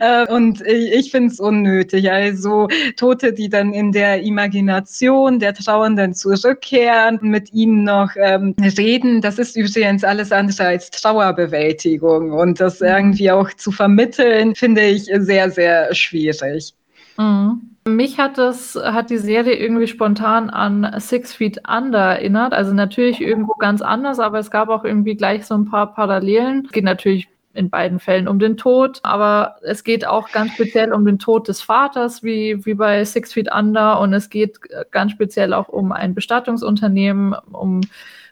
Äh, 0.00 0.32
und 0.32 0.60
ich, 0.66 0.92
ich 0.92 1.10
finde 1.10 1.32
es 1.32 1.40
unnötig. 1.40 2.10
Also 2.10 2.68
Tote, 2.96 3.32
die 3.32 3.48
dann 3.48 3.72
in 3.72 3.92
der 3.92 4.22
Imagination 4.22 5.38
der 5.38 5.54
Trauernden 5.54 6.14
zurückkehren, 6.14 7.18
mit 7.22 7.52
ihnen 7.52 7.84
noch 7.84 8.10
ähm, 8.16 8.54
reden, 8.76 9.22
das 9.22 9.38
ist 9.38 9.56
übrigens 9.56 10.04
alles 10.04 10.30
andere 10.32 10.64
als 10.64 10.90
Trauerbewältigung. 10.90 11.69
Bewältigung 11.70 12.32
und 12.32 12.60
das 12.60 12.80
mhm. 12.80 12.86
irgendwie 12.86 13.30
auch 13.30 13.50
zu 13.54 13.70
vermitteln, 13.70 14.54
finde 14.54 14.82
ich 14.82 15.04
sehr, 15.04 15.50
sehr 15.50 15.94
schwierig. 15.94 16.74
Mhm. 17.18 17.62
Mich 17.86 18.18
hat 18.18 18.36
das, 18.36 18.76
hat 18.76 19.10
die 19.10 19.18
Serie 19.18 19.54
irgendwie 19.54 19.86
spontan 19.86 20.50
an 20.50 20.94
Six 20.98 21.34
Feet 21.34 21.62
Under 21.68 21.98
erinnert. 21.98 22.52
Also 22.52 22.74
natürlich 22.74 23.20
irgendwo 23.20 23.54
ganz 23.54 23.80
anders, 23.80 24.20
aber 24.20 24.38
es 24.38 24.50
gab 24.50 24.68
auch 24.68 24.84
irgendwie 24.84 25.16
gleich 25.16 25.46
so 25.46 25.54
ein 25.54 25.64
paar 25.64 25.94
Parallelen. 25.94 26.64
Es 26.66 26.72
geht 26.72 26.84
natürlich 26.84 27.28
in 27.52 27.70
beiden 27.70 27.98
Fällen 27.98 28.28
um 28.28 28.38
den 28.38 28.56
Tod, 28.56 29.00
aber 29.02 29.56
es 29.62 29.82
geht 29.82 30.06
auch 30.06 30.30
ganz 30.30 30.52
speziell 30.52 30.92
um 30.92 31.04
den 31.04 31.18
Tod 31.18 31.48
des 31.48 31.62
Vaters, 31.62 32.22
wie, 32.22 32.64
wie 32.64 32.74
bei 32.74 33.04
Six 33.04 33.32
Feet 33.32 33.48
Under. 33.52 33.98
Und 33.98 34.12
es 34.12 34.28
geht 34.28 34.58
ganz 34.90 35.12
speziell 35.12 35.54
auch 35.54 35.68
um 35.68 35.90
ein 35.90 36.14
Bestattungsunternehmen, 36.14 37.34
um 37.50 37.80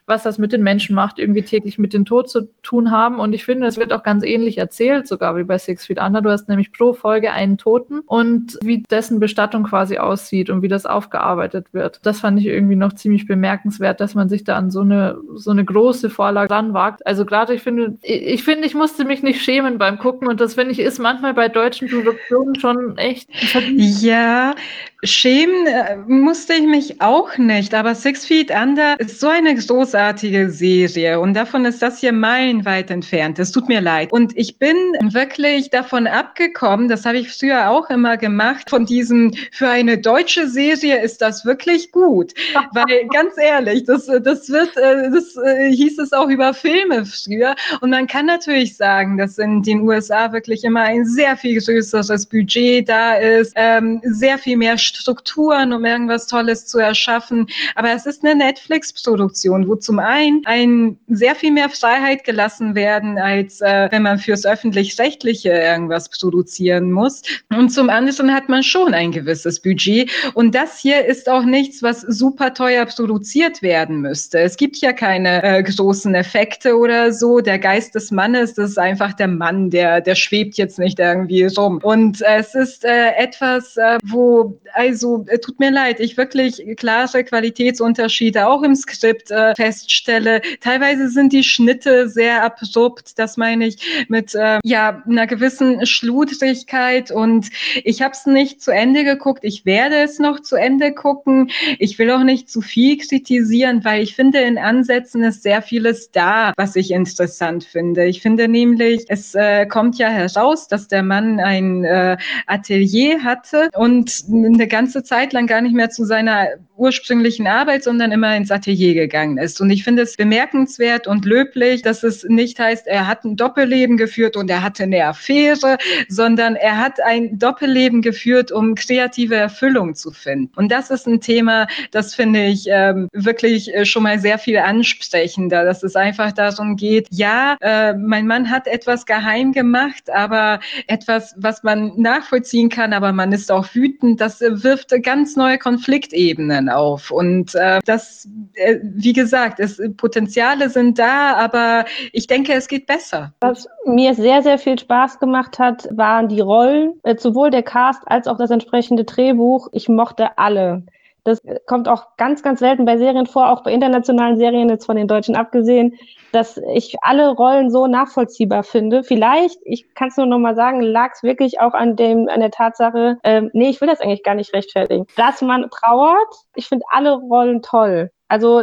was 0.09 0.23
das 0.23 0.38
mit 0.38 0.53
den 0.53 0.62
Menschen 0.62 0.94
macht, 0.94 1.18
irgendwie 1.18 1.42
täglich 1.42 1.79
mit 1.79 1.92
dem 1.92 2.05
Tod 2.05 2.31
zu 2.31 2.49
tun 2.62 2.90
haben. 2.90 3.21
Und 3.21 3.35
ich 3.35 3.44
finde, 3.44 3.66
es 3.66 3.77
wird 3.77 3.92
auch 3.92 4.03
ganz 4.03 4.25
ähnlich 4.25 4.59
erzählt, 4.59 5.07
sogar 5.07 5.37
wie 5.37 5.44
bei 5.44 5.59
Six 5.59 5.87
Feet 5.87 6.01
Under. 6.01 6.23
Du 6.23 6.31
hast 6.31 6.49
nämlich 6.49 6.73
pro 6.73 6.92
Folge 6.92 7.33
einen 7.33 7.59
Toten 7.59 8.01
und 8.07 8.59
wie 8.62 8.83
dessen 8.83 9.21
Bestattung 9.21 9.64
quasi 9.64 9.99
aussieht 9.99 10.51
und 10.51 10.62
wie 10.62 10.68
das 10.68 10.87
aufgearbeitet 10.87 11.73
wird. 11.73 12.01
Das 12.03 12.21
fand 12.21 12.40
ich 12.40 12.47
irgendwie 12.47 12.77
noch 12.77 12.94
ziemlich 12.94 13.27
bemerkenswert, 13.27 14.01
dass 14.01 14.14
man 14.14 14.29
sich 14.29 14.44
da 14.44 14.57
an 14.57 14.71
so 14.71 14.81
eine, 14.81 15.18
so 15.35 15.51
eine 15.51 15.64
große 15.64 16.11
Vorlage 16.11 16.51
ranwagt. 16.51 17.07
Also 17.07 17.25
gerade, 17.25 17.55
ich 17.55 17.62
finde, 17.62 17.99
ich 18.03 18.42
finde, 18.44 18.66
ich 18.66 18.75
musste 18.75 19.05
mich 19.05 19.23
nicht 19.23 19.42
schämen 19.42 19.79
beim 19.79 19.99
Gucken 19.99 20.29
und 20.29 20.40
das 20.40 20.55
finde 20.55 20.73
ich 20.73 20.79
ist 20.79 20.99
manchmal 20.99 21.35
bei 21.35 21.49
deutschen 21.49 21.88
Produktionen 21.88 22.55
schon 22.59 22.97
echt. 22.97 23.29
Ja, 23.77 24.55
schämen 25.03 25.66
äh, 25.66 25.97
musste 26.07 26.55
ich 26.55 26.66
mich 26.66 27.01
auch 27.01 27.37
nicht, 27.37 27.75
aber 27.75 27.94
Six 27.94 28.27
Feet 28.27 28.51
Under 28.51 28.99
ist 28.99 29.21
so 29.21 29.29
eine 29.29 29.55
große 29.55 29.97
großartige 29.98 30.48
Serie 30.48 31.18
und 31.18 31.34
davon 31.34 31.64
ist 31.64 31.82
das 31.82 31.98
hier 31.98 32.12
meilenweit 32.12 32.88
entfernt. 32.88 33.40
Es 33.40 33.50
tut 33.50 33.66
mir 33.66 33.80
leid. 33.80 34.12
Und 34.12 34.37
ich 34.37 34.56
bin 34.56 34.76
wirklich 35.11 35.70
davon 35.70 36.06
abgekommen, 36.06 36.88
das 36.88 37.04
habe 37.04 37.18
ich 37.18 37.32
früher 37.32 37.68
auch 37.68 37.90
immer 37.90 38.16
gemacht, 38.16 38.70
von 38.70 38.87
diesem, 38.87 39.34
für 39.50 39.68
eine 39.68 39.98
deutsche 39.98 40.46
Serie 40.46 41.02
ist 41.02 41.20
das 41.20 41.44
wirklich 41.44 41.90
gut. 41.90 42.32
Weil 42.72 43.08
ganz 43.12 43.34
ehrlich, 43.38 43.84
das, 43.87 44.06
das 44.06 44.48
wird, 44.48 44.76
äh, 44.76 45.11
das 45.11 45.37
äh, 45.37 45.72
hieß 45.72 45.98
es 45.98 46.12
auch 46.12 46.28
über 46.28 46.54
Filme 46.54 47.04
früher. 47.04 47.56
Und 47.80 47.90
man 47.90 48.06
kann 48.06 48.26
natürlich 48.26 48.76
sagen, 48.76 49.18
dass 49.18 49.37
in 49.38 49.62
den 49.62 49.80
USA 49.80 50.32
wirklich 50.32 50.62
immer 50.62 50.82
ein 50.82 51.04
sehr 51.06 51.37
viel 51.37 51.61
größeres 51.61 52.26
Budget 52.26 52.88
da 52.88 53.14
ist, 53.14 53.52
ähm, 53.56 54.00
sehr 54.04 54.38
viel 54.38 54.58
mehr 54.58 54.78
Strukturen, 54.78 55.72
um 55.72 55.84
irgendwas 55.84 56.28
Tolles 56.28 56.66
zu 56.66 56.78
erschaffen. 56.78 57.48
Aber 57.74 57.90
es 57.90 58.06
ist 58.06 58.24
eine 58.24 58.37
Netflix-Produktion, 58.37 59.66
wo 59.66 59.74
zum 59.88 60.01
einen 60.01 60.42
ein 60.44 60.98
sehr 61.07 61.35
viel 61.35 61.51
mehr 61.51 61.70
Freiheit 61.70 62.22
gelassen 62.24 62.74
werden, 62.74 63.16
als 63.16 63.62
äh, 63.62 63.88
wenn 63.90 64.03
man 64.03 64.18
fürs 64.18 64.44
öffentlich-rechtliche 64.44 65.48
irgendwas 65.48 66.11
produzieren 66.11 66.92
muss. 66.92 67.22
Und 67.48 67.70
zum 67.70 67.88
anderen 67.88 68.35
hat 68.35 68.51
man 68.51 68.62
schon 68.62 68.92
ein 68.92 69.12
gewisses 69.12 69.62
Budget. 69.62 70.11
Und 70.35 70.55
das 70.55 70.79
hier 70.79 71.07
ist 71.07 71.27
auch 71.31 71.46
nichts, 71.46 71.83
was 71.83 72.03
super 72.03 72.53
teuer 72.53 72.85
produziert 72.85 73.62
werden 73.62 74.03
müsste. 74.03 74.40
Es 74.40 74.59
gibt 74.59 74.77
ja 74.77 74.92
keine 74.92 75.42
äh, 75.42 75.62
großen 75.62 76.14
Effekte 76.14 76.77
oder 76.77 77.11
so. 77.11 77.40
Der 77.40 77.59
Geist 77.59 77.94
des 77.94 78.11
Mannes, 78.11 78.53
das 78.53 78.72
ist 78.72 78.79
einfach 78.79 79.14
der 79.14 79.29
Mann, 79.29 79.70
der, 79.70 80.03
der 80.03 80.16
schwebt 80.16 80.59
jetzt 80.59 80.79
nicht 80.79 80.98
irgendwie 80.98 81.46
rum. 81.46 81.81
Und 81.83 82.20
äh, 82.20 82.40
es 82.40 82.55
ist 82.55 82.85
äh, 82.85 83.12
etwas, 83.16 83.79
äh, 83.79 83.96
wo, 84.05 84.61
also, 84.74 85.24
tut 85.42 85.59
mir 85.59 85.70
leid, 85.70 85.98
ich 85.98 86.18
wirklich 86.18 86.62
klare 86.77 87.24
Qualitätsunterschiede 87.24 88.46
auch 88.46 88.62
im 88.62 88.77
Skript 88.77 89.31
äh, 89.31 89.55
fest 89.55 89.78
feststelle. 89.79 90.41
Teilweise 90.61 91.09
sind 91.09 91.33
die 91.33 91.45
Schnitte 91.45 92.09
sehr 92.09 92.43
abrupt, 92.43 93.19
das 93.19 93.37
meine 93.37 93.67
ich 93.67 94.07
mit 94.09 94.35
äh, 94.35 94.59
ja 94.62 95.03
einer 95.07 95.27
gewissen 95.27 95.87
Schludrigkeit 95.87 97.11
und 97.11 97.49
ich 97.85 98.03
habe 98.03 98.12
es 98.12 98.27
nicht 98.27 98.62
zu 98.62 98.71
Ende 98.71 99.05
geguckt. 99.05 99.41
Ich 99.43 99.64
werde 99.64 99.97
es 99.97 100.19
noch 100.19 100.41
zu 100.41 100.57
Ende 100.57 100.93
gucken. 100.93 101.51
Ich 101.79 101.99
will 101.99 102.11
auch 102.11 102.25
nicht 102.25 102.51
zu 102.51 102.61
viel 102.61 102.99
kritisieren, 102.99 103.85
weil 103.85 104.03
ich 104.03 104.14
finde, 104.14 104.41
in 104.41 104.59
Ansätzen 104.59 105.23
ist 105.23 105.43
sehr 105.43 105.62
vieles 105.62 106.11
da, 106.11 106.53
was 106.57 106.77
ich 106.77 106.91
interessant 106.91 107.64
finde. 107.64 108.07
Ich 108.07 108.21
finde 108.21 108.49
nämlich, 108.49 109.05
es 109.09 109.35
äh, 109.35 109.67
kommt 109.67 109.99
ja 109.99 110.09
heraus, 110.09 110.69
dass 110.69 110.88
der 110.88 111.03
Mann 111.03 111.41
ein 111.41 111.85
äh, 111.85 112.17
Atelier 112.47 113.23
hatte 113.23 113.71
und 113.75 114.25
eine 114.31 114.67
ganze 114.67 115.03
Zeit 115.03 115.33
lang 115.33 115.47
gar 115.47 115.61
nicht 115.61 115.75
mehr 115.75 115.91
zu 115.91 116.05
seiner 116.05 116.49
ursprünglichen 116.77 117.47
Arbeit, 117.47 117.85
sondern 117.85 118.12
immer 118.12 118.37
ins 118.37 118.51
Atelier 118.51 118.95
gegangen 118.95 119.38
ist. 119.38 119.61
Und 119.61 119.67
Und 119.68 119.72
ich 119.72 119.85
finde 119.85 120.00
es 120.00 120.16
bemerkenswert 120.16 121.07
und 121.07 121.26
löblich, 121.26 121.83
dass 121.83 122.02
es 122.02 122.24
nicht 122.24 122.59
heißt, 122.59 122.87
er 122.87 123.07
hat 123.07 123.24
ein 123.26 123.37
Doppelleben 123.37 123.98
geführt 123.98 124.35
und 124.35 124.48
er 124.48 124.62
hatte 124.62 124.85
eine 124.85 125.04
Affäre, 125.04 125.76
sondern 126.09 126.57
er 126.57 126.78
hat 126.78 127.02
ein 127.04 127.38
Doppelleben 127.38 128.00
geführt, 128.00 128.50
um 128.50 128.74
kreative 128.74 129.35
Erfüllung 129.35 129.94
zu 129.94 130.11
finden. 130.11 130.50
Und 130.57 130.72
das 130.72 130.88
ist 130.88 131.07
ein 131.07 131.20
Thema, 131.20 131.66
das 131.90 132.14
finde 132.14 132.46
ich 132.46 132.64
ähm, 132.70 133.09
wirklich 133.12 133.74
äh, 133.74 133.85
schon 133.85 134.04
mal 134.04 134.18
sehr 134.18 134.38
viel 134.38 134.57
ansprechender, 134.57 135.66
dass 135.66 135.82
es 135.82 135.97
einfach 135.97 136.32
darum 136.32 136.76
geht, 136.76 137.07
ja, 137.11 137.59
äh, 137.61 137.93
mein 137.93 138.26
Mann 138.26 138.49
hat 138.49 138.68
etwas 138.68 139.05
geheim 139.05 139.53
gemacht, 139.53 140.09
aber 140.09 140.61
etwas, 140.86 141.34
was 141.36 141.62
man 141.62 141.93
nachvollziehen 142.01 142.70
kann, 142.70 142.95
aber 142.95 143.12
man 143.12 143.32
ist 143.32 143.53
auch 143.53 143.66
wütend, 143.74 144.22
das 144.22 144.40
äh, 144.40 144.64
wirft 144.64 144.95
ganz 145.03 145.36
neue 145.36 145.59
Konfliktebenen 145.59 146.70
auf. 146.70 147.11
Und 147.11 147.55
äh, 147.55 147.80
das, 147.84 148.26
äh, 148.55 148.78
wie 148.82 149.12
gesagt, 149.12 149.47
es, 149.57 149.80
Potenziale 149.96 150.70
sind 150.70 150.99
da, 150.99 151.34
aber 151.34 151.84
ich 152.12 152.26
denke, 152.26 152.53
es 152.53 152.68
geht 152.68 152.86
besser. 152.86 153.32
Was 153.40 153.68
mir 153.84 154.14
sehr, 154.14 154.42
sehr 154.42 154.59
viel 154.59 154.78
Spaß 154.78 155.18
gemacht 155.18 155.59
hat, 155.59 155.88
waren 155.90 156.28
die 156.28 156.40
Rollen, 156.40 157.01
äh, 157.03 157.16
sowohl 157.18 157.51
der 157.51 157.62
Cast 157.62 158.03
als 158.07 158.26
auch 158.26 158.38
das 158.38 158.51
entsprechende 158.51 159.05
Drehbuch. 159.05 159.68
Ich 159.72 159.88
mochte 159.88 160.38
alle. 160.38 160.84
Das 161.24 161.42
kommt 161.66 161.88
auch 161.88 162.16
ganz, 162.16 162.42
ganz 162.42 162.61
selten 162.61 162.86
bei 162.86 162.96
Serien 162.96 163.26
vor, 163.26 163.51
auch 163.51 163.62
bei 163.62 163.72
internationalen 163.72 164.38
Serien, 164.38 164.70
jetzt 164.70 164.86
von 164.86 164.96
den 164.96 165.09
Deutschen 165.09 165.36
abgesehen, 165.36 165.99
dass 166.32 166.59
ich 166.74 166.96
alle 167.03 167.28
Rollen 167.30 167.70
so 167.70 167.86
nachvollziehbar 167.86 168.62
finde. 168.62 169.05
Vielleicht, 169.05 169.59
ich 169.64 169.94
kann 169.94 170.09
es 170.09 170.16
nur 170.16 170.26
noch 170.26 170.38
mal 170.38 170.55
sagen, 170.55 170.80
lag 170.80 171.12
es 171.12 171.22
wirklich 171.22 171.61
auch 171.61 171.74
an 171.74 171.96
dem, 171.96 172.28
an 172.28 172.40
der 172.40 172.51
Tatsache, 172.51 173.18
ähm, 173.24 173.51
nee, 173.53 173.68
ich 173.68 173.80
will 173.80 173.88
das 173.88 174.01
eigentlich 174.01 174.22
gar 174.22 174.34
nicht 174.34 174.55
rechtfertigen, 174.55 175.07
dass 175.16 175.42
man 175.42 175.68
trauert. 175.70 176.34
Ich 176.55 176.66
finde 176.66 176.86
alle 176.90 177.12
Rollen 177.12 177.61
toll. 177.61 178.11
Also 178.28 178.62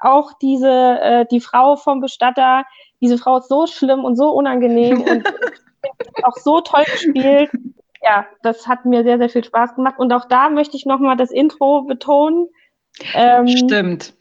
auch 0.00 0.32
diese, 0.40 1.00
äh, 1.00 1.26
die 1.30 1.40
Frau 1.40 1.76
vom 1.76 2.00
Bestatter, 2.00 2.64
diese 3.00 3.18
Frau 3.18 3.38
ist 3.38 3.48
so 3.48 3.66
schlimm 3.66 4.04
und 4.04 4.16
so 4.16 4.30
unangenehm 4.30 5.02
und 5.02 5.24
auch 6.22 6.36
so 6.36 6.60
toll 6.60 6.84
gespielt 6.84 7.50
ja, 8.04 8.26
das 8.42 8.66
hat 8.68 8.84
mir 8.84 9.02
sehr, 9.02 9.18
sehr 9.18 9.28
viel 9.28 9.44
Spaß 9.44 9.74
gemacht. 9.74 9.94
Und 9.98 10.12
auch 10.12 10.26
da 10.26 10.50
möchte 10.50 10.76
ich 10.76 10.86
nochmal 10.86 11.16
das 11.16 11.30
Intro 11.30 11.82
betonen. 11.82 12.48
Ähm, 13.14 13.48
Stimmt. 13.48 14.12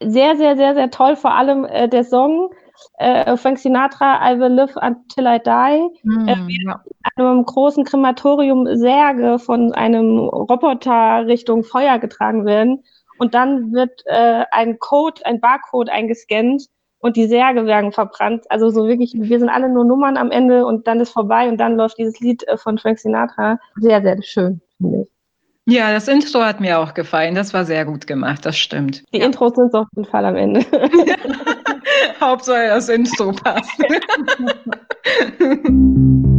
Sehr, 0.00 0.36
sehr, 0.36 0.56
sehr, 0.56 0.74
sehr 0.74 0.90
toll. 0.90 1.16
Vor 1.16 1.34
allem 1.34 1.64
äh, 1.64 1.88
der 1.88 2.04
Song 2.04 2.50
äh, 2.98 3.36
Frank 3.36 3.58
Sinatra, 3.58 4.32
I 4.32 4.38
Will 4.40 4.52
Live 4.52 4.76
Until 4.76 5.26
I 5.26 5.38
Die. 5.38 6.08
Mm, 6.08 6.28
äh, 6.28 6.36
ja. 6.64 6.82
In 7.16 7.24
einem 7.24 7.44
großen 7.44 7.84
Krematorium 7.84 8.66
Särge 8.76 9.38
von 9.38 9.72
einem 9.72 10.18
Roboter 10.18 11.26
Richtung 11.26 11.62
Feuer 11.62 11.98
getragen 11.98 12.46
werden. 12.46 12.82
Und 13.20 13.34
dann 13.34 13.72
wird 13.72 14.02
äh, 14.06 14.44
ein 14.50 14.78
Code, 14.78 15.20
ein 15.26 15.40
Barcode 15.40 15.90
eingescannt 15.90 16.66
und 17.00 17.16
die 17.16 17.26
Särge 17.26 17.66
werden 17.66 17.92
verbrannt. 17.92 18.44
Also 18.48 18.70
so 18.70 18.88
wirklich, 18.88 19.12
wir 19.14 19.38
sind 19.38 19.50
alle 19.50 19.68
nur 19.68 19.84
Nummern 19.84 20.16
am 20.16 20.30
Ende 20.30 20.64
und 20.64 20.86
dann 20.86 21.00
ist 21.00 21.10
vorbei 21.10 21.48
und 21.48 21.58
dann 21.58 21.76
läuft 21.76 21.98
dieses 21.98 22.18
Lied 22.20 22.48
äh, 22.48 22.56
von 22.56 22.78
Frank 22.78 22.98
Sinatra. 22.98 23.58
Sehr, 23.76 24.00
sehr 24.00 24.22
schön, 24.22 24.62
finde 24.78 25.02
ich. 25.02 25.08
Ja, 25.66 25.92
das 25.92 26.08
Intro 26.08 26.40
hat 26.40 26.60
mir 26.60 26.78
auch 26.78 26.94
gefallen. 26.94 27.34
Das 27.34 27.52
war 27.52 27.66
sehr 27.66 27.84
gut 27.84 28.06
gemacht, 28.06 28.46
das 28.46 28.56
stimmt. 28.56 29.04
Die 29.12 29.18
ja. 29.18 29.26
Intros 29.26 29.52
sind 29.54 29.74
auf 29.74 29.86
jeden 29.94 30.08
Fall 30.08 30.24
am 30.24 30.36
Ende. 30.36 30.64
Hauptsache 32.20 32.68
das 32.68 32.88
Intro 32.88 33.32
passt. 33.32 33.70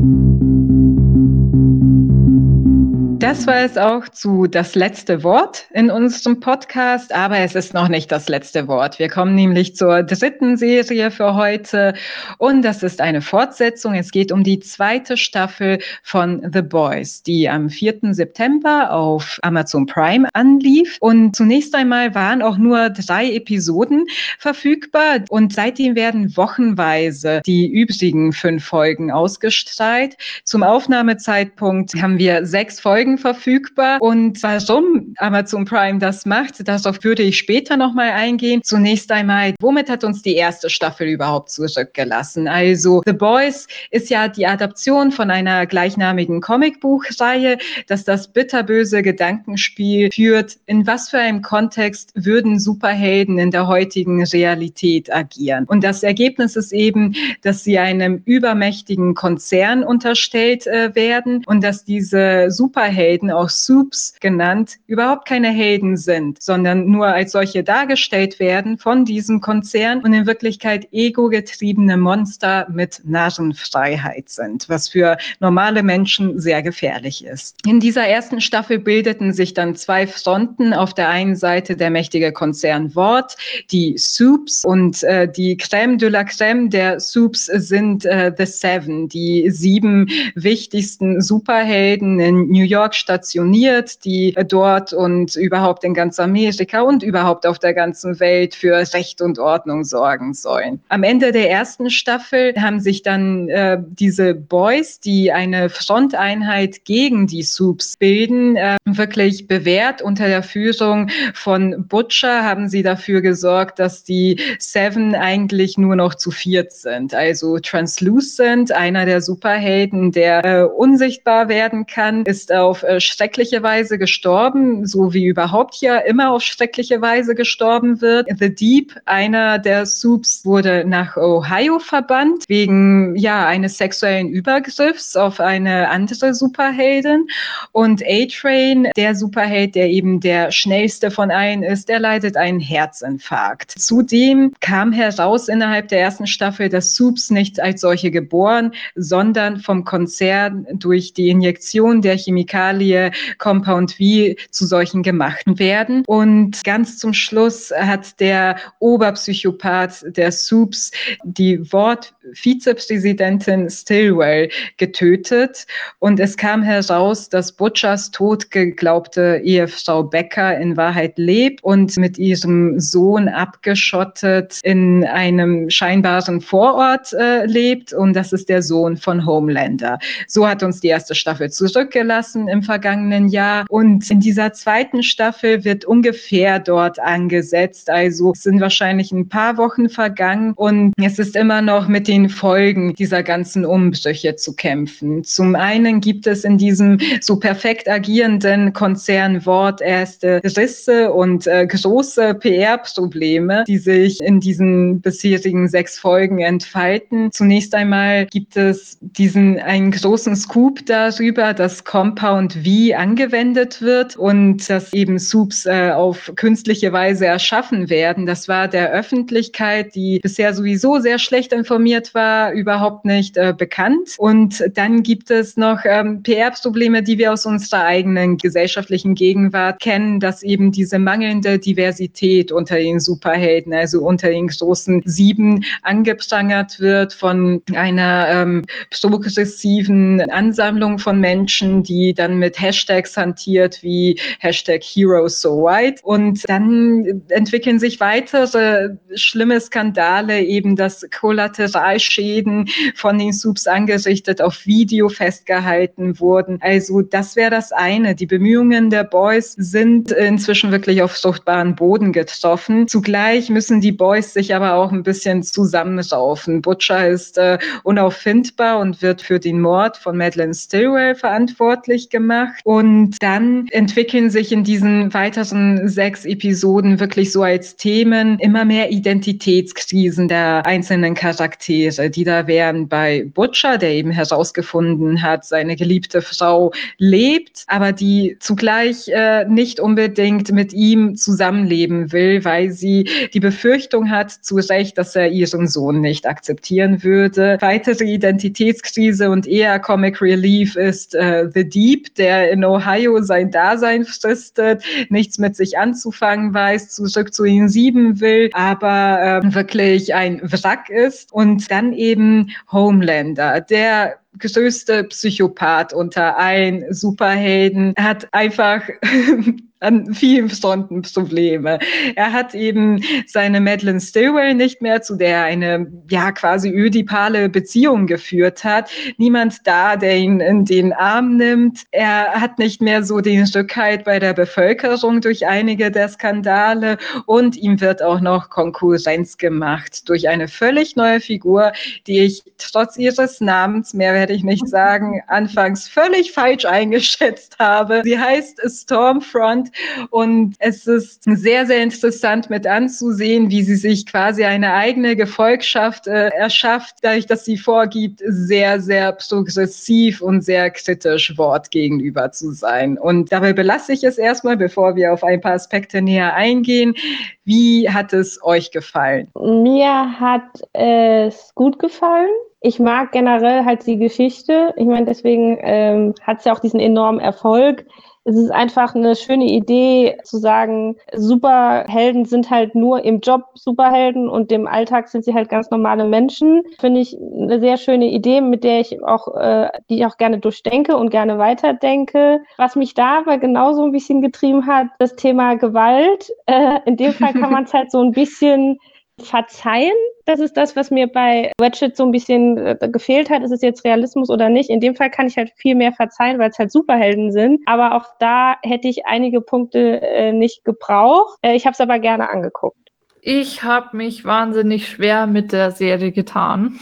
Das 3.22 3.46
war 3.46 3.58
es 3.58 3.78
auch 3.78 4.10
zu 4.10 4.48
das 4.48 4.74
letzte 4.74 5.24
Wort 5.24 5.68
in 5.76 5.92
unserem 5.92 6.40
Podcast, 6.40 7.14
aber 7.14 7.38
es 7.38 7.54
ist 7.54 7.72
noch 7.72 7.88
nicht 7.88 8.12
das 8.12 8.28
letzte 8.28 8.68
Wort. 8.68 8.98
Wir 8.98 9.10
kommen 9.10 9.36
nämlich 9.36 9.76
zur 9.76 10.02
dritten 10.02 10.58
Serie 10.58 11.12
für 11.12 11.36
heute 11.36 11.94
und 12.40 12.64
das 12.64 12.82
ist 12.82 13.00
eine 13.00 13.22
Fortsetzung. 13.22 13.94
Es 13.94 14.10
geht 14.10 14.32
um 14.32 14.44
die 14.44 14.60
zweite 14.60 15.18
Staffel 15.18 15.78
von 16.02 16.50
The 16.52 16.64
Boys, 16.64 17.22
die 17.22 17.48
am 17.48 17.70
4. 17.70 18.12
September 18.14 18.92
auf 18.92 19.38
Amazon 19.44 19.86
Prime 19.86 20.28
anlief. 20.34 20.98
Und 21.00 21.36
zunächst 21.36 21.76
einmal 21.76 22.16
waren 22.16 22.42
auch 22.42 22.58
nur 22.58 22.90
drei 22.90 23.32
Episoden 23.34 24.08
verfügbar 24.40 25.20
und 25.30 25.54
seitdem 25.54 25.96
werden 25.96 26.36
wochenweise 26.36 27.44
die 27.46 27.72
übrigen 27.72 28.34
fünf 28.34 28.66
Folgen 28.66 29.12
ausgestrahlt. 29.12 30.18
Zum 30.44 30.64
Aufnahmezeitpunkt 30.64 31.94
haben 32.02 32.18
wir 32.18 32.48
sechs 32.48 32.80
Folgen 32.80 33.11
Folgen 33.12 33.18
verfügbar. 33.18 34.02
Und 34.02 34.42
warum 34.44 35.14
Amazon 35.18 35.66
Prime 35.66 36.00
das 36.00 36.26
macht, 36.26 36.68
darauf 36.68 37.04
würde 37.04 37.24
ich 37.24 37.38
später 37.38 37.78
nochmal 37.78 38.12
eingehen. 38.12 38.62
Zunächst 38.64 39.12
einmal, 39.12 39.54
womit 39.60 39.90
hat 39.90 40.04
uns 40.04 40.22
die 40.22 40.36
erste 40.36 40.70
Staffel 40.70 41.08
überhaupt 41.08 41.50
zurückgelassen? 41.50 42.48
Also 42.48 43.02
The 43.06 43.14
Boys 43.14 43.68
ist 43.92 44.10
ja 44.10 44.28
die 44.28 44.46
Adaption 44.46 45.12
von 45.12 45.32
einer 45.32 45.66
gleichnamigen 45.66 46.42
Comicbuchreihe, 46.42 47.58
dass 47.88 48.04
das 48.04 48.28
bitterböse 48.28 49.02
Gedankenspiel 49.02 50.10
führt, 50.12 50.58
in 50.66 50.86
was 50.88 51.10
für 51.10 51.20
einem 51.20 51.42
Kontext 51.42 52.12
würden 52.16 52.60
Superhelden 52.60 53.38
in 53.38 53.52
der 53.52 53.68
heutigen 53.68 54.24
Realität 54.24 55.14
agieren. 55.14 55.66
Und 55.66 55.84
das 55.84 56.04
Ergebnis 56.04 56.56
ist 56.56 56.74
eben, 56.74 57.16
dass 57.42 57.64
sie 57.64 57.78
einem 57.78 58.22
übermächtigen 58.26 59.16
Konzern 59.16 59.84
unterstellt 59.84 60.68
äh, 60.68 60.94
werden 60.96 61.44
und 61.46 61.64
dass 61.64 61.86
diese 61.86 62.50
Superhelden 62.50 63.01
Helden, 63.02 63.32
auch 63.32 63.50
Soups 63.50 64.14
genannt, 64.20 64.78
überhaupt 64.86 65.28
keine 65.28 65.50
Helden 65.50 65.98
sind, 65.98 66.42
sondern 66.42 66.86
nur 66.86 67.08
als 67.08 67.32
solche 67.32 67.64
dargestellt 67.64 68.40
werden 68.40 68.78
von 68.78 69.06
diesem 69.06 69.42
Konzern 69.42 70.02
und 70.04 70.14
in 70.14 70.28
Wirklichkeit 70.28 70.88
ego-getriebene 70.92 71.98
Monster 71.98 72.68
mit 72.72 73.02
Narrenfreiheit 73.04 74.30
sind, 74.30 74.70
was 74.70 74.90
für 74.90 75.18
normale 75.40 75.82
Menschen 75.82 76.40
sehr 76.40 76.62
gefährlich 76.62 77.26
ist. 77.26 77.58
In 77.66 77.80
dieser 77.80 78.08
ersten 78.08 78.40
Staffel 78.40 78.78
bildeten 78.78 79.34
sich 79.34 79.54
dann 79.54 79.76
zwei 79.76 80.06
Fronten. 80.06 80.74
Auf 80.74 80.94
der 80.94 81.10
einen 81.10 81.36
Seite 81.36 81.76
der 81.76 81.90
mächtige 81.90 82.32
Konzern 82.32 82.94
Wort, 82.96 83.36
die 83.72 83.98
Soups 83.98 84.64
und 84.64 85.02
äh, 85.04 85.28
die 85.28 85.58
Crème 85.58 85.98
de 85.98 86.10
la 86.10 86.22
Crème 86.22 86.70
der 86.70 87.00
Soups 87.00 87.46
sind 87.46 88.06
äh, 88.06 88.32
The 88.38 88.46
Seven, 88.46 89.10
die 89.10 89.50
sieben 89.50 90.08
wichtigsten 90.36 91.22
Superhelden 91.22 92.20
in 92.20 92.48
New 92.50 92.64
York 92.64 92.91
York 92.92 92.96
stationiert, 92.96 94.04
die 94.06 94.36
dort 94.48 94.94
und 94.94 95.36
überhaupt 95.36 95.84
in 95.84 95.94
ganz 95.94 96.20
Amerika 96.20 96.82
und 96.82 97.04
überhaupt 97.04 97.46
auf 97.46 97.60
der 97.60 97.74
ganzen 97.74 98.20
Welt 98.20 98.56
für 98.56 98.78
Recht 98.94 99.22
und 99.22 99.40
Ordnung 99.40 99.84
sorgen 99.84 100.34
sollen. 100.34 100.82
Am 100.90 101.04
Ende 101.04 101.32
der 101.32 101.50
ersten 101.50 101.90
Staffel 101.90 102.54
haben 102.58 102.80
sich 102.80 103.02
dann 103.04 103.50
äh, 103.50 103.78
diese 103.82 104.34
Boys, 104.34 105.00
die 105.00 105.32
eine 105.32 105.70
Fronteinheit 105.70 106.86
gegen 106.86 107.28
die 107.28 107.44
Soups 107.44 107.96
bilden, 107.98 108.56
äh, 108.56 108.78
wirklich 108.86 109.48
bewährt. 109.48 110.02
Unter 110.02 110.28
der 110.28 110.44
Führung 110.44 111.10
von 111.34 111.88
Butcher 111.88 112.44
haben 112.44 112.68
sie 112.68 112.84
dafür 112.84 113.22
gesorgt, 113.22 113.80
dass 113.80 114.04
die 114.04 114.40
Seven 114.60 115.16
eigentlich 115.16 115.78
nur 115.78 115.96
noch 115.96 116.16
zu 116.16 116.32
viert 116.32 116.72
sind. 116.74 117.14
Also 117.14 117.60
Translucent, 117.60 118.72
einer 118.72 119.06
der 119.06 119.22
Superhelden, 119.22 120.12
der 120.12 120.46
äh, 120.46 120.64
unsichtbar 120.64 121.48
werden 121.48 121.86
kann, 121.86 122.26
ist 122.26 122.52
auf 122.52 122.81
äh, 122.84 123.00
schreckliche 123.00 123.64
Weise 123.64 123.98
gestorben, 123.98 124.86
so 124.86 125.14
wie 125.14 125.26
überhaupt 125.26 125.76
hier 125.76 126.06
immer 126.06 126.32
auf 126.32 126.42
schreckliche 126.42 127.02
Weise 127.02 127.36
gestorben 127.36 128.02
wird. 128.02 128.28
The 128.40 128.54
Deep, 128.54 128.96
einer 129.06 129.60
der 129.60 129.86
Soups, 129.86 130.46
wurde 130.46 130.84
nach 130.86 131.18
Ohio 131.18 131.80
verbannt 131.80 132.46
wegen 132.48 133.16
ja 133.16 133.46
eines 133.46 133.78
sexuellen 133.78 134.30
Übergriffs 134.30 135.16
auf 135.16 135.40
eine 135.40 135.90
andere 135.90 136.34
Superheldin. 136.34 137.28
Und 137.72 138.04
A-Train, 138.04 138.90
der 138.96 139.16
Superheld, 139.16 139.76
der 139.76 139.90
eben 139.90 140.20
der 140.20 140.52
schnellste 140.52 141.12
von 141.12 141.32
allen 141.32 141.64
ist, 141.64 141.90
der 141.90 142.00
leidet 142.00 142.38
einen 142.38 142.60
Herzinfarkt. 142.60 143.72
Zudem 143.72 144.54
kam 144.60 144.92
heraus 144.92 145.48
innerhalb 145.48 145.88
der 145.90 146.02
ersten 146.02 146.28
Staffel, 146.28 146.70
dass 146.70 146.94
Soups 146.94 147.30
nicht 147.30 147.60
als 147.60 147.82
solche 147.82 148.12
geboren, 148.12 148.72
sondern 148.96 149.58
vom 149.58 149.84
Konzern 149.86 150.68
durch 150.74 151.14
die 151.14 151.30
Injektion 151.30 152.02
der 152.02 152.18
Chemikalien 152.18 152.71
Chemikalie 152.72 153.12
Compound 153.38 153.92
V 153.94 154.36
zu 154.50 154.66
solchen 154.66 155.04
gemacht 155.04 155.44
werden. 155.46 156.04
Und 156.08 156.64
ganz 156.64 156.98
zum 156.98 157.14
Schluss 157.14 157.72
hat 157.76 158.20
der 158.20 158.58
Oberpsychopath 158.80 160.06
der 160.16 160.32
Soups 160.32 160.92
die 161.24 161.60
Wortvizepräsidentin 161.72 163.70
Stillwell 163.70 164.50
getötet. 164.78 165.68
Und 166.00 166.20
es 166.20 166.38
kam 166.38 166.64
heraus, 166.64 167.30
dass 167.30 167.52
Butchers 167.52 168.12
totgeglaubte 168.12 169.42
Ehefrau 169.44 170.04
Becker 170.04 170.58
in 170.58 170.78
Wahrheit 170.78 171.18
lebt 171.18 171.64
und 171.64 171.98
mit 171.98 172.18
ihrem 172.18 172.80
Sohn 172.80 173.28
abgeschottet 173.28 174.60
in 174.64 175.06
einem 175.06 175.70
scheinbaren 175.70 176.42
Vorort 176.42 177.14
äh, 177.14 177.46
lebt. 177.46 177.94
Und 177.94 178.14
das 178.14 178.34
ist 178.34 178.50
der 178.50 178.62
Sohn 178.62 178.98
von 178.98 179.26
Homelander. 179.26 180.00
So 180.28 180.48
hat 180.48 180.64
uns 180.64 180.82
die 180.82 180.88
erste 180.88 181.16
Staffel 181.16 181.50
zurückgelassen 181.52 182.48
im 182.48 182.61
vergangenen 182.64 183.28
Jahr. 183.28 183.66
Und 183.70 184.10
in 184.10 184.20
dieser 184.20 184.54
zweiten 184.54 185.04
Staffel 185.04 185.64
wird 185.64 185.86
ungefähr 185.86 186.60
dort 186.60 187.00
angesetzt. 187.00 187.90
Also 187.90 188.32
es 188.34 188.44
sind 188.44 188.62
wahrscheinlich 188.62 189.12
ein 189.12 189.30
paar 189.30 189.58
Wochen 189.58 189.90
vergangen 189.90 190.54
und 190.56 190.94
es 191.02 191.20
ist 191.20 191.36
immer 191.36 191.62
noch 191.62 191.88
mit 191.88 192.08
den 192.08 192.30
Folgen 192.30 192.94
dieser 192.94 193.24
ganzen 193.24 193.66
Umbrüche 193.66 194.36
zu 194.36 194.56
kämpfen. 194.56 195.24
Zum 195.24 195.56
einen 195.56 196.02
gibt 196.02 196.28
es 196.28 196.44
in 196.44 196.58
diesem 196.58 197.00
so 197.22 197.38
perfekt 197.38 197.88
agierenden 197.90 198.74
Konzern 198.74 199.46
Wort 199.46 199.82
erste 199.82 200.42
Risse 200.44 201.12
und 201.12 201.48
äh, 201.48 201.68
große 201.68 202.36
PR-Probleme, 202.36 203.64
die 203.68 203.78
sich 203.78 204.20
in 204.22 204.40
diesen 204.40 205.02
bisherigen 205.02 205.68
sechs 205.68 206.00
Folgen 206.00 206.40
entfalten. 206.40 207.32
Zunächst 207.32 207.74
einmal 207.76 208.26
gibt 208.28 208.58
es 208.58 208.98
diesen 209.02 209.60
einen 209.60 209.92
großen 209.92 210.36
Scoop 210.36 210.86
darüber, 210.86 211.54
dass 211.54 211.84
Compound 211.84 212.51
V 212.54 212.96
angewendet 212.96 213.82
wird 213.82 214.16
und 214.16 214.70
dass 214.70 214.94
eben 214.94 215.20
Soups 215.20 215.66
äh, 215.66 215.92
auf 215.92 216.32
künstliche 216.36 216.92
Weise 216.92 217.26
erschaffen 217.26 217.90
werden. 217.90 218.26
Das 218.26 218.48
war 218.48 218.68
der 218.68 218.92
Öffentlichkeit, 218.92 219.96
die 219.96 220.20
bisher 220.20 220.54
sowieso 220.54 221.00
sehr 221.00 221.20
schlecht 221.20 221.54
informiert 221.54 222.14
war, 222.14 222.52
überhaupt 222.52 223.06
nicht 223.06 223.38
äh, 223.38 223.54
bekannt. 223.58 224.16
Und 224.18 224.64
dann 224.74 225.04
gibt 225.04 225.32
es 225.32 225.58
noch 225.58 225.80
ähm, 225.86 226.24
PR-Probleme, 226.24 227.04
die 227.04 227.18
wir 227.18 227.34
aus 227.34 227.46
unserer 227.46 227.86
eigenen 227.86 228.38
gesellschaftlichen 228.38 229.16
Gegenwart 229.16 229.80
kennen, 229.80 230.20
dass 230.20 230.44
eben 230.44 230.72
diese 230.72 231.00
mangelnde 231.00 231.60
Diversität 231.60 232.52
unter 232.52 232.78
den 232.78 233.00
Superhelden, 233.00 233.74
also 233.74 234.02
unter 234.02 234.30
den 234.30 234.48
großen 234.48 235.02
Sieben, 235.06 235.64
angeprangert 235.82 236.80
wird 236.80 237.14
von 237.14 237.62
einer 237.74 238.28
ähm, 238.30 238.66
progressiven 238.90 240.22
Ansammlung 240.30 241.00
von 241.00 241.20
Menschen, 241.20 241.84
die 241.84 242.14
dann 242.14 242.31
mit 242.38 242.60
Hashtags 242.60 243.18
hantiert 243.18 243.82
wie 243.84 244.20
Hashtag 244.40 244.84
Heroes 244.84 245.42
So 245.42 245.64
White. 245.64 246.02
Und 246.04 246.48
dann 246.50 247.24
entwickeln 247.30 247.80
sich 247.80 248.00
weitere 248.00 248.96
schlimme 249.16 249.60
Skandale, 249.60 250.42
eben 250.42 250.76
dass 250.76 251.06
Kollateralschäden 251.20 252.70
von 252.96 253.18
den 253.18 253.34
Subs 253.34 253.68
angerichtet 253.68 254.42
auf 254.42 254.66
Video 254.66 255.10
festgehalten 255.10 256.20
wurden. 256.20 256.58
Also 256.62 257.02
das 257.02 257.36
wäre 257.36 257.52
das 257.52 257.72
eine. 257.72 258.16
Die 258.16 258.26
Bemühungen 258.26 258.90
der 258.90 259.04
Boys 259.04 259.54
sind 259.54 260.12
inzwischen 260.12 260.72
wirklich 260.72 261.02
auf 261.02 261.12
fruchtbaren 261.12 261.76
Boden 261.76 262.14
getroffen. 262.14 262.88
Zugleich 262.88 263.50
müssen 263.50 263.82
die 263.82 263.92
Boys 263.92 264.34
sich 264.34 264.56
aber 264.56 264.74
auch 264.74 264.92
ein 264.92 265.04
bisschen 265.04 265.44
zusammenraufen. 265.44 266.62
Butcher 266.62 267.08
ist 267.08 267.38
äh, 267.38 267.58
unauffindbar 267.84 268.80
und 268.80 269.02
wird 269.02 269.22
für 269.22 269.40
den 269.40 269.62
Mord 269.62 269.98
von 269.98 270.18
Madeleine 270.18 270.54
Stilwell 270.54 271.16
verantwortlich 271.16 272.10
gemacht. 272.10 272.21
Und 272.64 273.22
dann 273.22 273.68
entwickeln 273.72 274.30
sich 274.30 274.52
in 274.52 274.64
diesen 274.64 275.14
weiteren 275.14 275.88
sechs 275.88 276.26
Episoden 276.26 277.00
wirklich 277.00 277.32
so 277.32 277.44
als 277.44 277.76
Themen 277.76 278.40
immer 278.40 278.66
mehr 278.66 278.92
Identitätskrisen 278.92 280.28
der 280.28 280.66
einzelnen 280.66 281.14
Charaktere, 281.14 282.10
die 282.10 282.24
da 282.24 282.48
wären 282.48 282.88
bei 282.88 283.26
Butcher, 283.34 283.78
der 283.78 283.92
eben 283.92 284.12
herausgefunden 284.12 285.22
hat, 285.22 285.46
seine 285.46 285.76
geliebte 285.76 286.22
Frau 286.22 286.72
lebt, 286.98 287.64
aber 287.68 287.92
die 287.92 288.38
zugleich 288.40 289.08
äh, 289.10 289.46
nicht 289.46 289.80
unbedingt 289.80 290.52
mit 290.52 290.74
ihm 290.74 291.16
zusammenleben 291.16 292.12
will, 292.12 292.44
weil 292.46 292.72
sie 292.72 293.10
die 293.34 293.40
Befürchtung 293.40 294.10
hat, 294.10 294.32
zu 294.32 294.56
Recht, 294.56 294.98
dass 294.98 295.16
er 295.16 295.30
ihren 295.30 295.68
Sohn 295.68 296.02
nicht 296.02 296.28
akzeptieren 296.28 297.04
würde. 297.04 297.58
Weitere 297.62 298.06
Identitätskrise 298.06 299.30
und 299.30 299.48
eher 299.48 299.80
Comic 299.80 300.22
Relief 300.22 300.76
ist 300.76 301.16
äh, 301.16 301.50
The 301.54 301.68
Deep, 301.68 302.11
der 302.18 302.52
in 302.52 302.64
Ohio 302.64 303.22
sein 303.22 303.52
Dasein 303.52 304.06
fristet, 304.06 304.84
nichts 305.10 305.38
mit 305.38 305.56
sich 305.56 305.78
anzufangen 305.78 306.54
weiß, 306.54 306.90
zurück 306.90 307.34
zu 307.34 307.44
den 307.44 307.70
Sieben 307.70 308.20
will, 308.20 308.50
aber 308.54 309.42
äh, 309.44 309.54
wirklich 309.54 310.14
ein 310.14 310.42
Wrack 310.44 310.90
ist. 310.90 311.32
Und 311.34 311.70
dann 311.72 311.94
eben 311.94 312.52
Homelander, 312.72 313.62
der 313.62 314.18
größte 314.40 315.04
Psychopath 315.06 315.94
unter 315.94 316.38
allen 316.38 316.94
Superhelden. 316.94 317.94
Er 317.96 318.04
hat 318.04 318.28
einfach 318.34 318.84
an 319.82 320.14
vielen 320.14 320.50
Fronten 320.50 321.02
Probleme. 321.02 321.80
Er 322.16 322.32
hat 322.32 322.54
eben 322.54 323.04
seine 323.26 323.60
Madeleine 323.60 324.00
Stilwell 324.00 324.54
nicht 324.54 324.82
mehr, 324.82 325.02
zu 325.02 325.16
der 325.16 325.38
er 325.38 325.44
eine 325.46 325.92
ja 326.10 326.32
quasi 326.32 326.70
ödipale 326.70 327.50
Beziehung 327.50 328.06
geführt 328.06 328.64
hat. 328.64 328.92
Niemand 329.18 329.66
da, 329.66 329.96
der 329.96 330.18
ihn 330.18 330.40
in 330.40 330.66
den 330.66 330.94
Arm 330.94 331.36
nimmt. 331.38 331.82
Er 331.92 332.40
hat 332.40 332.60
nicht 332.60 332.82
mehr 332.82 333.04
so 333.04 333.22
den 333.22 333.44
Rückhalt 333.44 334.04
bei 334.04 334.20
der 334.20 334.34
Bevölkerung 334.34 335.20
durch 335.20 335.48
einige 335.48 335.90
der 335.90 336.10
Skandale 336.10 336.98
und 337.26 337.58
ihm 337.58 337.82
wird 337.82 338.04
auch 338.04 338.22
noch 338.22 338.50
Konkurrenz 338.50 339.38
gemacht 339.38 340.08
durch 340.08 340.30
eine 340.30 340.48
völlig 340.48 340.96
neue 340.96 341.20
Figur, 341.20 341.72
die 342.06 342.20
ich 342.20 342.44
trotz 342.60 342.98
ihres 342.98 343.42
Namens, 343.42 343.96
mehr 343.96 344.14
werde 344.14 344.34
ich 344.34 344.44
nicht 344.44 344.68
sagen, 344.70 345.24
anfangs 345.28 345.88
völlig 345.88 346.34
falsch 346.34 346.66
eingeschätzt 346.66 347.58
habe. 347.58 348.02
Sie 348.04 348.20
heißt 348.20 348.62
Stormfront 348.68 349.71
und 350.10 350.56
es 350.60 350.88
ist 350.88 351.24
sehr, 351.26 351.66
sehr 351.66 351.84
interessant 351.84 352.50
mit 352.50 352.68
anzusehen, 352.68 353.50
wie 353.50 353.64
sie 353.64 353.76
sich 353.76 354.06
quasi 354.06 354.44
eine 354.44 354.74
eigene 354.74 355.16
Gefolgschaft 355.16 356.08
äh, 356.08 356.30
erschafft, 356.30 356.98
dadurch, 357.02 357.26
dass 357.26 357.46
sie 357.46 357.58
vorgibt, 357.58 358.22
sehr, 358.26 358.80
sehr 358.82 359.12
progressiv 359.14 360.22
und 360.22 360.42
sehr 360.42 360.70
kritisch 360.72 361.38
Wort 361.38 361.72
gegenüber 361.72 362.32
zu 362.32 362.52
sein. 362.52 362.98
Und 362.98 363.32
dabei 363.32 363.54
belasse 363.54 363.94
ich 363.94 364.04
es 364.04 364.18
erstmal, 364.18 364.58
bevor 364.58 364.96
wir 364.96 365.14
auf 365.14 365.24
ein 365.24 365.42
paar 365.42 365.54
Aspekte 365.54 366.02
näher 366.02 366.34
eingehen. 366.34 366.96
Wie 367.44 367.90
hat 367.90 368.14
es 368.14 368.40
euch 368.44 368.72
gefallen? 368.72 369.30
Mir 369.36 370.20
hat 370.20 370.62
es 370.74 371.54
gut 371.56 371.80
gefallen. 371.80 372.30
Ich 372.62 372.80
mag 372.80 373.12
generell 373.12 373.66
halt 373.66 373.88
die 373.88 373.98
Geschichte. 373.98 374.74
Ich 374.78 374.86
meine, 374.86 375.08
deswegen 375.08 375.58
ähm, 375.62 376.14
hat 376.22 376.40
es 376.40 376.46
ja 376.46 376.54
auch 376.54 376.60
diesen 376.60 376.80
enormen 376.80 377.20
Erfolg 377.20 377.86
es 378.24 378.38
ist 378.38 378.52
einfach 378.52 378.94
eine 378.94 379.16
schöne 379.16 379.46
Idee 379.46 380.18
zu 380.24 380.38
sagen, 380.38 380.96
Superhelden 381.14 382.26
sind 382.26 382.52
halt 382.52 382.76
nur 382.76 383.04
im 383.04 383.20
Job 383.20 383.46
Superhelden 383.56 384.30
und 384.30 384.52
im 384.52 384.68
Alltag 384.68 385.08
sind 385.08 385.26
sie 385.26 385.34
halt 385.34 385.50
ganz 385.50 385.72
normale 385.72 386.06
Menschen. 386.06 386.64
Finde 386.80 387.02
ich 387.02 387.18
eine 387.18 387.60
sehr 387.60 387.78
schöne 387.78 388.08
Idee, 388.10 388.42
mit 388.42 388.64
der 388.64 388.80
ich 388.80 389.04
auch, 389.04 389.36
äh, 389.36 389.70
die 389.90 389.98
ich 389.98 390.06
auch 390.06 390.18
gerne 390.18 390.38
durchdenke 390.38 390.98
und 390.98 391.10
gerne 391.10 391.40
weiterdenke. 391.40 392.42
Was 392.58 392.76
mich 392.76 392.94
da 392.94 393.20
aber 393.20 393.40
genauso 393.40 393.84
ein 393.84 393.92
bisschen 393.92 394.22
getrieben 394.22 394.68
hat, 394.68 394.88
das 395.00 395.16
Thema 395.16 395.56
Gewalt. 395.56 396.32
Äh, 396.46 396.80
in 396.86 396.98
dem 396.98 397.14
Fall 397.14 397.34
kann 397.34 397.52
man 397.52 397.64
es 397.64 397.74
halt 397.74 397.92
so 397.92 398.02
ein 398.02 398.12
bisschen 398.12 398.78
verzeihen. 399.22 399.96
Das 400.26 400.40
ist 400.40 400.56
das, 400.56 400.76
was 400.76 400.92
mir 400.92 401.08
bei 401.08 401.52
Ratchet 401.60 401.98
so 401.98 402.04
ein 402.04 402.12
bisschen 402.12 402.58
äh, 402.58 402.90
gefehlt 402.92 403.30
hat. 403.30 403.44
Ist 403.44 403.52
es 403.52 403.62
jetzt 403.62 403.84
Realismus 403.84 404.30
oder 404.30 404.50
nicht? 404.50 404.70
In 404.70 404.80
dem 404.80 404.96
Fall 404.96 405.10
kann 405.10 405.28
ich 405.28 405.38
halt 405.38 405.52
viel 405.56 405.76
mehr 405.76 405.94
verzeihen, 405.94 406.40
weil 406.40 406.52
es 406.52 406.60
halt 406.60 406.72
Superhelden 406.72 407.32
sind. 407.32 407.62
Aber 407.66 407.96
auch 407.96 408.06
da 408.20 408.56
hätte 408.62 408.88
ich 408.88 409.06
einige 409.06 409.42
Punkte 409.42 410.02
äh, 410.02 410.32
nicht 410.32 410.64
gebraucht. 410.64 411.38
Äh, 411.42 411.56
ich 411.56 411.66
habe 411.66 411.74
es 411.74 411.82
aber 411.82 412.00
gerne 412.00 412.30
angeguckt. 412.30 412.78
Ich 413.24 413.62
habe 413.62 413.96
mich 413.96 414.26
wahnsinnig 414.26 414.88
schwer 414.88 415.28
mit 415.28 415.52
der 415.52 415.72
Serie 415.72 416.12
getan. 416.12 416.80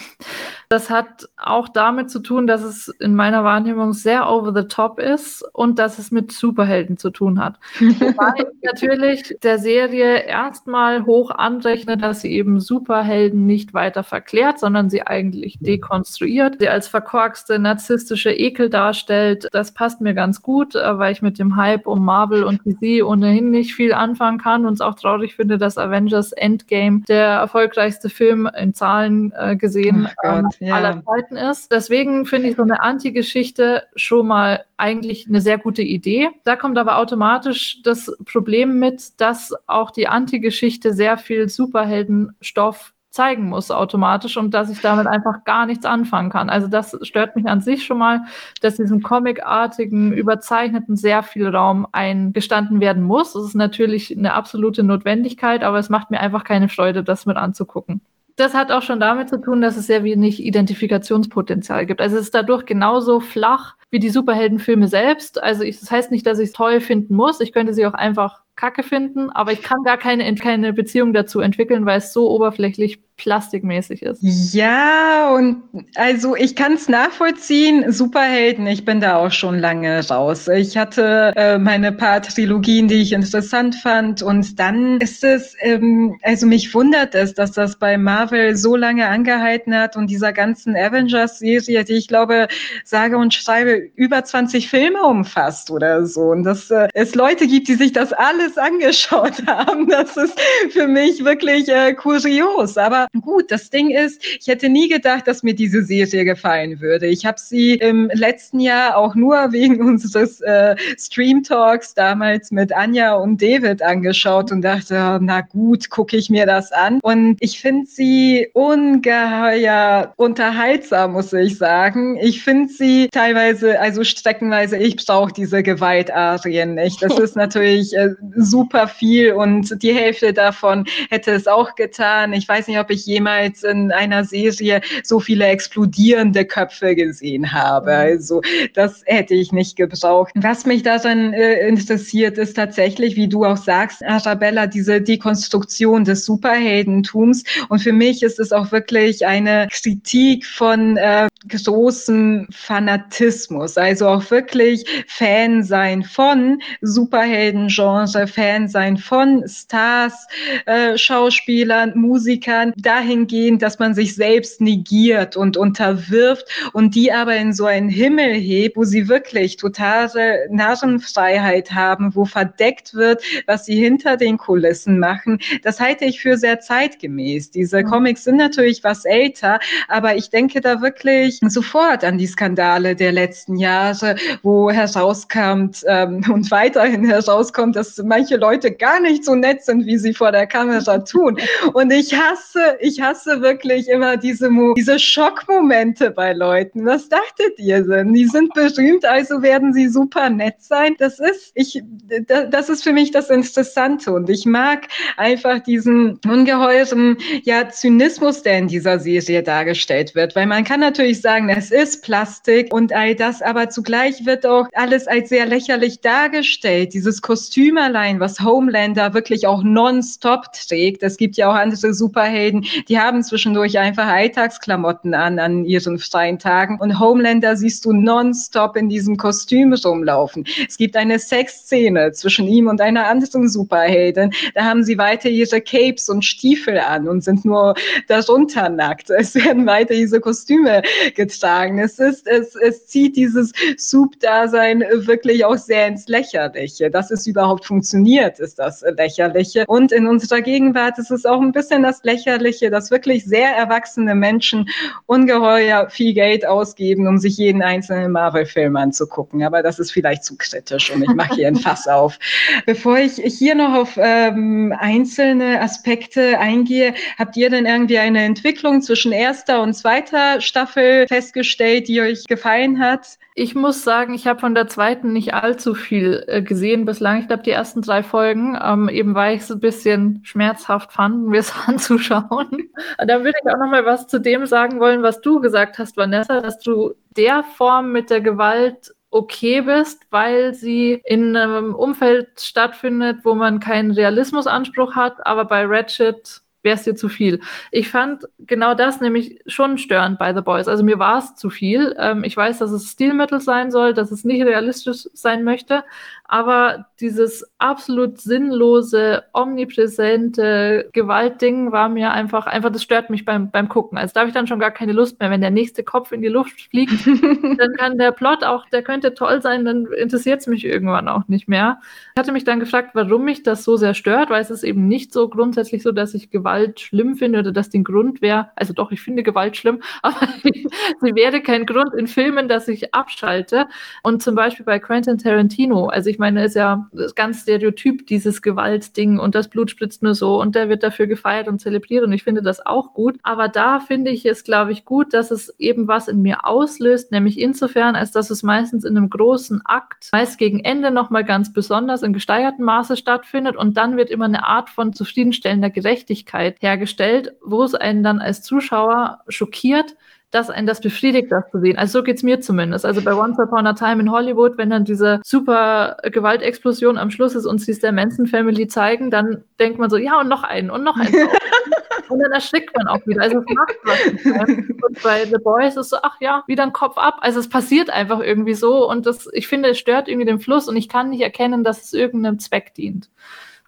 Das 0.72 0.92
hat 0.92 1.28
auch 1.36 1.68
damit 1.68 2.12
zu 2.12 2.20
tun, 2.20 2.46
dass 2.46 2.62
es 2.62 2.90
in 3.00 3.16
meiner 3.16 3.44
Wahrnehmung 3.44 3.94
sehr 3.94 4.30
over 4.30 4.54
the 4.54 4.68
top 4.68 5.00
ist 5.00 5.44
und 5.54 5.80
dass 5.80 5.98
es 5.98 6.12
mit 6.12 6.32
Superhelden 6.32 6.96
zu 6.98 7.10
tun 7.10 7.44
hat. 7.44 7.58
Wobei 7.80 8.34
ich 8.38 8.46
natürlich 8.62 9.36
der 9.42 9.58
Serie 9.58 10.20
erstmal 10.28 11.08
hoch 11.08 11.32
anrechne, 11.32 11.98
dass 11.98 12.22
sie 12.22 12.32
eben 12.32 12.60
Superhelden 12.60 13.48
nicht 13.48 13.74
weiter 13.74 14.04
verklärt, 14.04 14.60
sondern 14.60 14.92
sie 14.92 15.02
eigentlich 15.02 15.58
dekonstruiert, 15.60 16.58
sie 16.60 16.70
als 16.70 16.88
verkorkste 16.88 17.58
narzisstische 17.58 18.32
Ekel 18.32 18.70
darstellt. 18.70 19.48
Das 19.52 19.74
passt 19.74 20.02
mir 20.02 20.14
ganz 20.14 20.44
gut, 20.44 20.76
äh, 20.76 21.00
weil 21.00 21.14
ich 21.14 21.24
mit 21.24 21.40
dem 21.40 21.56
Hype 21.56 21.88
um 21.88 22.06
Marvel 22.06 22.44
und 22.44 22.62
DC 22.64 23.04
ohnehin 23.04 23.50
nicht 23.50 23.74
viel 23.74 23.92
anfangen 23.92 24.38
kann 24.38 24.68
und 24.68 24.74
es 24.74 24.82
auch 24.82 24.94
traurig 24.94 25.36
finde, 25.36 25.58
dass 25.58 25.80
Avengers 25.80 26.32
Endgame 26.32 27.02
der 27.08 27.26
erfolgreichste 27.26 28.12
Film 28.12 28.48
in 28.56 28.76
Zahlen 28.76 29.34
äh, 29.36 29.56
gesehen 29.56 30.08
oh 30.24 30.44
ja. 30.60 30.76
aller 30.76 31.04
Zeiten 31.04 31.38
ist. 31.38 31.72
Deswegen 31.72 32.26
finde 32.26 32.50
ich 32.50 32.56
so 32.56 32.64
eine 32.64 32.82
Anti-Geschichte 32.82 33.84
schon 33.96 34.28
mal 34.28 34.66
eigentlich 34.78 35.28
eine 35.28 35.42
sehr 35.42 35.58
gute 35.58 35.82
Idee. 35.82 36.30
Da 36.44 36.56
kommt 36.56 36.78
aber 36.78 36.98
automatisch 36.98 37.82
das 37.84 38.16
Problem 38.26 38.80
mit, 38.80 39.20
dass 39.20 39.54
auch 39.68 39.92
die 39.92 40.08
Anti-Geschichte 40.08 40.94
sehr 40.94 41.18
viel 41.18 41.50
Superheldenstoff 41.50 42.94
zeigen 43.12 43.50
muss 43.50 43.72
automatisch 43.72 44.38
und 44.38 44.54
dass 44.54 44.70
ich 44.70 44.82
damit 44.82 45.08
einfach 45.08 45.44
gar 45.44 45.66
nichts 45.66 45.84
anfangen 45.84 46.30
kann. 46.30 46.48
Also 46.50 46.68
das 46.68 46.96
stört 47.02 47.36
mich 47.36 47.48
an 47.48 47.60
sich 47.60 47.84
schon 47.84 47.98
mal, 47.98 48.26
dass 48.62 48.76
diesem 48.76 49.02
comicartigen, 49.02 50.14
überzeichneten 50.14 50.96
sehr 50.96 51.24
viel 51.24 51.48
Raum 51.48 51.88
eingestanden 51.92 52.80
werden 52.80 53.02
muss. 53.02 53.34
Das 53.34 53.44
ist 53.44 53.56
natürlich 53.56 54.16
eine 54.16 54.34
absolute 54.34 54.84
Notwendigkeit, 54.84 55.64
aber 55.64 55.80
es 55.80 55.90
macht 55.90 56.12
mir 56.12 56.20
einfach 56.20 56.44
keine 56.44 56.70
Freude, 56.70 57.04
das 57.04 57.26
mit 57.26 57.36
anzugucken 57.36 58.02
das 58.40 58.54
hat 58.54 58.72
auch 58.72 58.82
schon 58.82 59.00
damit 59.00 59.30
zu 59.30 59.42
tun, 59.42 59.62
dass 59.62 59.78
es 59.78 59.88
sehr 59.88 60.04
wenig 60.04 60.44
Identifikationspotenzial 60.44 61.86
gibt. 61.86 62.02
Also 62.02 62.18
es 62.18 62.24
ist 62.24 62.36
dadurch 62.36 62.66
genauso 62.66 63.20
flach 63.20 63.76
wie 63.92 64.00
die 64.00 64.10
Superheldenfilme 64.10 64.88
selbst. 64.88 65.42
Also 65.42 65.64
ich, 65.64 65.80
das 65.80 65.92
heißt 65.92 66.12
nicht, 66.12 66.26
dass 66.26 66.40
ich 66.40 66.50
es 66.50 66.54
toll 66.54 66.80
finden 66.82 67.16
muss. 67.16 67.42
Ich 67.42 67.52
könnte 67.52 67.74
sie 67.74 67.86
auch 67.86 67.94
einfach 67.94 68.42
kacke 68.56 68.84
finden, 68.84 69.30
aber 69.30 69.52
ich 69.52 69.62
kann 69.62 69.84
gar 69.84 69.98
keine, 69.98 70.34
keine 70.36 70.74
Beziehung 70.74 71.14
dazu 71.14 71.40
entwickeln, 71.40 71.86
weil 71.86 72.00
es 72.00 72.14
so 72.14 72.30
oberflächlich 72.30 73.00
plastikmäßig 73.20 74.02
ist. 74.02 74.24
Ja, 74.54 75.30
und 75.36 75.62
also 75.96 76.36
ich 76.36 76.56
kann 76.56 76.74
es 76.74 76.90
nachvollziehen. 76.90 77.92
Superhelden, 77.92 78.66
ich 78.66 78.86
bin 78.86 79.02
da 79.02 79.18
auch 79.18 79.32
schon 79.32 79.60
lange 79.60 80.08
raus. 80.08 80.48
Ich 80.48 80.78
hatte 80.78 81.34
äh, 81.36 81.58
meine 81.60 81.92
paar 81.92 82.22
Trilogien, 82.22 82.88
die 82.88 83.02
ich 83.02 83.12
interessant 83.12 83.76
fand. 83.76 84.24
Und 84.24 84.60
dann 84.60 85.00
ist 85.00 85.24
es, 85.24 85.56
ähm, 85.60 86.18
also 86.24 86.48
mich 86.48 86.74
wundert 86.74 87.14
es, 87.14 87.34
dass 87.34 87.52
das 87.52 87.78
bei 87.78 87.98
Marvel 87.98 88.56
so 88.56 88.76
lange 88.76 89.08
angehalten 89.08 89.76
hat 89.76 89.96
und 89.96 90.10
dieser 90.10 90.34
ganzen 90.34 90.76
Avengers-Serie, 90.76 91.84
die 91.84 91.94
ich 91.94 92.08
glaube, 92.08 92.48
sage 92.86 93.18
und 93.18 93.34
schreibe, 93.34 93.76
über 93.96 94.24
20 94.24 94.70
Filme 94.70 95.04
umfasst 95.04 95.70
oder 95.70 96.06
so. 96.06 96.22
Und 96.22 96.44
dass 96.44 96.72
äh, 96.72 96.88
es 96.94 97.16
Leute 97.16 97.48
gibt, 97.48 97.68
die 97.68 97.76
sich 97.76 97.92
das 97.92 98.14
alles 98.14 98.58
angeschaut 98.58 99.44
haben. 99.48 99.90
Das 99.90 100.16
ist 100.16 100.40
für 100.72 100.88
mich 100.88 101.26
wirklich 101.26 101.68
äh, 101.68 101.94
kurios. 101.94 102.78
Aber 102.78 103.09
gut, 103.22 103.52
das 103.52 103.70
Ding 103.70 103.90
ist, 103.90 104.24
ich 104.40 104.48
hätte 104.48 104.70
nie 104.70 104.88
gedacht, 104.88 105.28
dass 105.28 105.44
mir 105.44 105.54
diese 105.54 105.84
Serie 105.84 106.26
gefallen 106.26 106.80
würde. 106.80 107.08
Ich 107.08 107.26
habe 107.26 107.40
sie 107.40 107.74
im 107.76 108.10
letzten 108.14 108.60
Jahr 108.60 108.98
auch 108.98 109.16
nur 109.16 109.36
wegen 109.52 109.82
unseres 109.82 110.42
äh, 110.42 110.76
Stream 110.98 111.44
Talks 111.44 111.94
damals 111.94 112.52
mit 112.52 112.74
Anja 112.74 113.16
und 113.16 113.42
David 113.42 113.82
angeschaut 113.82 114.52
und 114.52 114.62
dachte, 114.62 115.20
na 115.22 115.42
gut, 115.42 115.90
gucke 115.90 116.18
ich 116.18 116.30
mir 116.30 116.46
das 116.46 116.72
an. 116.72 117.00
Und 117.02 117.38
ich 117.40 117.60
finde 117.60 117.88
sie 117.88 118.50
ungeheuer 118.54 120.14
unterhaltsam, 120.18 121.14
muss 121.14 121.34
ich 121.34 121.58
sagen. 121.58 122.18
Ich 122.18 122.44
finde 122.44 122.72
sie 122.72 123.10
teilweise, 123.12 123.80
also 123.80 124.04
streckenweise, 124.04 124.78
ich 124.78 124.96
brauche 124.98 125.34
diese 125.34 125.64
Gewaltarien 125.64 126.76
nicht. 126.76 127.02
Das 127.02 127.18
ist 127.20 127.36
natürlich 127.36 127.96
äh, 127.96 128.10
super 128.36 128.88
viel 128.88 129.34
und 129.34 129.82
die 129.82 129.94
Hälfte 129.94 130.34
davon 130.34 130.86
hätte 131.10 131.32
es 131.32 131.48
auch 131.48 131.76
getan. 131.76 132.34
Ich 132.34 132.48
weiß 132.48 132.68
nicht, 132.68 132.80
ob 132.80 132.90
ich 132.90 132.99
jemals 133.06 133.64
in 133.64 133.92
einer 133.92 134.24
Serie 134.24 134.82
so 135.04 135.20
viele 135.20 135.46
explodierende 135.46 136.46
Köpfe 136.46 136.96
gesehen 136.96 137.52
habe. 137.52 137.92
Mhm. 137.92 137.98
Also 137.98 138.42
das 138.74 139.04
hätte 139.06 139.34
ich 139.34 139.52
nicht 139.52 139.76
gebraucht. 139.76 140.32
Was 140.36 140.66
mich 140.66 140.84
daran 140.84 141.34
äh, 141.34 141.68
interessiert, 141.68 142.38
ist 142.38 142.56
tatsächlich, 142.56 143.16
wie 143.16 143.28
du 143.28 143.46
auch 143.46 143.58
sagst, 143.58 144.04
Arabella, 144.06 144.68
diese 144.68 145.02
Dekonstruktion 145.02 146.04
des 146.04 146.26
Superheldentums. 146.26 147.44
Und 147.70 147.80
für 147.80 147.94
mich 147.94 148.24
ist 148.24 148.40
es 148.40 148.52
auch 148.52 148.72
wirklich 148.72 149.26
eine 149.26 149.68
Kritik 149.72 150.46
von 150.46 150.98
äh, 150.98 151.28
großem 151.48 152.48
Fanatismus, 152.52 153.78
also 153.78 154.08
auch 154.08 154.30
wirklich 154.30 154.86
Fan 155.08 155.64
sein 155.64 156.04
von 156.04 156.62
Superheldengenre, 156.82 158.28
Fan 158.28 158.68
sein 158.68 158.98
von 158.98 159.44
Stars, 159.48 160.28
äh, 160.66 160.98
Schauspielern, 160.98 161.94
Musikern, 161.96 162.74
dahingehend, 162.90 163.62
dass 163.62 163.78
man 163.78 163.94
sich 163.94 164.16
selbst 164.16 164.62
negiert 164.62 165.38
und 165.38 165.58
unterwirft 165.58 166.46
und 166.74 166.96
die 166.96 167.12
aber 167.12 167.36
in 167.36 167.54
so 167.54 167.66
einen 167.66 167.90
Himmel 167.90 168.34
hebt, 168.34 168.78
wo 168.78 168.84
sie 168.84 169.08
wirklich 169.08 169.58
totale 169.58 170.48
Narrenfreiheit 170.50 171.72
haben, 171.72 172.16
wo 172.16 172.26
verdeckt 172.26 172.96
wird, 172.96 173.22
was 173.46 173.66
sie 173.66 173.76
hinter 173.76 174.18
den 174.18 174.38
Kulissen 174.38 174.98
machen. 174.98 175.40
Das 175.64 175.80
halte 175.80 176.06
ich 176.06 176.20
für 176.20 176.38
sehr 176.38 176.62
zeitgemäß. 176.62 177.52
Diese 177.52 177.84
mhm. 177.84 177.86
Comics 177.86 178.24
sind 178.24 178.38
natürlich 178.38 178.84
was 178.84 179.06
älter, 179.06 179.60
aber 179.88 180.16
ich 180.16 180.32
denke 180.32 180.60
da 180.60 180.82
wirklich 180.82 181.40
sofort 181.48 182.04
an 182.04 182.18
die 182.18 182.28
Skandale 182.28 182.96
der 182.96 183.12
letzten 183.12 183.58
Jahre, 183.58 184.16
wo 184.42 184.72
herauskommt 184.72 185.84
ähm, 185.88 186.24
und 186.34 186.50
weiterhin 186.50 187.06
herauskommt, 187.06 187.76
dass 187.76 188.02
manche 188.04 188.38
Leute 188.38 188.72
gar 188.72 189.00
nicht 189.00 189.26
so 189.26 189.36
nett 189.36 189.64
sind, 189.64 189.86
wie 189.86 190.00
sie 190.00 190.16
vor 190.16 190.32
der 190.32 190.48
Kamera 190.48 190.98
tun. 191.00 191.38
Und 191.74 191.92
ich 191.92 192.14
hasse, 192.14 192.69
ich 192.80 193.02
hasse 193.02 193.42
wirklich 193.42 193.88
immer 193.88 194.18
diese, 194.18 194.50
diese 194.78 195.00
Schockmomente 195.00 196.12
bei 196.12 196.34
Leuten. 196.34 196.86
Was 196.86 197.10
dachtet 197.10 197.58
ihr 197.58 197.84
denn? 197.84 198.14
Die 198.14 198.26
sind 198.26 198.54
berühmt, 198.54 199.06
also 199.06 199.42
werden 199.42 199.74
sie 199.74 199.88
super 199.88 200.30
nett 200.30 200.56
sein. 200.60 200.96
Das 201.00 201.20
ist, 201.20 201.52
ich, 201.56 201.82
das 202.28 202.70
ist 202.70 202.84
für 202.84 202.94
mich 202.94 203.12
das 203.12 203.30
Interessante. 203.30 204.12
Und 204.12 204.30
ich 204.30 204.46
mag 204.46 204.88
einfach 205.18 205.60
diesen 205.60 206.20
ungeheuren, 206.28 207.18
ja, 207.44 207.70
Zynismus, 207.70 208.44
der 208.44 208.60
in 208.60 208.68
dieser 208.68 209.00
Serie 209.00 209.44
dargestellt 209.44 210.16
wird. 210.16 210.36
Weil 210.36 210.48
man 210.48 210.64
kann 210.64 210.80
natürlich 210.80 211.22
sagen, 211.22 211.50
es 211.50 211.72
ist 211.72 212.04
Plastik 212.04 212.74
und 212.74 212.94
all 212.94 213.16
das, 213.16 213.42
aber 213.42 213.70
zugleich 213.70 214.26
wird 214.26 214.46
auch 214.46 214.68
alles 214.74 215.08
als 215.08 215.30
sehr 215.30 215.46
lächerlich 215.46 216.02
dargestellt. 216.02 216.94
Dieses 216.94 217.22
Kostüm 217.22 217.78
allein, 217.78 218.20
was 218.20 218.40
Homelander 218.40 219.14
wirklich 219.14 219.48
auch 219.48 219.64
nonstop 219.64 220.52
trägt. 220.54 221.04
Es 221.04 221.18
gibt 221.18 221.38
ja 221.38 221.50
auch 221.50 221.56
andere 221.56 221.94
Superhelden, 221.94 222.59
die 222.90 223.00
haben 223.00 223.24
zwischendurch 223.24 223.78
einfach 223.80 224.08
Alltagsklamotten 224.08 225.14
an, 225.14 225.40
an 225.40 225.66
ihren 225.66 226.00
freien 226.00 226.40
Tagen. 226.40 226.80
Und 226.80 227.00
Homelander 227.00 227.56
siehst 227.56 227.86
du 227.86 227.94
nonstop 227.94 228.76
in 228.76 228.90
diesem 228.90 229.18
Kostüm 229.18 229.74
rumlaufen. 229.74 230.46
Es 230.68 230.78
gibt 230.78 230.96
eine 230.96 231.20
Sexszene 231.20 232.12
zwischen 232.12 232.48
ihm 232.48 232.68
und 232.68 232.82
einer 232.82 233.08
anderen 233.08 233.50
Superheldin. 233.50 234.32
Da 234.56 234.66
haben 234.66 234.84
sie 234.84 234.98
weiter 234.98 235.30
ihre 235.30 235.62
Capes 235.62 236.10
und 236.10 236.24
Stiefel 236.24 236.80
an 236.80 237.08
und 237.08 237.24
sind 237.24 237.46
nur 237.46 237.76
darunter 238.08 238.70
nackt. 238.70 239.10
Es 239.20 239.36
werden 239.36 239.66
weiter 239.68 239.94
diese 239.94 240.22
Kostüme 240.22 240.82
getragen. 241.14 241.78
Es 241.80 242.00
ist, 242.00 242.26
es, 242.26 242.56
es 242.56 242.88
zieht 242.88 243.18
dieses 243.18 243.52
Soup-Dasein 243.78 244.84
wirklich 244.92 245.44
auch 245.44 245.58
sehr 245.58 245.88
ins 245.88 246.08
Lächerliche. 246.08 246.90
Dass 246.90 247.12
es 247.12 247.28
überhaupt 247.28 247.66
funktioniert, 247.66 248.40
ist 248.40 248.60
das 248.60 248.84
Lächerliche. 248.96 249.66
Und 249.68 249.92
in 249.92 250.08
unserer 250.08 250.42
Gegenwart 250.42 250.98
ist 251.00 251.12
es 251.12 251.26
auch 251.26 251.42
ein 251.42 251.52
bisschen 251.52 251.84
das 251.84 252.02
Lächerliche, 252.04 252.30
dass 252.72 252.92
wirklich 252.92 253.26
sehr 253.26 253.52
erwachsene 253.52 254.16
Menschen 254.16 254.70
ungeheuer 255.06 255.90
viel 255.90 256.14
Geld 256.14 256.46
ausgeben, 256.46 257.08
um 257.08 257.18
sich 257.18 257.38
jeden 257.38 257.62
einzelnen 257.62 258.12
Marvel-Film 258.12 258.76
anzugucken. 258.76 259.44
Aber 259.44 259.62
das 259.62 259.80
ist 259.80 259.92
vielleicht 259.92 260.24
zu 260.24 260.38
kritisch 260.38 260.92
und 260.92 261.04
ich 261.04 261.14
mache 261.14 261.36
hier 261.36 261.48
ein 261.48 261.56
Fass 261.56 261.88
auf. 261.88 262.18
Bevor 262.66 262.98
ich 262.98 263.16
hier 263.16 263.56
noch 263.56 263.74
auf 263.74 263.98
ähm, 263.98 264.74
einzelne 264.78 265.62
Aspekte 265.62 266.40
eingehe, 266.40 266.94
habt 267.18 267.38
ihr 267.38 267.50
denn 267.50 267.66
irgendwie 267.66 268.00
eine 268.00 268.24
Entwicklung 268.24 268.82
zwischen 268.82 269.12
erster 269.12 269.62
und 269.62 269.74
zweiter 269.74 270.42
Staffel 270.42 271.08
festgestellt, 271.08 271.88
die 271.88 272.02
euch 272.02 272.26
gefallen 272.26 272.80
hat? 272.80 273.18
Ich 273.42 273.56
muss 273.56 273.86
sagen, 273.86 274.14
ich 274.14 274.28
habe 274.28 274.42
von 274.42 274.54
der 274.54 274.68
zweiten 274.68 275.14
nicht 275.14 275.34
allzu 275.34 275.74
viel 275.74 276.26
äh, 276.28 276.42
gesehen 276.42 276.84
bislang. 276.84 277.22
Ich 277.22 277.28
glaube, 277.28 277.44
die 277.44 277.52
ersten 277.52 277.82
drei 277.82 278.04
Folgen, 278.04 278.60
ähm, 278.62 278.90
eben 278.90 279.16
weil 279.16 279.38
ich 279.38 279.44
es 279.44 279.50
ein 279.50 279.62
bisschen 279.62 280.20
schmerzhaft 280.26 280.92
fand, 280.92 281.26
mir 281.26 281.40
es 281.40 281.54
anzuschauen. 281.66 282.70
da 282.98 283.24
würde 283.24 283.40
ich 283.42 283.50
auch 283.50 283.58
noch 283.58 283.72
mal 283.72 283.86
was 283.86 284.08
zu 284.08 284.20
dem 284.20 284.46
sagen 284.46 284.82
wollen, 284.82 285.04
was 285.04 285.22
du 285.22 285.40
gesagt 285.40 285.80
hast, 285.80 285.96
Vanessa, 285.96 286.42
dass 286.42 286.60
du 286.60 286.96
der 287.16 287.44
Form 287.44 287.94
mit 287.94 288.10
der 288.10 288.20
Gewalt 288.20 288.94
okay 289.10 289.62
bist, 289.62 290.06
weil 290.10 290.54
sie 290.54 291.02
in 291.06 291.38
einem 291.38 291.74
Umfeld 291.76 292.42
stattfindet, 292.42 293.20
wo 293.24 293.36
man 293.36 293.62
keinen 293.62 293.92
Realismusanspruch 293.92 294.96
hat, 294.96 295.26
aber 295.26 295.46
bei 295.46 295.66
Ratchet 295.66 296.42
wäre 296.62 296.76
es 296.76 296.84
dir 296.84 296.96
zu 296.96 297.10
viel. 297.10 297.40
Ich 297.72 297.90
fand 297.90 298.26
genau 298.40 298.74
das 298.74 299.02
nämlich 299.02 299.40
schon 299.48 299.78
störend 299.78 300.20
bei 300.20 300.34
The 300.34 300.42
Boys. 300.42 300.68
Also 300.68 300.84
mir 300.84 301.00
war 301.00 301.20
es 301.20 301.36
zu 301.36 301.50
viel. 301.50 301.96
Ähm, 301.98 302.24
ich 302.24 302.36
weiß, 302.36 302.60
dass 302.60 302.72
es 302.72 302.92
Stilmittel 302.92 303.40
sein 303.40 303.72
soll, 303.72 303.94
dass 303.94 304.12
es 304.12 304.24
nicht 304.24 304.44
realistisch 304.44 305.08
sein 305.14 305.44
möchte, 305.44 305.84
aber 306.30 306.86
dieses 307.00 307.44
absolut 307.58 308.22
sinnlose, 308.22 309.24
omnipräsente 309.34 310.88
Gewaltding 310.94 311.72
war 311.72 311.90
mir 311.90 312.12
einfach, 312.12 312.46
einfach, 312.46 312.72
das 312.72 312.84
stört 312.84 313.10
mich 313.10 313.26
beim, 313.26 313.50
beim 313.50 313.68
Gucken. 313.68 313.98
Also 313.98 314.14
da 314.14 314.20
habe 314.20 314.30
ich 314.30 314.36
dann 314.36 314.46
schon 314.46 314.60
gar 314.60 314.70
keine 314.70 314.92
Lust 314.92 315.20
mehr. 315.20 315.32
Wenn 315.32 315.42
der 315.42 315.50
nächste 315.50 315.84
Kopf 315.84 316.12
in 316.12 316.22
die 316.22 316.28
Luft 316.28 316.62
fliegt, 316.70 316.94
dann 317.58 317.74
kann 317.74 317.98
der 317.98 318.12
Plot 318.12 318.44
auch, 318.44 318.70
der 318.70 318.84
könnte 318.84 319.16
toll 319.16 319.42
sein, 319.42 319.66
dann 319.66 319.88
interessiert 319.88 320.42
es 320.42 320.48
mich 320.48 320.66
irgendwann 320.66 321.08
auch 321.08 321.28
nicht 321.28 321.48
mehr. 321.48 321.80
Ich 322.14 322.20
hatte 322.20 322.32
mich 322.32 322.44
dann 322.44 322.60
gefragt, 322.60 322.92
warum 322.94 323.26
mich 323.26 323.42
das 323.42 323.64
so 323.64 323.76
sehr 323.76 323.96
stört, 323.96 324.30
weil 324.30 324.44
es 324.44 324.52
ist 324.52 324.64
eben 324.64 324.88
nicht 324.88 325.12
so 325.12 325.30
grundsätzlich 325.30 325.82
so, 325.82 325.92
dass 325.92 326.14
ich 326.14 326.30
Gewalt 326.30 326.80
schlimm 326.80 327.16
finde 327.16 327.40
oder 327.40 327.52
dass 327.52 327.72
den 327.72 327.84
Grund 327.84 328.22
wäre, 328.22 328.52
also 328.56 328.74
doch, 328.74 328.92
ich 328.92 329.02
finde 329.02 329.24
Gewalt 329.24 329.58
schlimm, 329.58 329.82
aber 330.04 330.28
sie 330.44 331.16
wäre 331.16 331.42
kein 331.42 331.66
Grund 331.66 331.96
in 331.96 332.06
Filmen, 332.06 332.48
dass 332.48 332.68
ich 332.68 332.94
abschalte. 332.94 333.68
Und 334.04 334.22
zum 334.22 334.36
Beispiel 334.36 334.66
bei 334.66 334.78
Quentin 334.78 335.18
Tarantino, 335.18 335.88
also 335.88 336.08
ich 336.08 336.19
meine, 336.20 336.46
ist 336.46 336.56
ja 336.56 336.90
ganz 337.16 337.42
stereotyp, 337.42 338.06
dieses 338.08 338.42
Gewaltding 338.42 339.20
und 339.20 339.36
das 339.36 339.50
Blut 339.50 339.72
spritzt 339.72 340.04
nur 340.04 340.16
so 340.16 340.40
und 340.40 340.56
der 340.56 340.70
wird 340.70 340.84
dafür 340.84 341.08
gefeiert 341.08 341.48
und 341.48 341.60
zelebriert 341.60 342.04
und 342.04 342.12
ich 342.12 342.24
finde 342.24 342.42
das 342.42 342.66
auch 342.66 342.94
gut. 342.94 343.18
Aber 343.24 343.48
da 343.48 343.80
finde 343.80 344.12
ich 344.12 344.26
es, 344.26 344.44
glaube 344.44 344.72
ich, 344.72 344.86
gut, 344.86 345.14
dass 345.14 345.32
es 345.32 345.54
eben 345.58 345.88
was 345.88 346.08
in 346.08 346.22
mir 346.22 346.46
auslöst, 346.46 347.12
nämlich 347.12 347.40
insofern, 347.40 347.96
als 347.96 348.12
dass 348.12 348.30
es 348.30 348.44
meistens 348.44 348.84
in 348.84 348.98
einem 348.98 349.10
großen 349.10 349.62
Akt, 349.66 350.10
meist 350.12 350.38
gegen 350.38 350.60
Ende 350.60 350.92
nochmal 350.92 351.24
ganz 351.24 351.52
besonders 351.54 352.04
in 352.04 352.14
gesteigertem 352.14 352.66
Maße 352.66 352.98
stattfindet 352.98 353.56
und 353.56 353.78
dann 353.78 353.98
wird 353.98 354.10
immer 354.10 354.26
eine 354.26 354.46
Art 354.46 354.70
von 354.70 354.94
zufriedenstellender 354.94 355.70
Gerechtigkeit 355.70 356.58
hergestellt, 356.60 357.34
wo 357.44 357.64
es 357.64 357.74
einen 357.74 358.04
dann 358.04 358.20
als 358.20 358.42
Zuschauer 358.44 359.22
schockiert, 359.28 359.96
dass 360.32 360.50
ein 360.50 360.68
das 360.68 360.80
befriedigt, 360.80 361.32
das 361.32 361.50
zu 361.52 361.60
sehen. 361.60 361.78
Also 361.78 362.00
so 362.00 362.04
geht's 362.04 362.22
mir 362.22 362.40
zumindest. 362.40 362.86
Also 362.86 363.02
bei 363.02 363.16
Once 363.16 363.40
Upon 363.40 363.66
a 363.66 363.74
Time 363.74 364.02
in 364.02 364.12
Hollywood, 364.12 364.58
wenn 364.58 364.70
dann 364.70 364.86
diese 364.86 365.20
super 365.24 365.98
Gewaltexplosion 366.04 366.98
am 366.98 367.10
Schluss 367.10 367.36
ist 367.36 367.46
und 367.46 367.60
sie 367.60 367.72
es 367.72 367.80
der 367.80 367.92
Manson 367.92 368.28
Family 368.28 368.68
zeigen, 368.68 369.10
dann 369.10 369.44
denkt 369.60 369.80
man 369.80 369.90
so, 369.90 369.98
ja, 369.98 370.20
und 370.20 370.28
noch 370.28 370.44
einen 370.44 370.70
und 370.70 370.84
noch 370.84 370.98
einen. 370.98 371.14
und 372.10 372.20
dann 372.20 372.32
erschrickt 372.32 372.76
man 372.76 372.88
auch 372.88 373.06
wieder. 373.08 373.24
Also 373.24 373.40
es 373.40 373.56
macht 373.56 373.78
was. 373.84 374.50
Und 374.50 375.04
bei 375.04 375.26
The 375.26 375.38
Boys 375.44 375.78
ist 375.78 375.90
so, 375.90 375.98
ach 376.04 376.18
ja, 376.20 376.44
wieder 376.46 376.64
ein 376.64 376.74
Kopf 376.74 376.98
ab. 376.98 377.18
Also 377.22 377.40
es 377.40 377.50
passiert 377.50 377.90
einfach 377.90 378.20
irgendwie 378.20 378.54
so 378.54 378.88
und 378.88 379.08
das, 379.08 379.28
ich 379.34 379.48
finde, 379.48 379.70
es 379.70 379.80
stört 379.80 380.08
irgendwie 380.08 380.28
den 380.28 380.40
Fluss 380.40 380.68
und 380.68 380.78
ich 380.78 380.90
kann 380.90 381.10
nicht 381.10 381.22
erkennen, 381.22 381.64
dass 381.64 381.84
es 381.84 381.94
irgendeinem 381.94 382.38
Zweck 382.38 382.74
dient. 382.76 383.10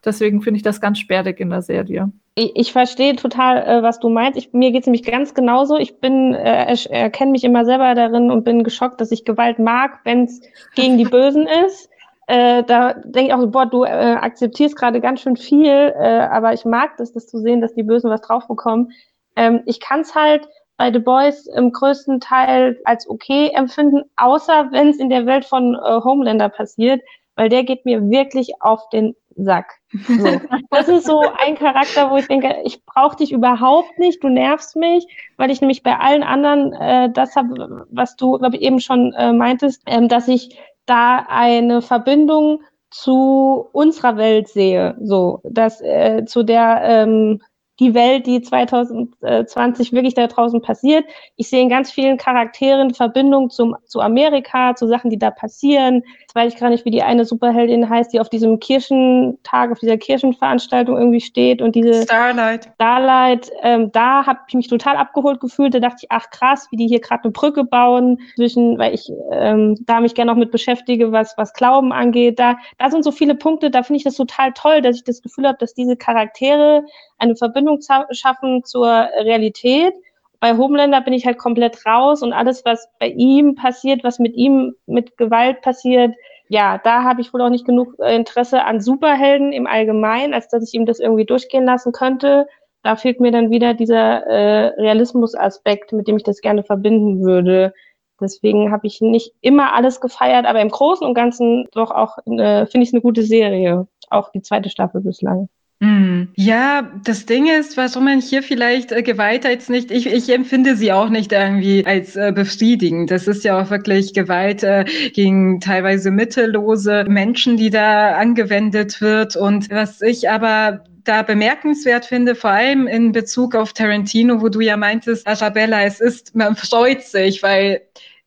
Deswegen 0.04 0.42
finde 0.42 0.58
ich 0.58 0.64
das 0.64 0.82
ganz 0.82 1.00
sperrig 1.00 1.40
in 1.40 1.52
der 1.52 1.62
Serie. 1.62 2.12
Ich, 2.36 2.56
ich 2.56 2.72
verstehe 2.72 3.16
total, 3.16 3.58
äh, 3.58 3.84
was 3.84 4.00
du 4.00 4.10
meinst. 4.10 4.38
Ich, 4.38 4.52
mir 4.54 4.72
geht 4.72 4.82
es 4.82 4.88
nämlich 4.88 5.04
ganz 5.04 5.34
genauso. 5.34 5.78
Ich 5.78 6.00
bin, 6.00 6.34
äh, 6.34 6.76
erkenne 6.90 7.32
mich 7.32 7.44
immer 7.44 7.66
selber 7.66 7.94
darin 7.94 8.32
und 8.32 8.44
bin 8.44 8.64
geschockt, 8.64 9.00
dass 9.00 9.12
ich 9.12 9.26
Gewalt 9.26 9.60
mag, 9.60 10.00
wenn 10.04 10.24
es 10.24 10.42
gegen 10.76 10.98
die 10.98 11.06
Bösen 11.06 11.48
ist. 11.66 11.90
Äh, 12.28 12.64
da 12.64 12.94
denke 12.94 13.28
ich 13.28 13.34
auch, 13.34 13.46
boah, 13.48 13.66
du 13.66 13.84
äh, 13.84 13.90
akzeptierst 13.90 14.76
gerade 14.76 15.02
ganz 15.02 15.22
schön 15.22 15.36
viel, 15.36 15.68
äh, 15.68 16.28
aber 16.32 16.54
ich 16.54 16.66
mag 16.66 16.98
das, 16.98 17.12
das 17.12 17.28
zu 17.28 17.40
sehen, 17.40 17.62
dass 17.62 17.74
die 17.74 17.84
Bösen 17.84 18.10
was 18.10 18.22
drauf 18.22 18.48
bekommen. 18.48 18.92
Ähm, 19.36 19.62
ich 19.66 19.80
kann 19.80 20.02
es 20.02 20.16
halt 20.16 20.48
bei 20.78 20.92
The 20.92 21.00
Boys 21.00 21.46
im 21.48 21.72
größten 21.72 22.22
Teil 22.22 22.80
als 22.86 23.08
okay 23.08 23.52
empfinden, 23.54 24.04
außer 24.18 24.70
wenn 24.72 24.88
es 24.88 24.98
in 24.98 25.10
der 25.10 25.26
Welt 25.26 25.46
von 25.46 25.76
äh, 25.76 26.02
Homelander 26.04 26.50
passiert, 26.50 27.02
weil 27.42 27.50
der 27.50 27.64
geht 27.64 27.86
mir 27.86 28.08
wirklich 28.12 28.52
auf 28.60 28.88
den 28.90 29.16
Sack. 29.36 29.80
So. 29.92 30.40
Das 30.70 30.88
ist 30.88 31.08
so 31.08 31.24
ein 31.44 31.56
Charakter, 31.56 32.12
wo 32.12 32.18
ich 32.18 32.28
denke, 32.28 32.58
ich 32.66 32.86
brauche 32.86 33.16
dich 33.16 33.32
überhaupt 33.32 33.98
nicht, 33.98 34.24
du 34.24 34.30
nervst 34.30 34.76
mich, 34.76 35.08
weil 35.38 35.50
ich 35.50 35.60
nämlich 35.60 35.82
bei 35.82 35.98
allen 35.98 36.22
anderen 36.22 36.72
äh, 36.74 37.12
das 37.12 37.36
habe, 37.36 37.88
was 37.90 38.16
du, 38.16 38.38
glaube 38.38 38.58
eben 38.58 38.80
schon 38.80 39.12
äh, 39.14 39.34
meintest, 39.34 39.82
ähm, 39.88 40.08
dass 40.08 40.28
ich 40.28 40.56
da 40.86 41.26
eine 41.28 41.82
Verbindung 41.82 42.62
zu 42.92 43.70
unserer 43.72 44.18
Welt 44.18 44.48
sehe, 44.48 44.96
so 45.02 45.40
dass 45.44 45.82
äh, 45.82 46.26
zu 46.26 46.44
der 46.44 46.82
ähm, 46.84 47.42
die 47.80 47.94
Welt, 47.94 48.28
die 48.28 48.42
2020 48.42 49.92
wirklich 49.92 50.14
da 50.14 50.28
draußen 50.28 50.62
passiert. 50.62 51.06
Ich 51.36 51.50
sehe 51.50 51.62
in 51.62 51.70
ganz 51.70 51.92
vielen 51.92 52.18
Charakteren 52.18 52.94
Verbindung 52.94 53.50
zum, 53.50 53.76
zu 53.86 54.02
Amerika, 54.02 54.76
zu 54.76 54.88
Sachen, 54.88 55.10
die 55.10 55.18
da 55.18 55.32
passieren. 55.32 56.04
Jetzt 56.20 56.36
weiß 56.36 56.54
ich 56.54 56.60
gar 56.60 56.70
nicht, 56.70 56.86
wie 56.86 56.92
die 56.92 57.02
eine 57.02 57.26
Superheldin 57.26 57.90
heißt, 57.90 58.14
die 58.14 58.20
auf 58.20 58.30
diesem 58.30 58.60
Kirchentag, 58.60 59.72
auf 59.72 59.80
dieser 59.80 59.98
Kirchenveranstaltung 59.98 60.98
irgendwie 60.98 61.22
steht 61.22 61.62
und 61.62 61.74
diese 61.74 62.04
Starlight. 62.04 62.70
Starlight, 62.76 63.52
ähm, 63.64 63.92
da 63.92 64.26
habe 64.28 64.40
ich 64.48 64.54
mich 64.54 64.68
total 64.68 64.98
abgeholt 64.98 65.40
gefühlt. 65.40 65.74
Da 65.74 65.80
dachte 65.80 66.00
ich, 66.04 66.12
ach 66.12 66.30
krass, 66.30 66.68
wie 66.72 66.78
die 66.78 66.88
hier 66.88 67.00
gerade 67.00 67.24
eine 67.24 67.32
Brücke 67.32 67.64
bauen 67.64 68.20
zwischen, 68.36 68.78
weil 68.78 68.94
ich 68.94 69.12
ähm, 69.32 69.76
da 69.86 70.02
mich 70.02 70.14
gerne 70.14 70.32
auch 70.32 70.38
mit 70.38 70.52
beschäftige, 70.52 71.12
was 71.12 71.34
was 71.38 71.54
Glauben 71.54 71.92
angeht. 71.92 72.38
Da 72.38 72.58
da 72.78 72.92
sind 72.92 73.04
so 73.04 73.12
viele 73.12 73.34
Punkte. 73.34 73.72
Da 73.72 73.82
finde 73.82 73.98
ich 73.98 74.04
das 74.04 74.16
total 74.16 74.52
toll, 74.54 74.82
dass 74.82 74.98
ich 74.98 75.04
das 75.04 75.22
Gefühl 75.22 75.48
habe, 75.48 75.58
dass 75.58 75.74
diese 75.74 75.96
Charaktere 75.96 76.86
eine 77.22 77.36
Verbindung 77.36 77.80
schaffen 78.12 78.64
zur 78.64 78.88
Realität. 78.90 79.94
Bei 80.40 80.58
Homelander 80.58 81.02
bin 81.02 81.14
ich 81.14 81.26
halt 81.26 81.38
komplett 81.38 81.86
raus 81.86 82.24
und 82.24 82.34
alles, 82.34 82.66
was 82.66 82.90
bei 83.00 83.08
ihm 83.08 83.56
passiert, 83.56 84.04
was 84.04 84.20
mit 84.20 84.34
ihm 84.36 84.74
mit 84.88 85.18
Gewalt 85.18 85.62
passiert, 85.62 86.16
ja, 86.52 86.78
da 86.80 87.04
habe 87.06 87.22
ich 87.22 87.34
wohl 87.34 87.42
auch 87.42 87.50
nicht 87.50 87.66
genug 87.66 87.96
äh, 88.00 88.14
Interesse 88.14 88.66
an 88.66 88.82
Superhelden 88.82 89.54
im 89.54 89.68
Allgemeinen, 89.68 90.34
als 90.34 90.50
dass 90.50 90.68
ich 90.68 90.74
ihm 90.74 90.86
das 90.86 91.00
irgendwie 91.00 91.24
durchgehen 91.24 91.64
lassen 91.64 91.94
könnte. 91.94 92.46
Da 92.84 92.98
fehlt 92.98 93.22
mir 93.22 93.32
dann 93.32 93.52
wieder 93.52 93.74
dieser 93.74 94.28
äh, 94.28 94.66
Realismusaspekt, 94.82 95.94
mit 95.94 96.10
dem 96.10 96.18
ich 96.18 96.24
das 96.24 96.42
gerne 96.42 96.64
verbinden 96.64 97.24
würde. 97.24 97.74
Deswegen 98.20 98.70
habe 98.70 98.86
ich 98.86 99.00
nicht 99.00 99.34
immer 99.40 99.74
alles 99.74 100.02
gefeiert, 100.02 100.46
aber 100.46 100.60
im 100.60 100.68
Großen 100.68 101.08
und 101.08 101.14
Ganzen 101.14 101.70
doch 101.72 101.90
auch 101.90 102.18
äh, 102.26 102.66
finde 102.66 102.84
ich 102.84 102.90
es 102.90 102.94
eine 102.94 103.02
gute 103.02 103.24
Serie. 103.24 103.88
Auch 104.10 104.30
die 104.32 104.42
zweite 104.42 104.70
Staffel 104.70 105.00
bislang. 105.00 105.48
Hm. 105.82 106.28
Ja, 106.36 106.92
das 107.04 107.26
Ding 107.26 107.48
ist, 107.48 107.76
warum 107.76 108.04
man 108.04 108.22
hier 108.22 108.44
vielleicht 108.44 108.92
äh, 108.92 109.02
Gewalt 109.02 109.46
jetzt 109.46 109.68
nicht, 109.68 109.90
ich, 109.90 110.06
ich 110.06 110.30
empfinde 110.30 110.76
sie 110.76 110.92
auch 110.92 111.10
nicht 111.10 111.32
irgendwie 111.32 111.84
als 111.88 112.16
äh, 112.16 112.32
befriedigend. 112.32 113.10
Das 113.10 113.28
ist 113.28 113.44
ja 113.44 113.60
auch 113.60 113.72
wirklich 113.72 114.14
Gewalt 114.14 114.62
äh, 114.62 114.86
gegen 115.14 115.60
teilweise 115.60 116.12
mittellose 116.12 117.06
Menschen, 117.06 117.58
die 117.58 117.72
da 117.72 118.16
angewendet 118.16 119.02
wird. 119.02 119.36
Und 119.36 119.72
was 119.72 120.04
ich 120.04 120.30
aber 120.30 120.84
da 121.04 121.24
bemerkenswert 121.24 122.06
finde, 122.06 122.36
vor 122.36 122.52
allem 122.52 122.86
in 122.86 123.12
Bezug 123.12 123.56
auf 123.56 123.74
Tarantino, 123.74 124.40
wo 124.40 124.50
du 124.50 124.60
ja 124.60 124.78
meintest, 124.78 125.26
Arabella, 125.26 125.82
es 125.82 126.00
ist, 126.00 126.36
man 126.36 126.56
freut 126.56 127.02
sich, 127.02 127.42
weil 127.42 127.82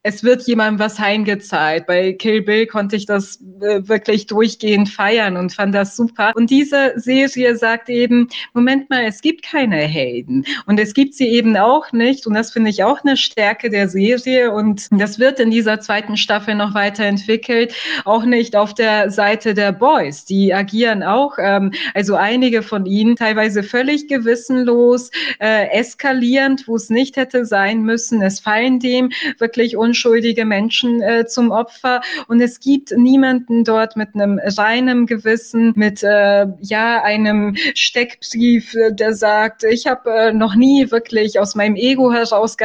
es 0.06 0.22
wird 0.22 0.42
jemandem 0.42 0.78
was 0.78 0.98
heimgezahlt. 0.98 1.86
Bei 1.86 2.12
Kill 2.12 2.42
Bill 2.42 2.66
konnte 2.66 2.94
ich 2.94 3.06
das 3.06 3.40
äh, 3.62 3.88
wirklich 3.88 4.26
durchgehend 4.26 4.90
feiern 4.90 5.38
und 5.38 5.54
fand 5.54 5.74
das 5.74 5.96
super. 5.96 6.32
Und 6.34 6.50
diese 6.50 6.92
Serie 6.96 7.56
sagt 7.56 7.88
eben, 7.88 8.28
Moment 8.52 8.90
mal, 8.90 9.04
es 9.06 9.22
gibt 9.22 9.42
keine 9.42 9.76
Helden. 9.76 10.44
Und 10.66 10.78
es 10.78 10.92
gibt 10.92 11.14
sie 11.14 11.28
eben 11.28 11.56
auch 11.56 11.90
nicht. 11.92 12.26
Und 12.26 12.34
das 12.34 12.52
finde 12.52 12.68
ich 12.68 12.84
auch 12.84 13.02
eine 13.02 13.16
Stärke 13.16 13.70
der 13.70 13.88
Serie. 13.88 14.52
Und 14.52 14.88
das 14.90 15.18
wird 15.18 15.40
in 15.40 15.50
dieser 15.50 15.80
zweiten 15.80 16.18
Staffel 16.18 16.54
noch 16.54 16.74
weiterentwickelt. 16.74 17.74
Auch 18.04 18.26
nicht 18.26 18.56
auf 18.56 18.74
der 18.74 19.10
Seite 19.10 19.54
der 19.54 19.72
Boys. 19.72 20.26
Die 20.26 20.52
agieren 20.52 21.02
auch, 21.02 21.38
ähm, 21.38 21.72
also 21.94 22.14
einige 22.14 22.62
von 22.62 22.84
ihnen 22.84 23.16
teilweise 23.16 23.62
völlig 23.62 24.06
gewissenlos, 24.08 25.10
äh, 25.40 25.70
eskalierend, 25.70 26.68
wo 26.68 26.76
es 26.76 26.90
nicht 26.90 27.16
hätte 27.16 27.46
sein 27.46 27.80
müssen. 27.84 28.20
Es 28.20 28.38
fallen 28.38 28.80
dem 28.80 29.10
wirklich 29.38 29.78
unschuldige 29.94 30.44
Menschen 30.44 31.00
äh, 31.02 31.24
zum 31.24 31.52
Opfer. 31.52 32.00
Und 32.26 32.40
es 32.40 32.58
gibt 32.58 32.90
niemanden 32.96 33.62
dort 33.62 33.96
mit 33.96 34.08
einem 34.14 34.40
reinen 34.42 35.06
Gewissen, 35.06 35.72
mit 35.76 36.02
äh, 36.02 36.46
ja 36.60 37.02
einem 37.02 37.54
Steckbrief, 37.74 38.74
äh, 38.74 38.92
der 38.92 39.14
sagt, 39.14 39.62
ich 39.62 39.86
habe 39.86 40.10
äh, 40.10 40.32
noch 40.32 40.56
nie 40.56 40.90
wirklich 40.90 41.38
aus 41.38 41.54
meinem 41.54 41.76
Ego 41.76 42.12
heraus 42.12 42.56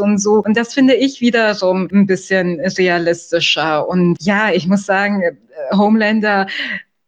und 0.00 0.18
so. 0.18 0.42
Und 0.44 0.56
das 0.56 0.74
finde 0.74 0.94
ich 0.94 1.20
wiederum 1.20 1.88
ein 1.92 2.06
bisschen 2.06 2.60
realistischer. 2.60 3.88
Und 3.88 4.16
ja, 4.20 4.50
ich 4.50 4.66
muss 4.66 4.84
sagen, 4.84 5.22
äh, 5.22 5.32
Homelander 5.76 6.48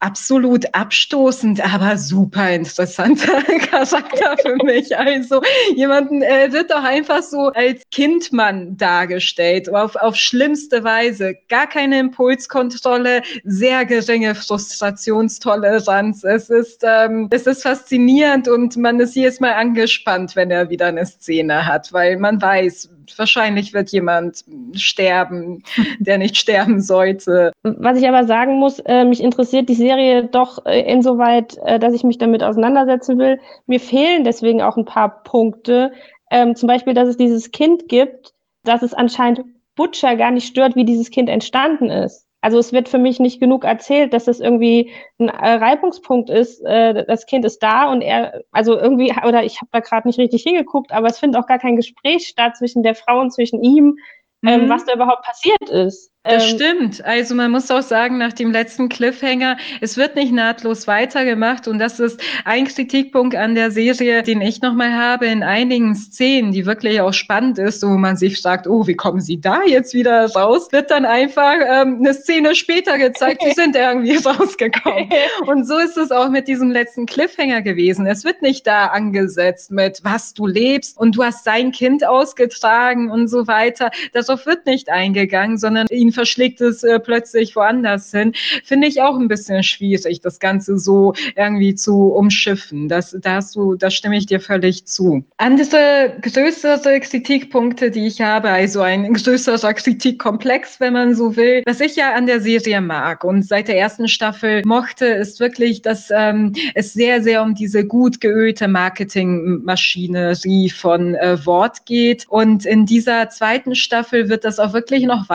absolut 0.00 0.74
abstoßend, 0.74 1.60
aber 1.64 1.96
super 1.96 2.50
interessanter 2.52 3.42
Charakter 3.70 4.36
für 4.42 4.56
mich. 4.64 4.96
Also 4.96 5.40
jemanden 5.74 6.22
äh, 6.22 6.52
wird 6.52 6.70
doch 6.70 6.82
einfach 6.82 7.22
so 7.22 7.46
als 7.54 7.82
Kindmann 7.90 8.76
dargestellt, 8.76 9.72
auf, 9.72 9.96
auf 9.96 10.16
schlimmste 10.16 10.84
Weise. 10.84 11.34
Gar 11.48 11.66
keine 11.68 11.98
Impulskontrolle, 11.98 13.22
sehr 13.44 13.84
geringe 13.86 14.34
Frustrationstoleranz. 14.34 16.24
Es 16.24 16.50
ist, 16.50 16.82
ähm, 16.82 17.28
es 17.30 17.46
ist 17.46 17.62
faszinierend 17.62 18.48
und 18.48 18.76
man 18.76 19.00
ist 19.00 19.16
jedes 19.16 19.40
Mal 19.40 19.52
angespannt, 19.52 20.36
wenn 20.36 20.50
er 20.50 20.68
wieder 20.68 20.86
eine 20.86 21.06
Szene 21.06 21.66
hat, 21.66 21.92
weil 21.92 22.18
man 22.18 22.40
weiß, 22.40 22.90
wahrscheinlich 23.16 23.72
wird 23.74 23.90
jemand 23.90 24.44
sterben, 24.74 25.62
der 25.98 26.18
nicht 26.18 26.36
sterben 26.36 26.80
sollte. 26.80 27.52
Was 27.62 27.98
ich 27.98 28.08
aber 28.08 28.24
sagen 28.24 28.58
muss, 28.58 28.78
äh, 28.80 29.04
mich 29.04 29.22
interessiert 29.22 29.68
die 29.68 29.74
Serie 29.74 30.24
doch 30.24 30.64
äh, 30.66 30.80
insoweit, 30.80 31.56
äh, 31.64 31.78
dass 31.78 31.94
ich 31.94 32.04
mich 32.04 32.18
damit 32.18 32.42
auseinandersetzen 32.42 33.18
will. 33.18 33.40
Mir 33.66 33.80
fehlen 33.80 34.24
deswegen 34.24 34.62
auch 34.62 34.76
ein 34.76 34.84
paar 34.84 35.22
Punkte. 35.22 35.92
Ähm, 36.30 36.56
zum 36.56 36.66
Beispiel, 36.66 36.94
dass 36.94 37.08
es 37.08 37.16
dieses 37.16 37.50
Kind 37.50 37.88
gibt, 37.88 38.34
dass 38.64 38.82
es 38.82 38.94
anscheinend 38.94 39.44
Butcher 39.76 40.16
gar 40.16 40.30
nicht 40.30 40.48
stört, 40.48 40.74
wie 40.74 40.84
dieses 40.84 41.10
Kind 41.10 41.28
entstanden 41.28 41.90
ist. 41.90 42.25
Also 42.46 42.60
es 42.60 42.72
wird 42.72 42.88
für 42.88 42.98
mich 42.98 43.18
nicht 43.18 43.40
genug 43.40 43.64
erzählt, 43.64 44.12
dass 44.12 44.26
das 44.26 44.38
irgendwie 44.38 44.92
ein 45.18 45.28
äh, 45.28 45.54
Reibungspunkt 45.54 46.30
ist. 46.30 46.64
Äh, 46.64 47.04
das 47.04 47.26
Kind 47.26 47.44
ist 47.44 47.60
da 47.60 47.90
und 47.90 48.02
er, 48.02 48.44
also 48.52 48.78
irgendwie, 48.78 49.12
oder 49.26 49.42
ich 49.42 49.60
habe 49.60 49.68
da 49.72 49.80
gerade 49.80 50.06
nicht 50.06 50.20
richtig 50.20 50.44
hingeguckt, 50.44 50.92
aber 50.92 51.08
es 51.08 51.18
findet 51.18 51.42
auch 51.42 51.48
gar 51.48 51.58
kein 51.58 51.74
Gespräch 51.74 52.28
statt 52.28 52.56
zwischen 52.56 52.84
der 52.84 52.94
Frau 52.94 53.18
und 53.18 53.32
zwischen 53.32 53.64
ihm, 53.64 53.98
ähm, 54.46 54.66
mhm. 54.66 54.68
was 54.68 54.84
da 54.84 54.94
überhaupt 54.94 55.24
passiert 55.24 55.70
ist. 55.70 56.12
Das 56.28 56.44
ähm, 56.44 56.58
stimmt. 56.58 57.04
Also 57.04 57.34
man 57.34 57.50
muss 57.50 57.70
auch 57.70 57.82
sagen, 57.82 58.18
nach 58.18 58.32
dem 58.32 58.50
letzten 58.50 58.88
Cliffhanger, 58.88 59.56
es 59.80 59.96
wird 59.96 60.16
nicht 60.16 60.32
nahtlos 60.32 60.86
weitergemacht 60.86 61.68
und 61.68 61.78
das 61.78 62.00
ist 62.00 62.20
ein 62.44 62.66
Kritikpunkt 62.66 63.36
an 63.36 63.54
der 63.54 63.70
Serie, 63.70 64.22
den 64.22 64.40
ich 64.40 64.60
nochmal 64.60 64.92
habe 64.92 65.26
in 65.26 65.42
einigen 65.42 65.94
Szenen, 65.94 66.52
die 66.52 66.66
wirklich 66.66 67.00
auch 67.00 67.12
spannend 67.12 67.58
ist, 67.58 67.82
wo 67.82 67.96
man 67.96 68.16
sich 68.16 68.40
fragt, 68.40 68.66
oh, 68.66 68.86
wie 68.86 68.96
kommen 68.96 69.20
sie 69.20 69.40
da 69.40 69.62
jetzt 69.64 69.94
wieder 69.94 70.26
raus? 70.32 70.68
Wird 70.72 70.90
dann 70.90 71.04
einfach 71.04 71.56
ähm, 71.60 71.98
eine 72.00 72.14
Szene 72.14 72.54
später 72.54 72.98
gezeigt, 72.98 73.42
die 73.46 73.52
sind 73.52 73.76
irgendwie 73.76 74.16
rausgekommen. 74.24 75.08
Und 75.46 75.66
so 75.66 75.78
ist 75.78 75.96
es 75.96 76.10
auch 76.10 76.28
mit 76.28 76.48
diesem 76.48 76.70
letzten 76.70 77.06
Cliffhanger 77.06 77.62
gewesen. 77.62 78.06
Es 78.06 78.24
wird 78.24 78.42
nicht 78.42 78.66
da 78.66 78.86
angesetzt 78.86 79.70
mit, 79.70 80.00
was 80.02 80.34
du 80.34 80.46
lebst 80.46 80.98
und 80.98 81.16
du 81.16 81.22
hast 81.22 81.44
sein 81.44 81.72
Kind 81.72 82.06
ausgetragen 82.06 83.10
und 83.10 83.28
so 83.28 83.46
weiter. 83.46 83.90
Darauf 84.12 84.46
wird 84.46 84.66
nicht 84.66 84.88
eingegangen, 84.90 85.58
sondern 85.58 85.86
ihn 85.90 86.12
verschlägt 86.16 86.60
es 86.60 86.82
äh, 86.82 86.98
plötzlich 86.98 87.54
woanders 87.54 88.10
hin. 88.10 88.32
Finde 88.64 88.88
ich 88.88 89.02
auch 89.02 89.16
ein 89.16 89.28
bisschen 89.28 89.62
schwierig, 89.62 90.20
das 90.20 90.40
Ganze 90.40 90.78
so 90.78 91.12
irgendwie 91.36 91.76
zu 91.76 92.08
umschiffen. 92.08 92.88
Das, 92.88 93.16
da 93.20 93.36
hast 93.36 93.54
du, 93.54 93.76
da 93.76 93.90
stimme 93.90 94.16
ich 94.16 94.26
dir 94.26 94.40
völlig 94.40 94.86
zu. 94.86 95.24
Andere 95.36 96.16
größere 96.20 96.98
Kritikpunkte, 97.00 97.92
die 97.92 98.06
ich 98.06 98.20
habe, 98.20 98.48
also 98.48 98.80
ein 98.80 99.12
größerer 99.12 99.74
Kritikkomplex, 99.74 100.80
wenn 100.80 100.94
man 100.94 101.14
so 101.14 101.36
will, 101.36 101.62
was 101.66 101.80
ich 101.80 101.96
ja 101.96 102.14
an 102.14 102.26
der 102.26 102.40
Serie 102.40 102.80
mag 102.80 103.22
und 103.22 103.46
seit 103.46 103.68
der 103.68 103.78
ersten 103.78 104.08
Staffel 104.08 104.62
mochte, 104.64 105.04
ist 105.06 105.38
wirklich, 105.38 105.82
dass 105.82 106.08
ähm, 106.10 106.54
es 106.74 106.94
sehr, 106.94 107.22
sehr 107.22 107.42
um 107.42 107.54
diese 107.54 107.86
gut 107.86 108.20
geölte 108.20 108.66
Marketingmaschinerie 108.68 110.70
von 110.70 111.14
äh, 111.14 111.44
Wort 111.44 111.84
geht. 111.84 112.24
Und 112.28 112.64
in 112.64 112.86
dieser 112.86 113.28
zweiten 113.28 113.74
Staffel 113.74 114.30
wird 114.30 114.44
das 114.44 114.58
auch 114.58 114.72
wirklich 114.72 115.04
noch 115.04 115.28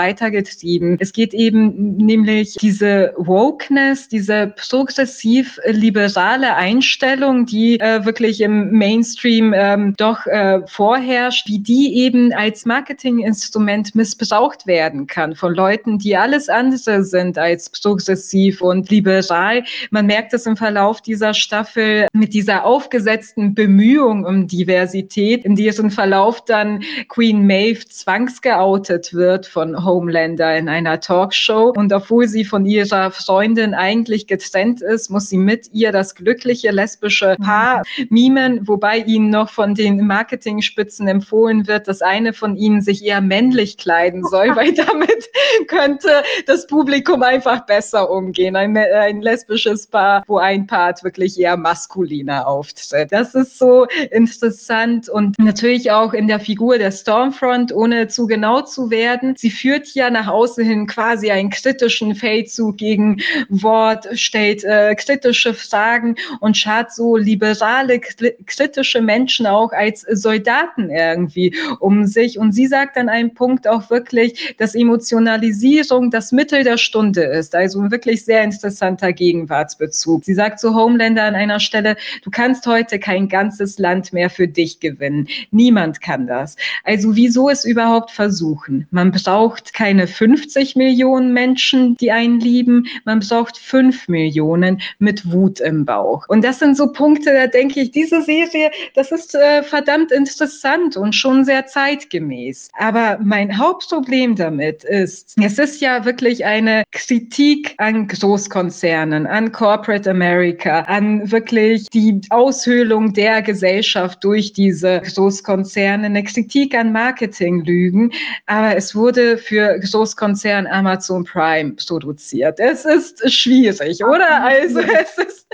weitergetrieben. 0.71 0.97
Es 0.99 1.13
geht 1.13 1.33
eben 1.33 1.97
nämlich 1.97 2.55
diese 2.55 3.13
Wokeness, 3.17 4.07
diese 4.07 4.53
progressiv-liberale 4.55 6.55
Einstellung, 6.55 7.45
die 7.45 7.79
äh, 7.79 8.05
wirklich 8.05 8.41
im 8.41 8.71
Mainstream 8.71 9.53
ähm, 9.55 9.93
doch 9.97 10.25
äh, 10.27 10.61
vorherrscht, 10.67 11.47
wie 11.47 11.59
die 11.59 11.97
eben 11.97 12.33
als 12.33 12.65
Marketinginstrument 12.65 13.95
missbraucht 13.95 14.67
werden 14.67 15.07
kann 15.07 15.35
von 15.35 15.53
Leuten, 15.53 15.99
die 15.99 16.15
alles 16.15 16.49
andere 16.49 17.03
sind 17.03 17.37
als 17.37 17.69
progressiv 17.69 18.61
und 18.61 18.89
liberal. 18.89 19.63
Man 19.89 20.05
merkt 20.05 20.33
es 20.33 20.45
im 20.45 20.57
Verlauf 20.57 21.01
dieser 21.01 21.33
Staffel 21.33 22.07
mit 22.13 22.33
dieser 22.33 22.65
aufgesetzten 22.65 23.53
Bemühung 23.53 24.25
um 24.25 24.47
Diversität, 24.47 25.45
in 25.45 25.55
deren 25.55 25.91
Verlauf 25.91 26.43
dann 26.45 26.83
Queen 27.09 27.45
Maeve 27.45 27.87
zwangsgeoutet 27.87 29.13
wird 29.13 29.45
von 29.45 29.83
Homelander 29.83 30.60
in 30.61 30.69
einer 30.69 30.99
Talkshow. 30.99 31.73
Und 31.75 31.91
obwohl 31.91 32.27
sie 32.27 32.45
von 32.45 32.65
ihrer 32.65 33.11
Freundin 33.11 33.73
eigentlich 33.73 34.27
getrennt 34.27 34.81
ist, 34.81 35.09
muss 35.09 35.27
sie 35.27 35.37
mit 35.37 35.69
ihr 35.73 35.91
das 35.91 36.15
glückliche 36.15 36.71
lesbische 36.71 37.35
Paar 37.43 37.83
mimen, 38.09 38.67
wobei 38.67 38.99
ihnen 38.99 39.29
noch 39.29 39.49
von 39.49 39.73
den 39.75 40.05
Marketingspitzen 40.05 41.07
empfohlen 41.07 41.67
wird, 41.67 41.87
dass 41.87 42.01
eine 42.01 42.33
von 42.33 42.55
ihnen 42.55 42.81
sich 42.81 43.03
eher 43.03 43.21
männlich 43.21 43.77
kleiden 43.77 44.23
soll, 44.23 44.49
weil 44.55 44.73
damit 44.73 45.29
könnte 45.67 46.23
das 46.45 46.67
Publikum 46.67 47.23
einfach 47.23 47.65
besser 47.65 48.09
umgehen. 48.09 48.55
Ein, 48.55 48.77
ein 48.77 49.21
lesbisches 49.21 49.87
Paar, 49.87 50.23
wo 50.27 50.37
ein 50.37 50.67
Part 50.67 51.03
wirklich 51.03 51.39
eher 51.39 51.57
maskuliner 51.57 52.47
auftritt. 52.47 53.11
Das 53.11 53.33
ist 53.33 53.57
so 53.57 53.87
interessant 54.11 55.09
und 55.09 55.39
natürlich 55.39 55.91
auch 55.91 56.13
in 56.13 56.27
der 56.27 56.39
Figur 56.39 56.77
der 56.77 56.91
Stormfront, 56.91 57.73
ohne 57.73 58.07
zu 58.07 58.27
genau 58.27 58.61
zu 58.61 58.91
werden. 58.91 59.35
Sie 59.35 59.49
führt 59.49 59.87
ja 59.95 60.09
nach 60.11 60.27
außen 60.27 60.50
hin 60.55 60.87
quasi 60.87 61.31
einen 61.31 61.49
kritischen 61.49 62.15
Feldzug 62.15 62.77
gegen 62.77 63.21
Wort, 63.49 64.07
stellt 64.13 64.63
äh, 64.63 64.95
kritische 64.95 65.53
Fragen 65.53 66.15
und 66.39 66.57
schart 66.57 66.93
so 66.93 67.17
liberale, 67.17 67.99
kritische 67.99 69.01
Menschen 69.01 69.45
auch 69.47 69.71
als 69.71 70.01
Soldaten 70.01 70.89
irgendwie 70.89 71.55
um 71.79 72.05
sich. 72.05 72.39
Und 72.39 72.53
sie 72.53 72.67
sagt 72.67 72.97
an 72.97 73.09
einem 73.09 73.33
Punkt 73.33 73.67
auch 73.67 73.89
wirklich, 73.89 74.55
dass 74.57 74.75
Emotionalisierung 74.75 76.11
das 76.11 76.31
Mittel 76.31 76.63
der 76.63 76.77
Stunde 76.77 77.23
ist. 77.23 77.55
Also 77.55 77.91
wirklich 77.91 78.25
sehr 78.25 78.43
interessanter 78.43 79.13
Gegenwartsbezug. 79.13 80.25
Sie 80.25 80.33
sagt 80.33 80.59
zu 80.59 80.75
Homelander 80.75 81.23
an 81.23 81.35
einer 81.35 81.59
Stelle, 81.59 81.95
du 82.23 82.31
kannst 82.31 82.65
heute 82.67 82.99
kein 82.99 83.27
ganzes 83.27 83.77
Land 83.77 84.13
mehr 84.13 84.29
für 84.29 84.47
dich 84.47 84.79
gewinnen. 84.79 85.27
Niemand 85.51 86.01
kann 86.01 86.27
das. 86.27 86.55
Also 86.83 87.15
wieso 87.15 87.49
es 87.49 87.65
überhaupt 87.65 88.11
versuchen? 88.11 88.87
Man 88.91 89.11
braucht 89.11 89.73
keine 89.73 90.07
50 90.31 90.77
Millionen 90.77 91.33
Menschen, 91.33 91.97
die 91.97 92.09
einen 92.09 92.39
lieben. 92.39 92.87
Man 93.03 93.19
braucht 93.19 93.57
5 93.57 94.07
Millionen 94.07 94.81
mit 94.99 95.29
Wut 95.29 95.59
im 95.59 95.83
Bauch. 95.83 96.25
Und 96.29 96.43
das 96.43 96.59
sind 96.59 96.77
so 96.77 96.91
Punkte, 96.91 97.33
da 97.33 97.47
denke 97.47 97.81
ich, 97.81 97.91
diese 97.91 98.21
Serie, 98.21 98.71
das 98.95 99.11
ist 99.11 99.35
äh, 99.35 99.61
verdammt 99.61 100.11
interessant 100.13 100.95
und 100.95 101.13
schon 101.13 101.43
sehr 101.43 101.65
zeitgemäß. 101.65 102.69
Aber 102.77 103.19
mein 103.21 103.57
Hauptproblem 103.57 104.35
damit 104.35 104.85
ist, 104.85 105.35
es 105.41 105.59
ist 105.59 105.81
ja 105.81 106.05
wirklich 106.05 106.45
eine 106.45 106.83
Kritik 106.91 107.73
an 107.77 108.07
Großkonzernen, 108.07 109.27
an 109.27 109.51
Corporate 109.51 110.09
America, 110.09 110.81
an 110.81 111.29
wirklich 111.29 111.89
die 111.89 112.21
Aushöhlung 112.29 113.13
der 113.13 113.41
Gesellschaft 113.41 114.23
durch 114.23 114.53
diese 114.53 115.01
Großkonzerne, 115.01 116.05
eine 116.05 116.23
Kritik 116.23 116.73
an 116.73 116.93
Marketinglügen. 116.93 118.13
Aber 118.45 118.77
es 118.77 118.95
wurde 118.95 119.37
für 119.37 119.79
Großkonzern 120.21 120.67
Amazon 120.67 121.23
Prime 121.23 121.73
produziert. 121.73 122.59
Es 122.59 122.85
ist 122.85 123.31
schwierig, 123.31 124.03
oder? 124.03 124.43
Also 124.43 124.79
es 124.79 125.17
ist 125.17 125.47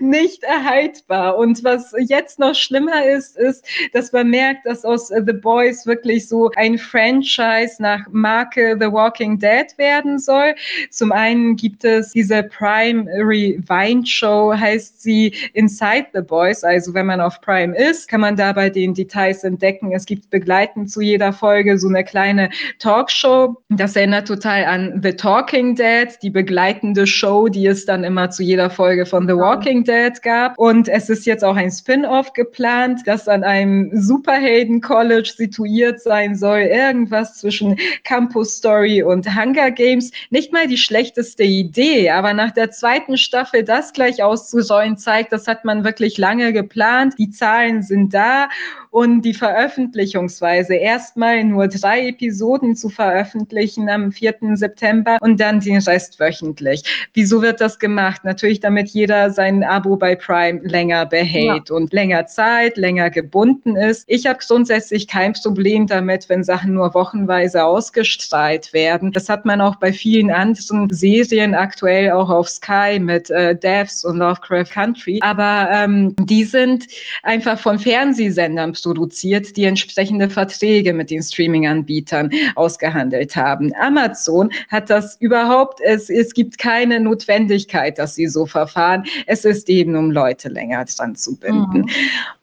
nicht 0.00 0.42
erhaltbar. 0.42 1.36
Und 1.36 1.62
was 1.62 1.92
jetzt 1.98 2.38
noch 2.38 2.54
schlimmer 2.54 3.04
ist, 3.04 3.36
ist, 3.36 3.66
dass 3.92 4.12
man 4.12 4.30
merkt, 4.30 4.64
dass 4.64 4.84
aus 4.84 5.08
The 5.08 5.32
Boys 5.32 5.86
wirklich 5.86 6.26
so 6.26 6.50
ein 6.56 6.78
Franchise 6.78 7.76
nach 7.80 8.00
Marke 8.10 8.76
The 8.80 8.90
Walking 8.90 9.38
Dead 9.38 9.66
werden 9.76 10.18
soll. 10.18 10.54
Zum 10.90 11.12
einen 11.12 11.56
gibt 11.56 11.84
es 11.84 12.12
diese 12.12 12.44
Prime 12.44 13.04
Rewind 13.06 14.08
Show, 14.08 14.54
heißt 14.56 15.02
sie 15.02 15.34
Inside 15.52 16.06
the 16.14 16.22
Boys. 16.22 16.64
Also 16.64 16.94
wenn 16.94 17.06
man 17.06 17.20
auf 17.20 17.40
Prime 17.42 17.76
ist, 17.76 18.08
kann 18.08 18.22
man 18.22 18.36
dabei 18.36 18.70
den 18.70 18.94
Details 18.94 19.44
entdecken. 19.44 19.92
Es 19.92 20.06
gibt 20.06 20.30
begleitend 20.30 20.90
zu 20.90 21.02
jeder 21.02 21.32
Folge 21.32 21.78
so 21.78 21.88
eine 21.88 22.04
kleine 22.04 22.48
Talkshow. 22.78 23.56
Das 23.68 23.96
erinnert 23.96 24.13
total 24.22 24.64
an 24.64 25.00
The 25.02 25.12
Talking 25.12 25.74
Dead, 25.74 26.08
die 26.22 26.30
begleitende 26.30 27.06
Show, 27.06 27.48
die 27.48 27.66
es 27.66 27.86
dann 27.86 28.04
immer 28.04 28.30
zu 28.30 28.42
jeder 28.42 28.70
Folge 28.70 29.06
von 29.06 29.26
The 29.26 29.34
Walking 29.34 29.84
Dead 29.84 30.20
gab. 30.22 30.58
Und 30.58 30.88
es 30.88 31.08
ist 31.08 31.26
jetzt 31.26 31.42
auch 31.42 31.56
ein 31.56 31.70
Spin-off 31.70 32.32
geplant, 32.32 33.00
das 33.06 33.26
an 33.28 33.42
einem 33.42 33.90
Superhelden-College 33.92 35.32
situiert 35.36 36.00
sein 36.00 36.34
soll. 36.34 36.60
Irgendwas 36.60 37.38
zwischen 37.38 37.76
Campus 38.04 38.56
Story 38.56 39.02
und 39.02 39.34
Hunger 39.34 39.70
Games. 39.70 40.10
Nicht 40.30 40.52
mal 40.52 40.66
die 40.66 40.78
schlechteste 40.78 41.42
Idee, 41.42 42.10
aber 42.10 42.34
nach 42.34 42.50
der 42.50 42.70
zweiten 42.70 43.16
Staffel 43.16 43.64
das 43.64 43.92
gleich 43.92 44.22
auszusäuen 44.22 44.96
zeigt, 44.96 45.32
das 45.32 45.46
hat 45.46 45.64
man 45.64 45.84
wirklich 45.84 46.18
lange 46.18 46.52
geplant. 46.52 47.14
Die 47.18 47.30
Zahlen 47.30 47.82
sind 47.82 48.12
da 48.12 48.48
und 48.90 49.22
die 49.22 49.34
Veröffentlichungsweise 49.34 50.74
erstmal 50.76 51.42
nur 51.42 51.66
drei 51.66 52.06
Episoden 52.06 52.76
zu 52.76 52.90
veröffentlichen 52.90 53.88
am 53.88 54.03
4. 54.12 54.34
September 54.54 55.18
und 55.20 55.40
dann 55.40 55.60
den 55.60 55.78
Rest 55.78 56.20
wöchentlich. 56.20 56.82
Wieso 57.14 57.42
wird 57.42 57.60
das 57.60 57.78
gemacht? 57.78 58.24
Natürlich, 58.24 58.60
damit 58.60 58.90
jeder 58.90 59.30
sein 59.30 59.62
Abo 59.62 59.96
bei 59.96 60.16
Prime 60.16 60.60
länger 60.62 61.06
behält 61.06 61.68
ja. 61.68 61.74
und 61.74 61.92
länger 61.92 62.26
Zeit, 62.26 62.76
länger 62.76 63.10
gebunden 63.10 63.76
ist. 63.76 64.04
Ich 64.06 64.26
habe 64.26 64.38
grundsätzlich 64.46 65.08
kein 65.08 65.32
Problem 65.32 65.86
damit, 65.86 66.28
wenn 66.28 66.44
Sachen 66.44 66.74
nur 66.74 66.94
wochenweise 66.94 67.64
ausgestrahlt 67.64 68.72
werden. 68.72 69.12
Das 69.12 69.28
hat 69.28 69.44
man 69.44 69.60
auch 69.60 69.76
bei 69.76 69.92
vielen 69.92 70.30
anderen 70.30 70.90
Serien 70.90 71.54
aktuell 71.54 72.10
auch 72.10 72.30
auf 72.30 72.48
Sky 72.48 72.98
mit 73.00 73.30
äh, 73.30 73.56
Devs 73.56 74.04
und 74.04 74.18
Lovecraft 74.18 74.70
Country. 74.72 75.18
Aber 75.22 75.68
ähm, 75.72 76.14
die 76.20 76.44
sind 76.44 76.86
einfach 77.22 77.58
von 77.58 77.78
Fernsehsendern 77.78 78.72
produziert, 78.72 79.56
die 79.56 79.64
entsprechende 79.64 80.28
Verträge 80.28 80.92
mit 80.92 81.10
den 81.10 81.22
Streaming-Anbietern 81.22 82.30
ausgehandelt 82.54 83.36
haben. 83.36 83.72
Amazon 83.94 84.50
hat 84.68 84.90
das 84.90 85.16
überhaupt, 85.20 85.80
es, 85.80 86.10
es 86.10 86.34
gibt 86.34 86.58
keine 86.58 87.00
Notwendigkeit, 87.00 87.98
dass 87.98 88.14
sie 88.14 88.26
so 88.26 88.46
verfahren. 88.46 89.04
Es 89.26 89.44
ist 89.44 89.68
eben, 89.68 89.96
um 89.96 90.10
Leute 90.10 90.48
länger 90.48 90.84
dran 90.84 91.14
zu 91.14 91.36
binden. 91.36 91.82
Mhm. 91.82 91.90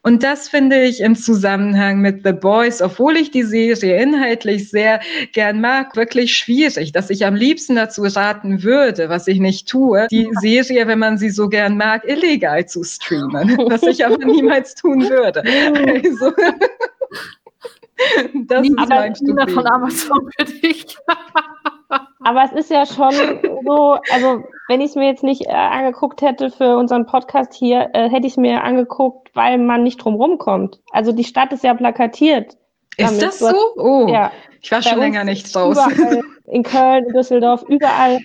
Und 0.02 0.22
das 0.22 0.48
finde 0.48 0.82
ich 0.82 1.00
im 1.00 1.14
Zusammenhang 1.14 2.00
mit 2.00 2.22
The 2.24 2.32
Boys, 2.32 2.80
obwohl 2.80 3.16
ich 3.16 3.30
die 3.30 3.42
Serie 3.42 4.02
inhaltlich 4.02 4.70
sehr 4.70 5.00
gern 5.32 5.60
mag, 5.60 5.94
wirklich 5.94 6.34
schwierig, 6.34 6.92
dass 6.92 7.10
ich 7.10 7.26
am 7.26 7.34
liebsten 7.34 7.76
dazu 7.76 8.02
raten 8.02 8.62
würde, 8.62 9.08
was 9.08 9.28
ich 9.28 9.38
nicht 9.38 9.68
tue, 9.68 10.06
die 10.10 10.28
Serie, 10.40 10.86
wenn 10.86 10.98
man 10.98 11.18
sie 11.18 11.30
so 11.30 11.48
gern 11.48 11.76
mag, 11.76 12.08
illegal 12.08 12.66
zu 12.66 12.82
streamen, 12.82 13.56
was 13.68 13.82
ich 13.82 14.04
aber 14.04 14.24
niemals 14.24 14.74
tun 14.74 15.08
würde. 15.08 15.42
Also, 15.92 16.32
das 18.46 18.66
ist 18.66 18.76
mein 18.76 19.12
Problem. 19.12 19.48
von 19.48 19.66
Amazon 19.66 20.30
für 20.36 20.44
dich. 20.44 20.96
Aber 22.24 22.44
es 22.44 22.52
ist 22.52 22.70
ja 22.70 22.86
schon 22.86 23.12
so, 23.66 23.98
also 24.12 24.44
wenn 24.68 24.80
ich 24.80 24.90
es 24.90 24.94
mir 24.94 25.06
jetzt 25.06 25.24
nicht 25.24 25.46
äh, 25.46 25.52
angeguckt 25.52 26.22
hätte 26.22 26.50
für 26.50 26.76
unseren 26.76 27.04
Podcast 27.04 27.52
hier, 27.52 27.90
äh, 27.92 28.08
hätte 28.08 28.26
ich 28.26 28.34
es 28.34 28.36
mir 28.36 28.62
angeguckt, 28.62 29.30
weil 29.34 29.58
man 29.58 29.82
nicht 29.82 29.98
drum 29.98 30.38
kommt. 30.38 30.80
Also 30.92 31.12
die 31.12 31.24
Stadt 31.24 31.52
ist 31.52 31.64
ja 31.64 31.74
plakatiert. 31.74 32.56
Ist 32.96 33.08
damit. 33.08 33.22
das 33.22 33.38
so? 33.38 33.54
Oh, 33.76 34.06
ja. 34.08 34.30
ich 34.60 34.70
war 34.70 34.82
schon 34.82 34.98
länger 34.98 35.24
nicht 35.24 35.54
raus. 35.54 35.78
in 36.46 36.62
Köln, 36.62 37.06
in 37.06 37.12
Düsseldorf, 37.12 37.64
überall 37.68 38.18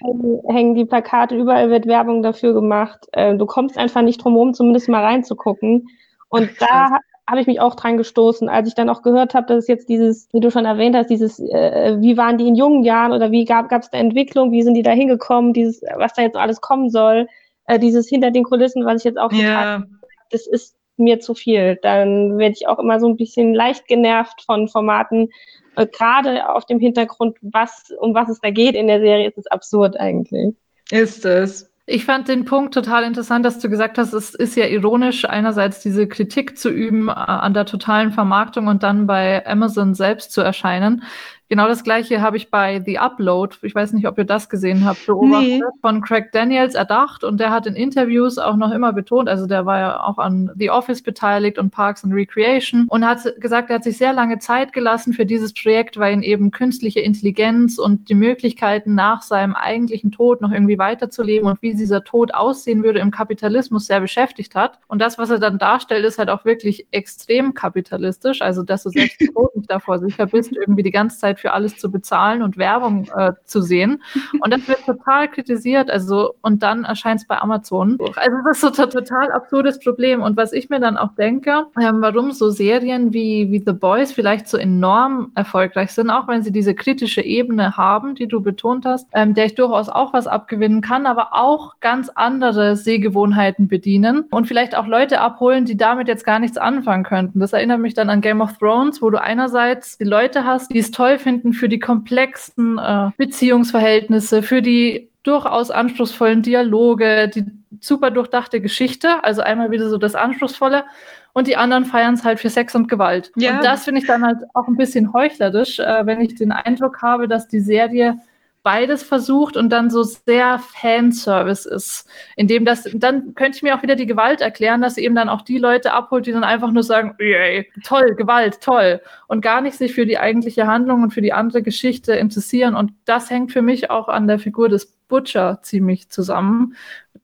hängen 0.49 0.75
die 0.75 0.85
Plakate, 0.85 1.35
überall 1.35 1.69
wird 1.69 1.87
Werbung 1.87 2.21
dafür 2.21 2.53
gemacht. 2.53 3.07
Äh, 3.13 3.35
du 3.35 3.45
kommst 3.45 3.77
einfach 3.77 4.01
nicht 4.01 4.23
drum 4.23 4.53
zumindest 4.53 4.89
mal 4.89 5.03
reinzugucken. 5.03 5.87
Und 6.29 6.49
da 6.59 6.99
habe 7.29 7.41
ich 7.41 7.47
mich 7.47 7.59
auch 7.59 7.75
dran 7.75 7.97
gestoßen, 7.97 8.47
als 8.47 8.69
ich 8.69 8.75
dann 8.75 8.89
auch 8.89 9.01
gehört 9.01 9.33
habe, 9.33 9.47
dass 9.47 9.57
es 9.59 9.67
jetzt 9.67 9.89
dieses, 9.89 10.29
wie 10.31 10.39
du 10.39 10.49
schon 10.49 10.65
erwähnt 10.65 10.95
hast, 10.95 11.09
dieses, 11.09 11.39
äh, 11.39 11.97
wie 11.99 12.17
waren 12.17 12.37
die 12.37 12.47
in 12.47 12.55
jungen 12.55 12.83
Jahren 12.83 13.11
oder 13.11 13.31
wie 13.31 13.43
gab 13.43 13.71
es 13.71 13.89
da 13.89 13.97
Entwicklung, 13.97 14.51
wie 14.51 14.63
sind 14.63 14.75
die 14.75 14.83
da 14.83 14.91
hingekommen, 14.91 15.53
dieses, 15.53 15.81
was 15.97 16.13
da 16.13 16.21
jetzt 16.21 16.37
alles 16.37 16.61
kommen 16.61 16.89
soll, 16.89 17.27
äh, 17.65 17.79
dieses 17.79 18.07
hinter 18.07 18.31
den 18.31 18.43
Kulissen, 18.43 18.85
was 18.85 19.01
ich 19.01 19.05
jetzt 19.05 19.19
auch 19.19 19.31
ja. 19.33 19.79
Total, 19.79 19.87
das 20.31 20.47
ist 20.47 20.75
mir 20.97 21.19
zu 21.19 21.35
viel. 21.35 21.77
Dann 21.81 22.37
werde 22.37 22.55
ich 22.57 22.67
auch 22.67 22.79
immer 22.79 22.99
so 22.99 23.07
ein 23.07 23.17
bisschen 23.17 23.53
leicht 23.53 23.87
genervt 23.87 24.43
von 24.45 24.67
Formaten, 24.67 25.29
äh, 25.75 25.85
gerade 25.85 26.49
auf 26.49 26.65
dem 26.65 26.79
Hintergrund, 26.79 27.37
was, 27.41 27.93
um 27.99 28.13
was 28.13 28.29
es 28.29 28.39
da 28.39 28.49
geht 28.49 28.75
in 28.75 28.87
der 28.87 28.99
Serie, 28.99 29.27
ist 29.27 29.37
es 29.37 29.47
absurd 29.47 29.99
eigentlich. 29.99 30.55
Ist 30.91 31.25
es. 31.25 31.69
Ich 31.89 32.03
fand 32.03 32.27
den 32.27 32.43
Punkt 32.43 32.73
total 32.73 33.05
interessant, 33.05 33.45
dass 33.45 33.59
du 33.59 33.69
gesagt 33.69 33.97
hast, 33.97 34.11
es 34.11 34.35
ist 34.35 34.57
ja 34.57 34.65
ironisch, 34.65 35.23
einerseits 35.23 35.79
diese 35.79 36.05
Kritik 36.05 36.57
zu 36.57 36.69
üben 36.69 37.07
äh, 37.07 37.11
an 37.13 37.53
der 37.53 37.65
totalen 37.65 38.11
Vermarktung 38.11 38.67
und 38.67 38.83
dann 38.83 39.07
bei 39.07 39.45
Amazon 39.47 39.93
selbst 39.93 40.33
zu 40.33 40.41
erscheinen. 40.41 41.03
Genau 41.49 41.67
das 41.67 41.83
gleiche 41.83 42.21
habe 42.21 42.35
ich 42.35 42.51
bei 42.51 42.81
The 42.85 42.99
Upload, 42.99 43.55
ich 43.61 43.73
weiß 43.73 43.93
nicht, 43.93 44.07
ob 44.07 44.17
ihr 44.17 44.25
das 44.25 44.49
gesehen 44.49 44.85
habt, 44.85 45.05
beobachtet, 45.05 45.47
nee. 45.47 45.61
von 45.81 46.01
Craig 46.01 46.31
Daniels 46.33 46.75
erdacht 46.75 47.23
und 47.23 47.39
der 47.39 47.51
hat 47.51 47.65
in 47.65 47.75
Interviews 47.75 48.37
auch 48.37 48.57
noch 48.57 48.71
immer 48.71 48.91
betont, 48.91 49.29
also 49.29 49.47
der 49.47 49.65
war 49.65 49.79
ja 49.79 50.03
auch 50.03 50.17
an 50.17 50.51
The 50.55 50.71
Office 50.71 51.01
beteiligt 51.01 51.57
und 51.57 51.71
Parks 51.71 52.03
and 52.03 52.13
Recreation 52.13 52.85
und 52.89 53.05
hat 53.05 53.19
gesagt, 53.39 53.69
er 53.69 53.75
hat 53.75 53.83
sich 53.85 53.97
sehr 53.97 54.11
lange 54.11 54.39
Zeit 54.39 54.73
gelassen 54.73 55.13
für 55.13 55.25
dieses 55.25 55.53
Projekt, 55.53 55.97
weil 55.97 56.13
ihn 56.13 56.23
eben 56.23 56.51
künstliche 56.51 56.99
Intelligenz 56.99 57.77
und 57.77 58.09
die 58.09 58.15
Möglichkeiten 58.15 58.93
nach 58.93 59.21
seinem 59.21 59.55
eigentlichen 59.55 60.11
Tod 60.11 60.41
noch 60.41 60.51
irgendwie 60.51 60.77
weiterzuleben 60.77 61.47
und 61.47 61.61
wie 61.61 61.73
dieser 61.73 62.03
Tod 62.03 62.33
aussehen 62.33 62.83
würde 62.83 62.99
im 62.99 63.11
Kapitalismus 63.11 63.85
sehr 63.85 64.01
beschäftigt 64.01 64.55
hat. 64.55 64.79
Und 64.87 64.99
das, 64.99 65.17
was 65.17 65.29
er 65.29 65.39
dann 65.39 65.59
darstellt, 65.59 66.05
ist 66.05 66.19
halt 66.19 66.29
auch 66.29 66.43
wirklich 66.43 66.87
extrem 66.91 67.53
kapitalistisch, 67.53 68.41
also 68.41 68.63
dass 68.63 68.83
du 68.83 68.89
selbst 68.89 69.17
Tod 69.33 69.55
nicht 69.55 69.71
davor 69.71 69.99
sicher 69.99 70.25
bist, 70.25 70.51
irgendwie 70.51 70.83
die 70.83 70.91
ganze 70.91 71.17
Zeit 71.17 71.36
für 71.39 71.53
alles 71.53 71.77
zu 71.77 71.91
bezahlen 71.91 72.41
und 72.41 72.57
Werbung 72.57 73.07
äh, 73.15 73.33
zu 73.45 73.61
sehen. 73.61 74.01
Und 74.39 74.51
das 74.53 74.67
wird 74.67 74.85
total 74.85 75.27
kritisiert. 75.27 75.89
Also, 75.89 76.35
und 76.41 76.63
dann 76.63 76.83
erscheint 76.83 77.21
es 77.21 77.27
bei 77.27 77.39
Amazon. 77.39 77.97
Also, 78.15 78.37
das 78.45 78.63
ist 78.63 78.75
so 78.75 78.83
ein 78.83 78.89
total 78.89 79.31
absurdes 79.31 79.79
Problem. 79.79 80.21
Und 80.21 80.37
was 80.37 80.53
ich 80.53 80.69
mir 80.69 80.79
dann 80.79 80.97
auch 80.97 81.13
denke, 81.15 81.65
ähm, 81.79 82.01
warum 82.01 82.31
so 82.31 82.49
Serien 82.49 83.13
wie, 83.13 83.51
wie 83.51 83.63
The 83.65 83.73
Boys 83.73 84.11
vielleicht 84.11 84.47
so 84.47 84.57
enorm 84.57 85.31
erfolgreich 85.35 85.91
sind, 85.91 86.09
auch 86.09 86.27
wenn 86.27 86.43
sie 86.43 86.51
diese 86.51 86.73
kritische 86.73 87.21
Ebene 87.21 87.77
haben, 87.77 88.15
die 88.15 88.27
du 88.27 88.41
betont 88.41 88.85
hast, 88.85 89.07
ähm, 89.13 89.33
der 89.33 89.45
ich 89.45 89.55
durchaus 89.55 89.89
auch 89.89 90.13
was 90.13 90.27
abgewinnen 90.27 90.81
kann, 90.81 91.05
aber 91.05 91.29
auch 91.33 91.79
ganz 91.79 92.09
andere 92.09 92.75
Sehgewohnheiten 92.75 93.67
bedienen 93.67 94.25
und 94.31 94.47
vielleicht 94.47 94.75
auch 94.75 94.87
Leute 94.87 95.21
abholen, 95.21 95.65
die 95.65 95.77
damit 95.77 96.07
jetzt 96.07 96.25
gar 96.25 96.39
nichts 96.39 96.57
anfangen 96.57 97.03
könnten. 97.03 97.39
Das 97.39 97.53
erinnert 97.53 97.79
mich 97.79 97.93
dann 97.93 98.09
an 98.09 98.21
Game 98.21 98.41
of 98.41 98.57
Thrones, 98.57 99.01
wo 99.01 99.09
du 99.09 99.21
einerseits 99.21 99.97
die 99.97 100.05
Leute 100.05 100.45
hast, 100.45 100.71
die 100.73 100.79
es 100.79 100.91
toll 100.91 101.17
finden, 101.19 101.26
finden 101.27 101.51
für 101.51 101.67
die 101.67 101.79
komplexen 101.79 102.77
äh, 102.77 103.09
Beziehungsverhältnisse, 103.17 104.43
für 104.43 104.61
die 104.61 105.09
durchaus 105.23 105.71
anspruchsvollen 105.71 106.41
Dialoge, 106.41 107.27
die 107.27 107.43
super 107.81 108.11
durchdachte 108.11 108.61
Geschichte, 108.61 109.25
also 109.25 109.41
einmal 109.41 109.69
wieder 109.71 109.89
so 109.89 109.97
das 109.97 110.15
Anspruchsvolle 110.15 110.85
und 111.33 111.47
die 111.47 111.57
anderen 111.57 111.83
feiern 111.83 112.13
es 112.13 112.23
halt 112.23 112.39
für 112.39 112.49
Sex 112.49 112.75
und 112.75 112.87
Gewalt. 112.87 113.33
Ja. 113.35 113.57
Und 113.57 113.65
das 113.65 113.83
finde 113.83 113.99
ich 113.99 114.07
dann 114.07 114.25
halt 114.25 114.37
auch 114.53 114.69
ein 114.69 114.77
bisschen 114.77 115.11
heuchlerisch, 115.11 115.79
äh, 115.79 116.05
wenn 116.05 116.21
ich 116.21 116.35
den 116.35 116.53
Eindruck 116.53 117.01
habe, 117.01 117.27
dass 117.27 117.49
die 117.49 117.59
Serie 117.59 118.19
beides 118.67 119.01
versucht 119.01 119.55
und 119.55 119.69
dann 119.69 119.89
so 119.89 120.03
sehr 120.03 120.59
Fanservice 120.59 121.65
ist. 121.65 122.05
Indem 122.35 122.65
das, 122.65 122.83
dann 122.93 123.33
könnte 123.33 123.55
ich 123.55 123.63
mir 123.63 123.73
auch 123.73 123.81
wieder 123.81 123.95
die 123.95 124.05
Gewalt 124.05 124.41
erklären, 124.41 124.81
dass 124.81 124.95
sie 124.95 125.05
eben 125.05 125.15
dann 125.15 125.29
auch 125.29 125.41
die 125.41 125.57
Leute 125.57 125.93
abholt, 125.93 126.25
die 126.25 126.33
dann 126.33 126.43
einfach 126.43 126.71
nur 126.71 126.83
sagen, 126.83 127.15
yay, 127.17 127.71
toll, 127.85 128.13
Gewalt, 128.15 128.59
toll. 128.59 128.99
Und 129.27 129.39
gar 129.39 129.61
nicht 129.61 129.77
sich 129.77 129.93
für 129.93 130.05
die 130.05 130.19
eigentliche 130.19 130.67
Handlung 130.67 131.01
und 131.01 131.13
für 131.13 131.21
die 131.21 131.31
andere 131.31 131.61
Geschichte 131.61 132.15
interessieren. 132.15 132.75
Und 132.75 132.91
das 133.05 133.29
hängt 133.29 133.53
für 133.53 133.61
mich 133.61 133.89
auch 133.89 134.09
an 134.09 134.27
der 134.27 134.37
Figur 134.37 134.67
des 134.67 134.97
Butcher 135.07 135.59
ziemlich 135.61 136.09
zusammen, 136.09 136.75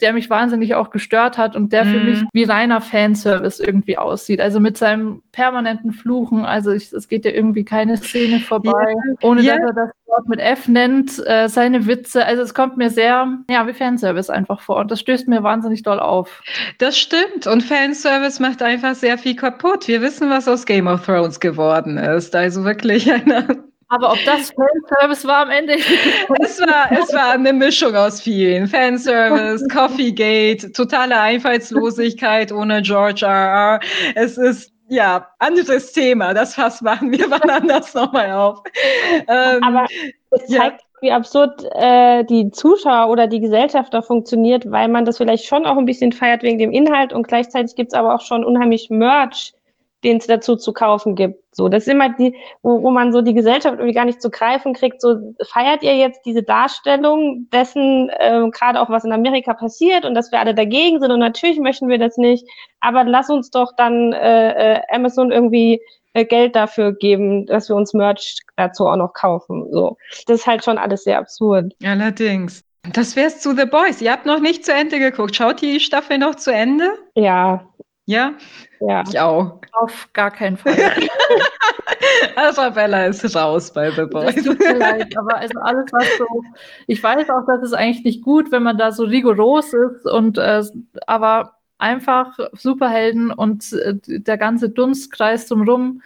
der 0.01 0.13
mich 0.13 0.29
wahnsinnig 0.29 0.75
auch 0.75 0.89
gestört 0.89 1.37
hat 1.37 1.55
und 1.55 1.73
der 1.73 1.85
mm. 1.85 1.87
für 1.87 1.99
mich 1.99 2.21
mhm. 2.21 2.29
wie 2.33 2.43
reiner 2.43 2.81
Fanservice 2.81 3.59
irgendwie 3.59 3.97
aussieht. 3.97 4.39
Also 4.41 4.59
mit 4.59 4.77
seinem 4.77 5.21
permanenten 5.31 5.91
Fluchen, 5.91 6.45
also 6.45 6.71
ich, 6.71 6.91
es 6.93 7.07
geht 7.07 7.25
ja 7.25 7.31
irgendwie 7.31 7.63
keine 7.65 7.97
Szene 7.97 8.39
vorbei, 8.39 8.93
ja. 8.93 9.15
ohne 9.21 9.41
ja. 9.41 9.57
dass 9.57 9.67
er 9.67 9.73
das 9.73 9.89
Wort 10.13 10.29
mit 10.29 10.39
F 10.39 10.67
nennt, 10.67 11.21
äh, 11.27 11.49
seine 11.49 11.87
Witze. 11.87 12.25
Also 12.25 12.43
es 12.43 12.53
kommt 12.53 12.77
mir 12.77 12.89
sehr, 12.91 13.27
ja, 13.49 13.67
wie 13.67 13.73
Fanservice 13.73 14.29
einfach 14.29 14.61
vor 14.61 14.77
und 14.77 14.91
das 14.91 14.99
stößt 14.99 15.27
mir 15.27 15.41
wahnsinnig 15.41 15.81
doll 15.81 15.99
auf. 15.99 16.41
Das 16.77 16.97
stimmt 16.97 17.47
und 17.47 17.61
Fanservice 17.63 18.39
macht 18.39 18.61
einfach 18.61 18.93
sehr 18.93 19.17
viel 19.17 19.35
kaputt. 19.35 19.87
Wir 19.87 20.01
wissen, 20.01 20.29
was 20.29 20.47
aus 20.47 20.65
Game 20.65 20.87
of 20.87 21.05
Thrones 21.05 21.39
geworden 21.39 21.97
ist. 21.97 22.35
Also 22.35 22.63
wirklich 22.63 23.11
eine 23.11 23.63
aber 23.89 24.11
ob 24.11 24.19
das 24.25 24.51
Fanservice 24.51 25.27
war 25.27 25.43
am 25.43 25.49
Ende? 25.49 25.73
es, 26.41 26.59
war, 26.59 26.91
es 26.91 27.13
war 27.13 27.31
eine 27.31 27.53
Mischung 27.53 27.95
aus 27.95 28.21
vielen. 28.21 28.67
Fanservice, 28.67 29.67
Coffeegate, 29.67 30.71
totale 30.71 31.19
Einfallslosigkeit 31.19 32.51
ohne 32.51 32.81
George 32.81 33.25
R. 33.25 33.29
R. 33.73 33.79
Es 34.15 34.37
ist 34.37 34.72
ja, 34.93 35.27
anderes 35.39 35.91
Thema. 35.91 36.33
Das 36.33 36.55
Fass 36.55 36.81
machen 36.81 37.11
wir 37.11 37.25
wann 37.31 37.49
anders 37.49 37.93
nochmal 37.93 38.31
auf. 38.31 38.61
Ähm, 39.27 39.63
Aber 39.63 39.85
es 40.29 40.47
zeigt, 40.47 40.81
ja. 40.81 40.87
wie 41.01 41.11
absurd 41.11 41.65
äh, 41.73 42.23
die 42.23 42.51
Zuschauer 42.51 43.09
oder 43.09 43.27
die 43.27 43.39
Gesellschaft 43.39 43.93
da 43.93 44.01
funktioniert, 44.01 44.69
weil 44.69 44.87
man 44.87 45.05
das 45.05 45.17
vielleicht 45.17 45.45
schon 45.45 45.65
auch 45.65 45.77
ein 45.77 45.85
bisschen 45.85 46.11
feiert 46.11 46.43
wegen 46.43 46.59
dem 46.59 46.71
Inhalt 46.71 47.11
und 47.11 47.27
gleichzeitig 47.27 47.75
gibt 47.75 47.93
es 47.93 47.97
aber 47.97 48.13
auch 48.13 48.21
schon 48.21 48.45
unheimlich 48.45 48.89
Merch, 48.89 49.53
den 50.03 50.17
es 50.17 50.27
dazu 50.27 50.55
zu 50.55 50.73
kaufen 50.73 51.15
gibt. 51.15 51.43
So, 51.55 51.69
das 51.69 51.83
ist 51.83 51.91
immer 51.91 52.09
die, 52.09 52.35
wo, 52.61 52.81
wo 52.81 52.91
man 52.91 53.13
so 53.13 53.21
die 53.21 53.33
Gesellschaft 53.33 53.75
irgendwie 53.75 53.93
gar 53.93 54.05
nicht 54.05 54.21
zu 54.21 54.29
greifen 54.29 54.73
kriegt. 54.73 55.01
So, 55.01 55.35
feiert 55.47 55.83
ihr 55.83 55.95
jetzt 55.95 56.25
diese 56.25 56.43
Darstellung 56.43 57.47
dessen, 57.51 58.09
äh, 58.09 58.49
gerade 58.51 58.81
auch 58.81 58.89
was 58.89 59.03
in 59.03 59.11
Amerika 59.11 59.53
passiert 59.53 60.05
und 60.05 60.15
dass 60.15 60.31
wir 60.31 60.39
alle 60.39 60.55
dagegen 60.55 60.99
sind 60.99 61.11
und 61.11 61.19
natürlich 61.19 61.59
möchten 61.59 61.89
wir 61.89 61.99
das 61.99 62.17
nicht, 62.17 62.45
aber 62.79 63.03
lass 63.03 63.29
uns 63.29 63.49
doch 63.49 63.71
dann 63.77 64.13
äh, 64.13 64.75
äh, 64.75 64.81
Amazon 64.89 65.31
irgendwie 65.31 65.81
äh, 66.13 66.25
Geld 66.25 66.55
dafür 66.55 66.93
geben, 66.93 67.45
dass 67.45 67.69
wir 67.69 67.75
uns 67.75 67.93
Merch 67.93 68.39
dazu 68.55 68.87
auch 68.87 68.97
noch 68.97 69.13
kaufen. 69.13 69.67
So, 69.71 69.97
das 70.27 70.41
ist 70.41 70.47
halt 70.47 70.63
schon 70.63 70.77
alles 70.77 71.03
sehr 71.03 71.17
absurd. 71.17 71.73
Allerdings. 71.83 72.63
Das 72.91 73.15
wär's 73.15 73.39
zu 73.39 73.55
The 73.55 73.65
Boys. 73.65 74.01
Ihr 74.01 74.11
habt 74.11 74.25
noch 74.25 74.41
nicht 74.41 74.65
zu 74.65 74.73
Ende 74.73 74.99
geguckt. 74.99 75.35
Schaut 75.35 75.61
die 75.61 75.79
Staffel 75.79 76.17
noch 76.17 76.35
zu 76.35 76.51
Ende? 76.51 76.89
Ja. 77.15 77.65
Ja? 78.05 78.33
Ja. 78.81 79.03
Ich 79.07 79.19
auch. 79.19 79.61
Auf 79.71 80.09
gar 80.13 80.31
keinen 80.31 80.57
Fall. 80.57 80.75
Arabella 82.35 83.05
ist 83.05 83.35
raus 83.35 83.71
bei 83.71 83.91
The 83.91 84.05
Boys. 84.05 84.35
tut 84.35 84.59
mir 84.59 84.77
leid, 84.77 85.15
aber 85.17 85.37
also 85.37 85.59
alles, 85.59 85.85
was 85.91 86.17
so. 86.17 86.25
Ich 86.87 87.01
weiß 87.01 87.29
auch, 87.29 87.45
dass 87.47 87.61
es 87.63 87.73
eigentlich 87.73 88.03
nicht 88.03 88.23
gut, 88.23 88.51
wenn 88.51 88.63
man 88.63 88.77
da 88.77 88.91
so 88.91 89.03
rigoros 89.03 89.73
ist 89.73 90.05
und 90.05 90.37
äh, 90.37 90.63
aber 91.07 91.57
einfach 91.77 92.37
Superhelden 92.53 93.31
und 93.31 93.71
äh, 93.73 93.95
der 94.05 94.37
ganze 94.37 94.69
Dunstkreis 94.69 95.47
drumherum 95.47 96.01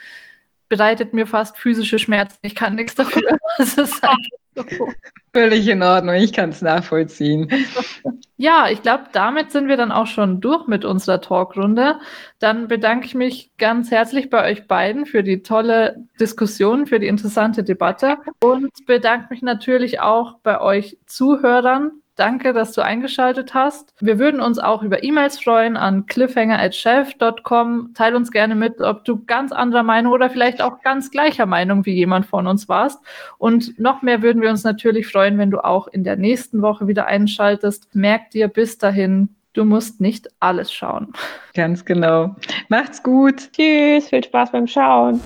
bereitet 0.70 1.14
mir 1.14 1.28
fast 1.28 1.58
physische 1.58 2.00
Schmerzen. 2.00 2.38
Ich 2.42 2.56
kann 2.56 2.76
nichts 2.76 2.96
dafür. 2.96 3.38
Das 3.58 3.76
ist 3.76 4.04
einfach 4.04 4.18
so. 4.78 4.94
Völlig 5.34 5.68
in 5.68 5.82
Ordnung, 5.84 6.16
ich 6.16 6.34
kann 6.34 6.50
es 6.50 6.62
nachvollziehen. 6.62 7.50
Ja, 8.40 8.70
ich 8.70 8.84
glaube, 8.84 9.06
damit 9.14 9.52
sind 9.52 9.68
wir 9.68 9.78
dann 9.78 9.92
auch 9.92 10.06
schon 10.06 10.42
durch 10.42 10.68
mit 10.68 10.86
unserer 10.86 11.22
Talkrunde. 11.22 12.00
Dann 12.38 12.68
bedanke 12.68 13.08
ich 13.08 13.16
mich 13.16 13.50
ganz 13.58 13.90
herzlich 13.90 14.30
bei 14.30 14.52
euch 14.52 14.68
beiden 14.68 15.08
für 15.08 15.24
die 15.24 15.42
tolle 15.42 16.06
Diskussion, 16.20 16.86
für 16.86 17.00
die 17.00 17.08
interessante 17.08 17.64
Debatte 17.64 18.18
und 18.40 18.70
bedanke 18.86 19.30
mich 19.32 19.42
natürlich 19.42 20.02
auch 20.02 20.38
bei 20.44 20.62
euch 20.62 21.00
Zuhörern 21.08 21.94
Danke, 22.18 22.52
dass 22.52 22.72
du 22.72 22.82
eingeschaltet 22.82 23.54
hast. 23.54 23.94
Wir 24.00 24.18
würden 24.18 24.42
uns 24.42 24.58
auch 24.58 24.82
über 24.82 25.04
E-Mails 25.04 25.40
freuen 25.40 25.78
an 25.78 26.08
cliffhanger@chef.com. 26.08 27.92
Teil 27.94 28.16
uns 28.16 28.32
gerne 28.32 28.56
mit, 28.56 28.82
ob 28.82 29.06
du 29.06 29.24
ganz 29.26 29.52
anderer 29.52 29.84
Meinung 29.84 30.12
oder 30.12 30.32
vielleicht 30.32 30.60
auch 30.60 30.82
ganz 30.82 31.12
gleicher 31.12 31.46
Meinung 31.46 31.86
wie 31.86 31.94
jemand 31.94 32.26
von 32.26 32.48
uns 32.48 32.68
warst. 32.68 33.00
Und 33.38 33.78
noch 33.80 34.02
mehr 34.02 34.24
würden 34.24 34.42
wir 34.42 34.50
uns 34.50 34.64
natürlich 34.64 35.06
freuen, 35.06 35.38
wenn 35.38 35.52
du 35.52 35.64
auch 35.64 35.88
in 35.88 36.04
der 36.04 36.16
nächsten 36.16 36.64
Woche 36.64 36.88
wieder 36.88 37.06
einschaltest. 37.06 37.94
Merk 37.94 38.32
dir 38.32 38.48
bis 38.48 38.80
dahin, 38.80 39.30
du 39.54 39.64
musst 39.64 40.02
nicht 40.02 40.28
alles 40.40 40.74
schauen. 40.74 41.14
Ganz 41.54 41.86
genau. 41.86 42.36
Macht's 42.68 43.04
gut. 43.04 43.52
Tschüss, 43.54 44.10
viel 44.10 44.24
Spaß 44.24 44.52
beim 44.52 44.66
Schauen. 44.66 45.22